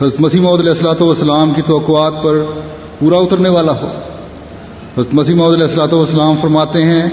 حضرت 0.01 0.21
مسیم 0.21 0.47
علیہ 0.47 0.69
السلاۃ 0.69 1.01
والسلام 1.01 1.53
کی 1.55 1.63
توقعات 1.63 2.23
پر 2.23 2.43
پورا 2.99 3.17
اترنے 3.17 3.49
والا 3.49 3.73
ہو۔ 3.73 3.89
حضرت 4.97 5.15
مسیم 5.15 5.43
علیہ 5.43 5.63
السلاۃ 5.63 5.93
والسلام 5.93 6.35
فرماتے 6.41 6.83
ہیں 6.83 7.09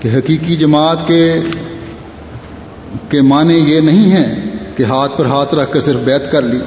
کہ 0.00 0.08
حقیقی 0.08 0.56
جماعت 0.56 1.06
کے 1.06 1.40
کے 3.08 3.20
معنی 3.22 3.54
یہ 3.54 3.80
نہیں 3.80 4.10
ہے 4.12 4.24
کہ 4.76 4.82
ہاتھ 4.82 5.12
پر 5.16 5.26
ہاتھ 5.26 5.54
رکھ 5.54 5.72
کر 5.72 5.80
صرف 5.80 6.00
بیت 6.00 6.30
کر 6.32 6.42
لی، 6.42 6.58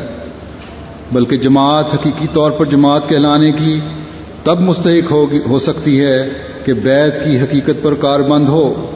بلکہ 1.12 1.38
جماعت 1.38 1.94
حقیقی 1.94 2.28
طور 2.34 2.52
پر 2.52 2.66
جماعت 2.66 3.10
کہلانے 3.10 3.52
کی 3.52 3.80
تب 4.48 4.62
مستحق 4.62 5.12
ہو 5.12 5.26
ہو 5.50 5.60
سکتی 5.60 6.06
ہے 6.06 6.30
کہ 6.66 6.74
بیت 6.74 7.26
کی 7.26 7.40
حقیقت 7.40 7.84
پر 7.84 7.94
کار 7.94 8.20
بند 8.20 8.50
ہو۔ 8.50 8.92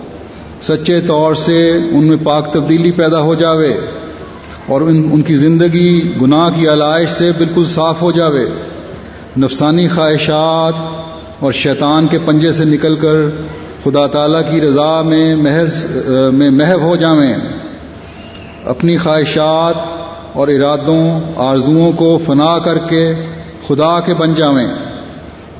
سچے 0.62 1.02
طور 1.02 1.36
سے 1.36 1.72
ان 1.92 2.04
میں 2.04 2.18
پاک 2.24 2.54
تبدیلی 2.54 2.92
پیدا 2.92 3.20
ہو 3.20 3.34
جاوے 3.36 3.74
اور 4.68 4.82
ان 4.82 5.10
ان 5.12 5.22
کی 5.22 5.38
زندگی 5.38 6.12
گناہ 6.22 6.50
کی 6.56 6.68
علائش 6.68 7.10
سے 7.10 7.32
بالکل 7.38 7.66
صاف 7.66 8.02
ہو 8.02 8.12
جاوے۔ 8.12 8.46
نفسانی 9.38 9.88
خواہشات 9.88 10.74
اور 11.40 11.52
شیطان 11.52 12.08
کے 12.08 12.18
پنجے 12.26 12.52
سے 12.54 12.66
نکل 12.66 12.96
کر 12.96 13.16
خدا 13.84 14.08
تعالیٰ 14.08 14.42
کی 14.52 14.62
رضا 14.62 15.02
میں 15.02 15.36
محض 15.36 15.86
میں 16.34 16.50
محو 16.50 16.80
ہو 16.82 16.96
جاویں 16.96 17.34
اپنی 18.66 18.98
خواہشات 18.98 19.76
اور 20.34 20.48
ارادوں، 20.48 21.20
آرزوؤں 21.36 21.92
کو 21.92 22.20
فنا 22.26 22.60
کر 22.60 22.78
کے 22.78 23.14
خدا 23.68 24.00
کے 24.00 24.14
بن 24.14 24.34
جاویں 24.36 24.68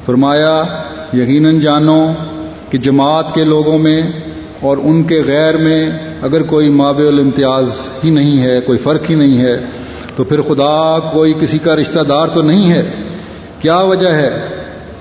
فرمایا، 0.06 0.64
یقیناً 1.14 1.60
جانو 1.60 2.12
کہ 2.70 2.78
جماعت 2.78 3.34
کے 3.34 3.44
لوگوں 3.44 3.78
میں 3.78 4.02
اور 4.62 4.78
ان 4.78 5.04
کے 5.04 5.22
غیر 5.28 5.58
میں 5.58 5.92
اگر 6.22 6.44
کوئی 6.44 6.70
ماب 6.70 6.98
الامتیاز 6.98 7.76
ہی 8.04 8.10
نہیں 8.10 8.42
ہے، 8.42 8.62
کوئی 8.62 8.78
فرق 8.78 9.10
ہی 9.10 9.16
نہیں 9.16 9.42
ہے، 9.42 9.58
تو 10.16 10.24
پھر 10.24 10.42
خدا 10.42 11.00
کوئی 11.12 11.34
کسی 11.40 11.58
کا 11.58 11.76
رشتہ 11.76 12.00
دار 12.00 12.28
تو 12.28 12.42
نہیں 12.42 12.72
ہے۔ 12.72 12.84
کیا 13.60 13.80
وجہ 13.80 14.10
ہے 14.10 14.40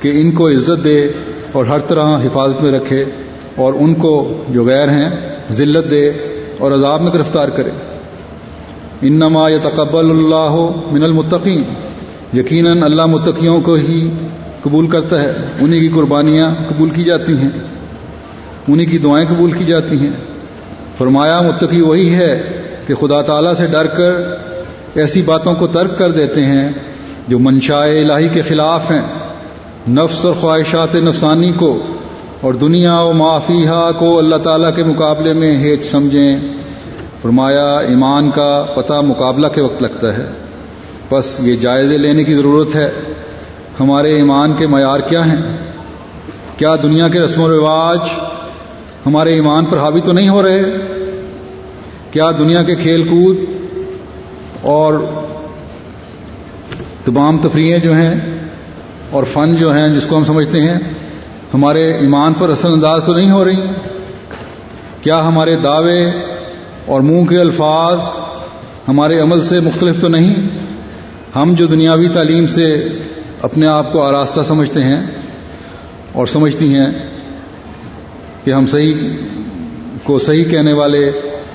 کہ 0.00 0.20
ان 0.20 0.30
کو 0.30 0.48
عزت 0.48 0.84
دے 0.84 1.10
اور 1.52 1.64
ہر 1.66 1.78
طرح 1.78 2.18
حفاظت 2.18 2.62
میں 2.62 2.72
رکھے 2.72 3.04
اور 3.56 3.72
ان 3.72 3.94
کو 3.94 4.44
جو 4.48 4.64
غیر 4.64 4.88
ہیں 4.88 5.10
ذلت 5.50 5.90
دے 5.90 6.12
اور 6.58 6.72
عذاب 6.72 7.02
میں 7.02 7.12
گرفتار 7.14 7.48
کرے؟ 7.48 7.70
انما 9.02 9.48
یتقبل 9.48 10.10
اللہ 10.10 10.56
من 10.92 11.02
المتقین۔ 11.02 11.62
یقیناً 12.38 12.82
اللہ 12.82 13.06
متقیوں 13.06 13.60
کو 13.60 13.74
ہی 13.74 14.10
قبول 14.62 14.86
کرتا 14.86 15.22
ہے 15.22 15.32
انہیں 15.60 15.80
کی 15.80 15.88
قربانیاں 15.88 16.50
قبول 16.68 16.90
کی 16.90 17.04
جاتی 17.04 17.36
ہیں۔ 17.36 17.50
انہیں 18.68 18.90
کی 18.90 18.98
دعائیں 18.98 19.26
قبول 19.28 19.52
کی 19.52 19.64
جاتی 19.64 19.98
ہیں۔ 19.98 20.10
فرمایا، 20.98 21.40
متقی 21.40 21.80
وہی 21.80 22.14
ہے 22.14 22.42
کہ 22.86 22.94
خدا 22.94 23.22
تعالیٰ 23.22 23.54
سے 23.54 23.66
ڈر 23.66 23.86
کر 23.86 24.12
ایسی 24.94 25.22
باتوں 25.22 25.54
کو 25.54 25.66
ترک 25.66 25.98
کر 25.98 26.10
دیتے 26.10 26.44
ہیں 26.44 26.68
جو 27.28 27.38
منشائے 27.38 28.00
الہی 28.00 28.28
کے 28.28 28.42
خلاف 28.42 28.90
ہیں۔ 28.90 29.02
نفس 29.90 30.24
اور 30.24 30.34
خواہشات 30.34 30.94
نفسانی 30.94 31.52
کو 31.56 31.82
اور 32.40 32.54
دنیا 32.54 33.00
و 33.00 33.12
معافیہ 33.12 33.90
کو 33.98 34.18
اللہ 34.18 34.36
تعالیٰ 34.36 34.70
کے 34.76 34.84
مقابلے 34.84 35.32
میں 35.32 35.56
ہیچ 35.56 35.90
سمجھیں۔ 35.90 36.36
فرمایا، 37.22 37.78
ایمان 37.78 38.30
کا 38.34 38.64
پتہ 38.74 38.92
مقابلہ 38.92 39.46
کے 39.54 39.60
وقت 39.60 39.82
لگتا 39.82 40.16
ہے۔ 40.16 40.26
بس 41.10 41.36
یہ 41.40 41.56
جائزے 41.56 41.98
لینے 41.98 42.24
کی 42.24 42.34
ضرورت 42.34 42.74
ہے۔ 42.74 42.92
ہمارے 43.80 44.14
ایمان 44.16 44.52
کے 44.58 44.66
معیار 44.66 45.00
کیا 45.00 45.26
ہیں؟ 45.26 45.56
کیا 46.56 46.76
دنیا 46.82 47.08
کے 47.08 47.20
رسم 47.20 47.40
و 47.40 47.48
رواج 47.48 47.98
ہمارے 49.06 49.32
ایمان 49.34 49.64
پر 49.64 49.78
حاوی 49.78 50.00
تو 50.04 50.12
نہیں 50.12 50.28
ہو 50.28 50.42
رہے؟ 50.42 50.62
کیا 52.10 52.30
دنیا 52.30 52.62
کے 52.62 52.74
کھیل 52.74 53.02
کود 53.02 53.36
اور 54.62 54.94
تمام 57.04 57.38
تفریحیں 57.38 57.78
جو 57.78 57.92
ہیں 57.92 58.14
اور 59.10 59.24
فن 59.24 59.56
جو 59.56 59.72
ہیں 59.74 59.88
جس 59.88 60.06
کو 60.06 60.16
ہم 60.16 60.24
سمجھتے 60.24 60.60
ہیں، 60.60 60.78
ہمارے 61.54 61.92
ایمان 61.92 62.32
پر 62.38 62.50
اثر 62.50 62.68
انداز 62.68 63.04
تو 63.04 63.12
نہیں 63.14 63.30
ہو 63.30 63.44
رہی؟ 63.44 63.60
کیا 65.02 65.26
ہمارے 65.28 65.56
دعوے 65.56 66.10
اور 66.86 67.00
منہ 67.00 67.24
کے 67.24 67.40
الفاظ 67.40 67.98
ہمارے 68.88 69.20
عمل 69.20 69.44
سے 69.44 69.60
مختلف 69.60 70.00
تو 70.00 70.08
نہیں؟ 70.08 70.34
ہم 71.36 71.54
جو 71.54 71.66
دنیاوی 71.66 72.08
تعلیم 72.08 72.46
سے 72.46 72.88
اپنے 73.42 73.66
آپ 73.66 73.92
کو 73.92 74.02
آراستہ 74.02 74.40
سمجھتے 74.48 74.82
ہیں 74.82 75.06
اور 76.12 76.26
سمجھتی 76.26 76.74
ہیں 76.74 76.86
کہ 78.44 78.50
ہم 78.50 78.66
صحیح 78.66 78.94
کو 80.02 80.18
صحیح 80.18 80.44
کہنے 80.44 80.72
والے 80.72 81.10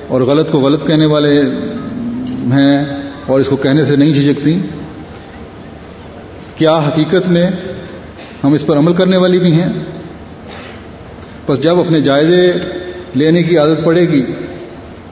اور 0.08 0.22
غلط 0.22 0.52
کو 0.52 0.60
غلط 0.60 0.88
کہنے 0.88 1.06
والے 1.06 1.42
ہیں 2.54 2.86
اور 3.26 3.40
اس 3.40 3.48
کو 3.48 3.56
کہنے 3.56 3.86
سے 3.86 3.96
نہیں 3.96 4.14
جھجکتی۔ 4.14 4.62
کیا 6.56 6.78
حقیقت 6.78 7.28
میں 7.28 7.52
ہم 8.44 8.54
اس 8.54 8.66
پر 8.66 8.78
عمل 8.78 8.94
کرنے 8.94 9.18
والی 9.18 9.40
بھی 9.40 9.52
ہیں؟ 9.52 9.70
بس 11.48 11.64
جب 11.64 11.80
اپنے 11.80 12.02
جائزے 12.02 12.54
لینے 13.16 13.44
کی 13.44 13.58
عادت 13.58 13.86
پڑے 13.86 14.02
گی 14.02 14.26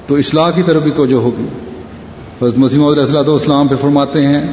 تو 0.08 0.16
اصلاح 0.16 0.52
کی 0.52 0.62
طرف 0.66 0.84
بھی 0.84 0.92
توجہ 0.96 1.14
ہوگی۔ 1.14 1.48
بس 2.42 2.58
مسیم 2.58 2.84
علیہ 2.84 3.02
السلاۃ 3.02 3.28
والسلام 3.28 3.68
پہ 3.68 3.76
فرماتے 3.76 4.28
ہیں 4.28 4.44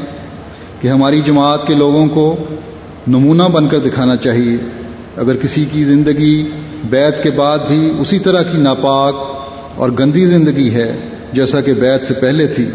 کہ 0.81 0.89
ہماری 0.89 1.21
جماعت 1.27 1.67
کے 1.67 1.75
لوگوں 1.75 2.07
کو 2.07 2.37
نمونہ 3.09 3.43
بن 3.43 3.69
کر 3.69 3.79
دکھانا 3.79 4.17
چاہیے۔ 4.17 4.57
اگر 5.17 5.37
کسی 5.37 5.65
کی 5.65 5.85
زندگی 5.85 6.51
بیت 6.85 7.23
کے 7.23 7.31
بعد 7.31 7.59
بھی 7.69 7.93
اسی 7.99 8.19
طرح 8.19 8.43
کی 8.43 8.59
ناپاک 8.59 9.15
اور 9.77 9.91
گندی 9.99 10.27
زندگی 10.27 10.71
ہے، 10.75 11.01
جیسا 11.33 11.61
کہ 11.61 11.73
بیت 11.73 12.07
سے 12.07 12.15
پہلے 12.15 12.47
تھی، 12.47 12.67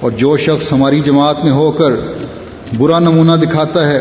اور 0.00 0.10
جو 0.10 0.36
شخص 0.36 0.72
ہماری 0.72 1.00
جماعت 1.00 1.44
میں 1.44 1.52
ہو 1.52 1.70
کر 1.70 1.92
برا 2.78 2.98
نمونہ 2.98 3.32
دکھاتا 3.32 3.88
ہے 3.88 4.00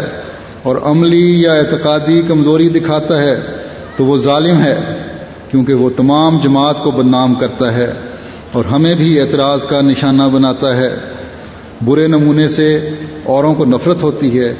اور 0.63 0.75
عملی 0.83 1.41
یا 1.41 1.53
اعتقادی 1.53 2.21
کمزوری 2.27 2.69
دکھاتا 2.69 3.21
ہے، 3.21 3.35
تو 3.97 4.05
وہ 4.05 4.17
ظالم 4.17 4.61
ہے، 4.63 4.75
کیونکہ 5.51 5.73
وہ 5.73 5.89
تمام 5.97 6.39
جماعت 6.43 6.83
کو 6.83 6.91
بدنام 6.91 7.33
کرتا 7.35 7.73
ہے 7.73 7.91
اور 8.51 8.65
ہمیں 8.65 8.95
بھی 8.95 9.19
اعتراض 9.19 9.65
کا 9.65 9.81
نشانہ 9.81 10.23
بناتا 10.33 10.77
ہے۔ 10.77 10.89
برے 11.85 12.07
نمونے 12.07 12.47
سے 12.47 12.89
اوروں 13.23 13.55
کو 13.55 13.65
نفرت 13.65 14.03
ہوتی 14.03 14.39
ہے 14.39 14.53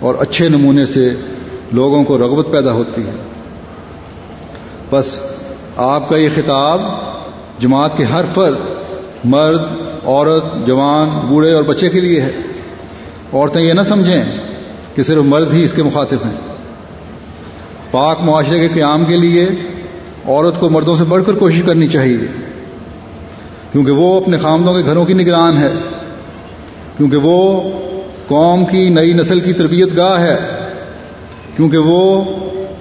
اور 0.00 0.14
اچھے 0.14 0.48
نمونے 0.48 0.86
سے 0.86 1.14
لوگوں 1.72 2.04
کو 2.04 2.18
رغبت 2.18 2.46
پیدا 2.52 2.72
ہوتی 2.72 3.02
ہے۔ 3.02 3.12
بس 4.90 5.18
آپ 5.76 6.08
کا 6.08 6.16
یہ 6.16 6.28
خطاب 6.34 6.82
جماعت 7.58 7.96
کے 7.96 8.04
ہر 8.04 8.24
فرد، 8.34 8.56
مرد، 9.24 9.60
عورت، 10.04 10.66
جوان، 10.66 11.26
بوڑھے 11.28 11.52
اور 11.52 11.62
بچے 11.62 11.88
کے 11.88 12.00
لیے 12.00 12.20
ہے۔ 12.20 12.30
عورتیں 13.32 13.62
یہ 13.62 13.72
نہ 13.72 13.80
سمجھیں 13.82 14.24
کہ 14.94 15.02
صرف 15.02 15.22
مرد 15.24 15.52
ہی 15.52 15.64
اس 15.64 15.72
کے 15.72 15.82
مخاطب 15.82 16.16
ہیں۔ 16.24 16.36
پاک 17.90 18.18
معاشرے 18.22 18.60
کے 18.60 18.68
قیام 18.74 19.04
کے 19.08 19.16
لیے 19.16 19.48
عورت 20.24 20.60
کو 20.60 20.70
مردوں 20.70 20.96
سے 20.96 21.04
بڑھ 21.04 21.24
کر 21.26 21.32
کوشش 21.32 21.62
کرنی 21.66 21.88
چاہیے، 21.88 22.26
کیونکہ 23.72 23.92
وہ 23.92 24.20
اپنے 24.20 24.38
خامدوں 24.38 24.74
کے 24.74 24.84
گھروں 24.84 25.04
کی 25.04 25.14
نگران 25.14 25.58
ہے۔ 25.58 25.72
کیونکہ 26.96 27.16
وہ 27.16 27.62
قوم 28.28 28.64
کی 28.64 28.88
نئی 28.88 29.12
نسل 29.12 29.40
کی 29.40 29.52
تربیت 29.52 29.88
گاہ 29.96 30.20
ہے، 30.20 30.38
کیونکہ 31.56 31.78
وہ 31.78 32.24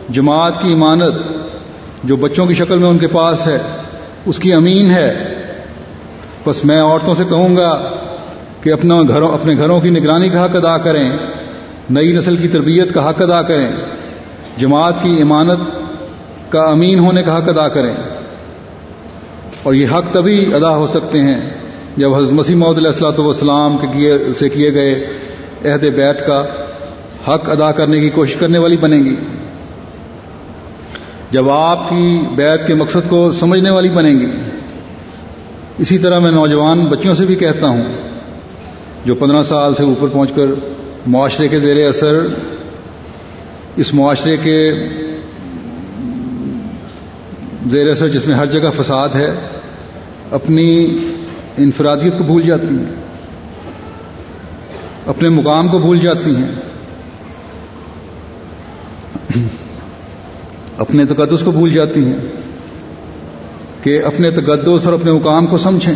جماعت 0.09 0.53
کی 0.61 0.73
امانت 0.73 1.13
جو 2.03 2.15
بچوں 2.15 2.45
کی 2.45 2.53
شکل 2.53 2.77
میں 2.77 2.89
ان 2.89 2.97
کے 2.97 3.07
پاس 3.07 3.47
ہے، 3.47 3.57
اس 4.25 4.39
کی 4.39 4.53
امین 4.53 4.91
ہے۔ 4.91 5.33
بس 6.45 6.65
میں 6.65 6.81
عورتوں 6.81 7.15
سے 7.17 7.23
کہوں 7.29 7.57
گا 7.57 7.83
کہ 8.61 8.73
اپنا 8.73 9.01
گھروں، 9.07 9.29
اپنے 9.29 9.53
گھروں 9.57 9.81
کی 9.81 9.89
نگرانی 9.89 10.29
کا 10.29 10.45
حق 10.45 10.55
ادا 10.55 10.77
کریں، 10.77 11.11
نئی 11.89 12.11
نسل 12.11 12.37
کی 12.37 12.47
تربیت 12.47 12.93
کا 12.93 13.09
حق 13.09 13.21
ادا 13.21 13.41
کریں، 13.41 13.69
جماعت 14.57 14.93
کی 15.01 15.21
امانت 15.21 15.79
کا 16.51 16.61
امین 16.61 16.99
ہونے 16.99 17.23
کا 17.23 17.37
حق 17.37 17.49
ادا 17.49 17.67
کریں۔ 17.67 17.93
اور 19.63 19.73
یہ 19.73 19.87
حق 19.87 20.13
تبھی 20.13 20.53
ادا 20.53 20.69
ہو 20.69 20.87
سکتے 20.87 21.19
ہیں 21.19 21.41
جب 21.97 22.15
حضرت 22.15 22.31
مسیم 22.31 22.63
علیہ 22.63 22.87
السلاۃ 22.87 23.17
والسلام 23.17 23.77
کے 23.77 23.87
کیے 23.93 24.13
سے 24.39 24.49
کیے 24.49 24.73
گئے 24.73 25.05
عہد 25.65 25.85
بیت 25.85 26.27
کا، 26.27 26.45
حق 27.27 27.49
ادا 27.49 27.71
کرنے 27.71 27.99
کی 27.99 28.09
کوشش 28.09 28.35
کرنے 28.35 28.57
والی 28.57 28.77
بنیں 28.77 29.05
گی۔ 29.05 29.15
جب 31.31 31.49
آپ 31.49 31.89
کی 31.89 32.21
بیت 32.35 32.67
کے 32.67 32.73
مقصد 32.73 33.09
کو 33.09 33.31
سمجھنے 33.31 33.69
والی 33.69 33.89
بنیں 33.89 34.19
گی۔ 34.19 34.31
اسی 35.77 35.97
طرح 35.97 36.19
میں 36.19 36.31
نوجوان 36.31 36.79
بچوں 36.79 37.15
سے 37.15 37.25
بھی 37.25 37.35
کہتا 37.35 37.67
ہوں، 37.67 37.83
جو 39.05 39.15
پندرہ 39.15 39.43
سال 39.43 39.75
سے 39.75 39.83
اوپر 39.83 40.07
پہنچ 40.07 40.31
کر 40.35 40.45
معاشرے 41.07 41.47
کے 41.47 41.59
زیر 41.59 41.89
اثر، 41.89 42.27
اس 43.75 43.93
معاشرے 43.93 44.37
کے 44.37 44.73
زیر 47.71 47.91
اثر 47.91 48.07
جس 48.07 48.27
میں 48.27 48.35
ہر 48.35 48.45
جگہ 48.45 48.69
فساد 48.77 49.09
ہے، 49.15 49.35
اپنی 50.31 50.97
انفرادیت 51.57 52.17
کو 52.17 52.23
بھول 52.23 52.41
جاتی 52.41 52.75
ہیں، 52.75 52.93
اپنے 55.05 55.29
مقام 55.29 55.67
کو 55.67 55.77
بھول 55.79 55.99
جاتی 55.99 56.35
ہیں۔ 56.35 56.51
اپنے 60.77 61.05
تقدس 61.05 61.41
کو 61.45 61.51
بھول 61.51 61.73
جاتی 61.73 62.05
ہیں 62.05 62.15
کہ 63.83 63.99
اپنے 64.03 64.31
تقدس 64.31 64.85
اور 64.85 64.93
اپنے 64.93 65.11
مقام 65.11 65.45
کو 65.45 65.57
سمجھیں۔ 65.57 65.95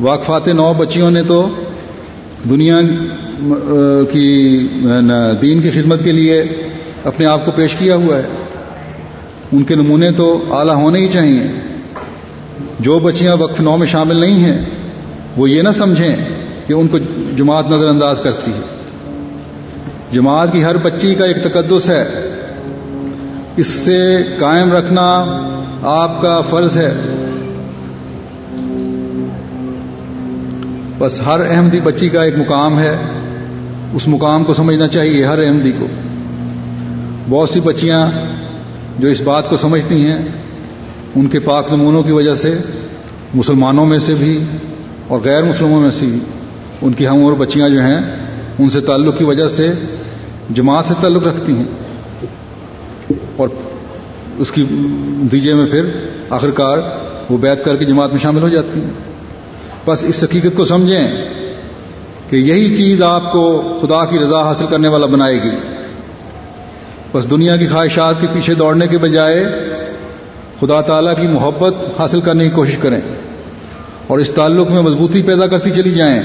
واقفات 0.00 0.48
نو 0.48 0.72
بچیوں 0.78 1.10
نے 1.10 1.22
تو 1.22 1.48
دنیا، 2.50 2.78
کی 4.12 4.58
دین 5.42 5.62
کی 5.62 5.70
خدمت 5.70 6.04
کے 6.04 6.12
لیے 6.12 6.44
اپنے 7.04 7.26
آپ 7.26 7.44
کو 7.44 7.50
پیش 7.50 7.76
کیا 7.76 7.96
ہوا 7.96 8.16
ہے۔ 8.16 8.22
ان 9.52 9.62
کے 9.62 9.74
نمونے 9.74 10.10
تو 10.12 10.54
اعلیٰ 10.54 10.74
ہونے 10.74 10.98
ہی 10.98 11.08
چاہیے۔ 11.12 11.42
جو 12.80 12.98
بچیاں 12.98 13.36
وقف 13.36 13.60
نو 13.60 13.76
میں 13.76 13.86
شامل 13.86 14.16
نہیں 14.16 14.44
ہیں، 14.44 14.58
وہ 15.36 15.50
یہ 15.50 15.62
نہ 15.62 15.68
سمجھیں 15.78 16.16
کہ 16.66 16.72
ان 16.72 16.88
کو 16.88 16.98
جماعت 17.36 17.70
نظر 17.70 17.88
انداز 17.88 18.16
کرتی 18.22 18.50
ہے۔ 18.50 18.60
جماعت 20.12 20.48
کی 20.52 20.64
ہر 20.64 20.76
بچی 20.76 21.14
کا 21.14 21.24
ایک 21.24 21.36
تقدس 21.44 21.88
ہے۔ 21.88 22.04
اس 23.56 23.66
سے 23.66 24.16
قائم 24.38 24.72
رکھنا 24.72 25.24
آپ 25.82 26.22
کا 26.22 26.40
فرض 26.40 26.76
ہے۔ 26.76 26.94
بس 30.98 31.20
ہر 31.26 31.40
احمدی 31.50 31.80
بچی 31.80 32.08
کا 32.08 32.22
ایک 32.22 32.38
مقام 32.38 32.78
ہے۔ 32.78 32.96
اس 33.92 34.08
مقام 34.08 34.44
کو 34.44 34.54
سمجھنا 34.54 34.88
چاہیے 34.88 35.24
ہر 35.24 35.38
احمدی 35.38 35.72
کو۔ 35.78 35.86
بہت 37.28 37.48
سی 37.48 37.60
بچیاں 37.60 38.06
جو 38.98 39.08
اس 39.08 39.20
بات 39.20 39.50
کو 39.50 39.56
سمجھتی 39.56 40.06
ہیں 40.06 40.18
ان 41.16 41.28
کے 41.28 41.40
پاک 41.40 41.72
نمونوں 41.72 42.02
کی 42.02 42.12
وجہ 42.12 42.34
سے، 42.34 42.58
مسلمانوں 43.34 43.86
میں 43.86 43.98
سے 43.98 44.14
بھی 44.14 44.44
اور 45.08 45.20
غیر 45.24 45.42
مسلموں 45.42 45.80
میں 45.80 45.90
سے 45.90 46.04
بھی 46.04 46.18
ان 46.82 46.92
کی 46.92 47.08
ہم 47.08 47.24
اور 47.24 47.32
بچیاں 47.32 47.68
جو 47.68 47.82
ہیں، 47.82 47.98
ان 48.58 48.70
سے 48.70 48.80
تعلق 48.80 49.18
کی 49.18 49.24
وجہ 49.24 49.48
سے، 49.48 49.72
جماعت 50.50 50.84
سے 50.84 50.94
تعلق 51.00 51.26
رکھتی 51.26 51.56
ہیں۔ 51.56 51.64
اور 53.36 53.48
اس 54.38 54.50
کی 54.50 54.66
نتیجے 55.24 55.54
میں 55.54 55.66
پھر 55.66 55.84
آخرکار 56.30 56.78
وہ 57.30 57.38
بیت 57.38 57.64
کر 57.64 57.76
کے 57.76 57.84
جماعت 57.84 58.10
میں 58.10 58.18
شامل 58.18 58.42
ہو 58.42 58.48
جاتی 58.48 58.80
ہیں۔ 58.80 58.90
بس 59.86 60.04
اس 60.04 60.24
حقیقت 60.24 60.56
کو 60.56 60.64
سمجھیں 60.64 61.08
کہ 62.30 62.36
یہی 62.36 62.76
چیز 62.76 63.02
آپ 63.02 63.32
کو 63.32 63.62
خدا 63.82 64.04
کی 64.04 64.18
رضا 64.18 64.42
حاصل 64.42 64.64
کرنے 64.70 64.88
والا 64.88 65.06
بنائے 65.06 65.42
گی۔ 65.44 65.50
بس 67.12 67.30
دنیا 67.30 67.56
کی 67.56 67.66
خواہشات 67.66 68.14
کے 68.20 68.26
پیچھے 68.32 68.54
دوڑنے 68.54 68.86
کے 68.86 68.98
بجائے 68.98 69.44
خدا 70.60 70.80
تعالیٰ 70.80 71.16
کی 71.20 71.26
محبت 71.26 71.74
حاصل 71.98 72.20
کرنے 72.20 72.44
کی 72.44 72.50
کوشش 72.50 72.76
کریں 72.76 73.00
اور 74.06 74.18
اس 74.18 74.30
تعلق 74.30 74.70
میں 74.70 74.82
مضبوطی 74.82 75.22
پیدا 75.22 75.46
کرتی 75.46 75.70
چلی 75.70 75.90
جائیں۔ 75.90 76.22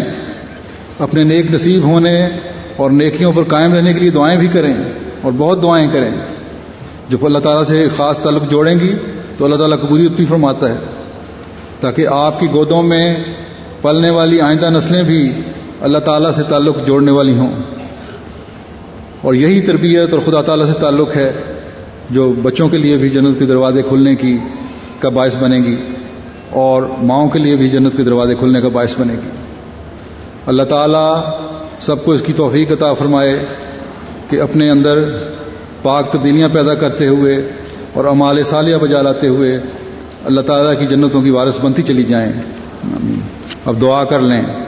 اپنے 1.00 1.24
نیک 1.24 1.52
نصیب 1.52 1.84
ہونے 1.84 2.26
اور 2.78 2.92
نیکیوں 2.92 3.34
پر 3.34 3.44
قائم 3.44 3.74
رہنے 3.74 3.94
کے 3.94 4.00
لیے 4.00 4.10
دعائیں 4.10 4.40
بھی 4.40 4.48
کریں 4.48 4.74
اور 5.22 5.32
بہت 5.38 5.62
دعائیں 5.62 5.88
کریں۔ 5.94 6.10
جب 7.10 7.26
اللہ 7.26 7.40
تعالیٰ 7.40 7.64
سے 7.64 7.88
خاص 7.98 8.20
تعلق 8.20 8.52
جوڑیں 8.52 8.80
گی 8.80 8.94
تو 9.38 9.46
اللہ 9.46 9.56
تعالیٰ 9.56 9.80
قبولیت 9.80 10.12
بھی 10.12 10.26
فرماتا 10.26 10.70
ہے۔ 10.70 10.76
تاکہ 11.82 12.08
آپ 12.08 12.40
کی 12.40 12.48
گودوں 12.54 12.84
میں 12.84 13.16
پلنے 13.82 14.10
والی 14.10 14.42
آئندہ 14.42 14.70
نسلیں 14.70 15.04
بھی 15.04 15.32
اللہ 15.82 15.98
تعالیٰ 15.98 16.32
سے 16.32 16.44
تعلق 16.50 16.78
جوڑنے 16.88 17.12
والی 17.12 17.38
ہوں۔ 17.38 17.52
اور 19.22 19.34
یہی 19.34 19.62
تربیت 19.62 20.14
اور 20.14 20.20
خدا 20.26 20.42
تعالیٰ 20.42 20.66
سے 20.66 20.80
تعلق 20.82 21.16
ہے۔ 21.16 21.32
جو 22.10 22.34
بچوں 22.42 22.70
کے 22.70 22.78
لیے 22.78 22.98
بھی 22.98 23.10
جنت 23.10 23.40
کے 23.40 23.46
دروازے 23.46 23.82
کھلنے 23.82 24.16
کی 24.16 24.38
کا 25.00 25.10
باعث 25.10 25.38
بنے 25.38 25.58
گی 25.58 25.76
اور 26.50 26.84
ماؤں 27.04 27.30
کے 27.30 27.40
لیے 27.40 27.56
بھی 27.56 27.70
جنت 27.70 27.98
کے 27.98 28.04
دروازے 28.04 28.36
کھلنے 28.36 28.62
کا 28.62 28.68
باعث 28.68 28.96
بنے 29.00 29.14
گی۔ 29.14 29.30
اللہ 30.46 30.64
تعالیٰ 30.64 31.24
سب 31.80 32.06
کو 32.06 32.12
اس 32.12 32.22
کی 32.26 32.34
توفیق 32.34 32.72
عطا 32.72 32.94
فرمائے 32.94 33.46
کہ 34.30 34.42
اپنے 34.42 34.70
اندر 34.70 35.04
پاک 35.82 36.12
تبدیلیاں 36.12 36.50
پیدا 36.54 36.74
کرتے 36.74 37.08
ہوئے 37.08 37.50
اور 37.94 38.06
امال 38.06 38.44
صالحہ 38.44 38.78
بجا 38.78 39.02
لاتے 39.02 39.28
ہوئے 39.28 39.60
اللہ 40.26 40.42
تعالیٰ 40.42 40.80
کی 40.80 40.86
جنتوں 40.86 41.22
کی 41.22 41.30
وارث 41.30 41.60
بنتی 41.62 41.82
چلی 41.82 42.04
جائیں۔ 42.04 42.34
اب 43.66 43.82
دعا 43.82 44.04
کر 44.04 44.20
لیں۔ 44.20 44.65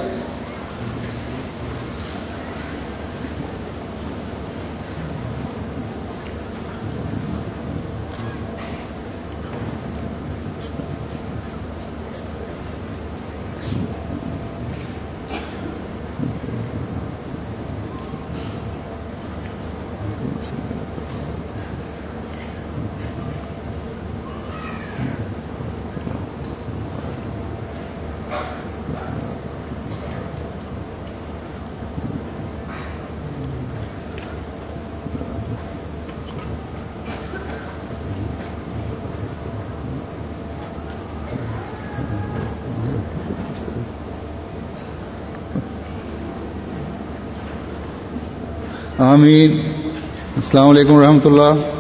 السلام 50.58 50.70
علیکم 50.70 50.94
ورحمۃ 50.94 51.26
اللہ۔ 51.26 51.77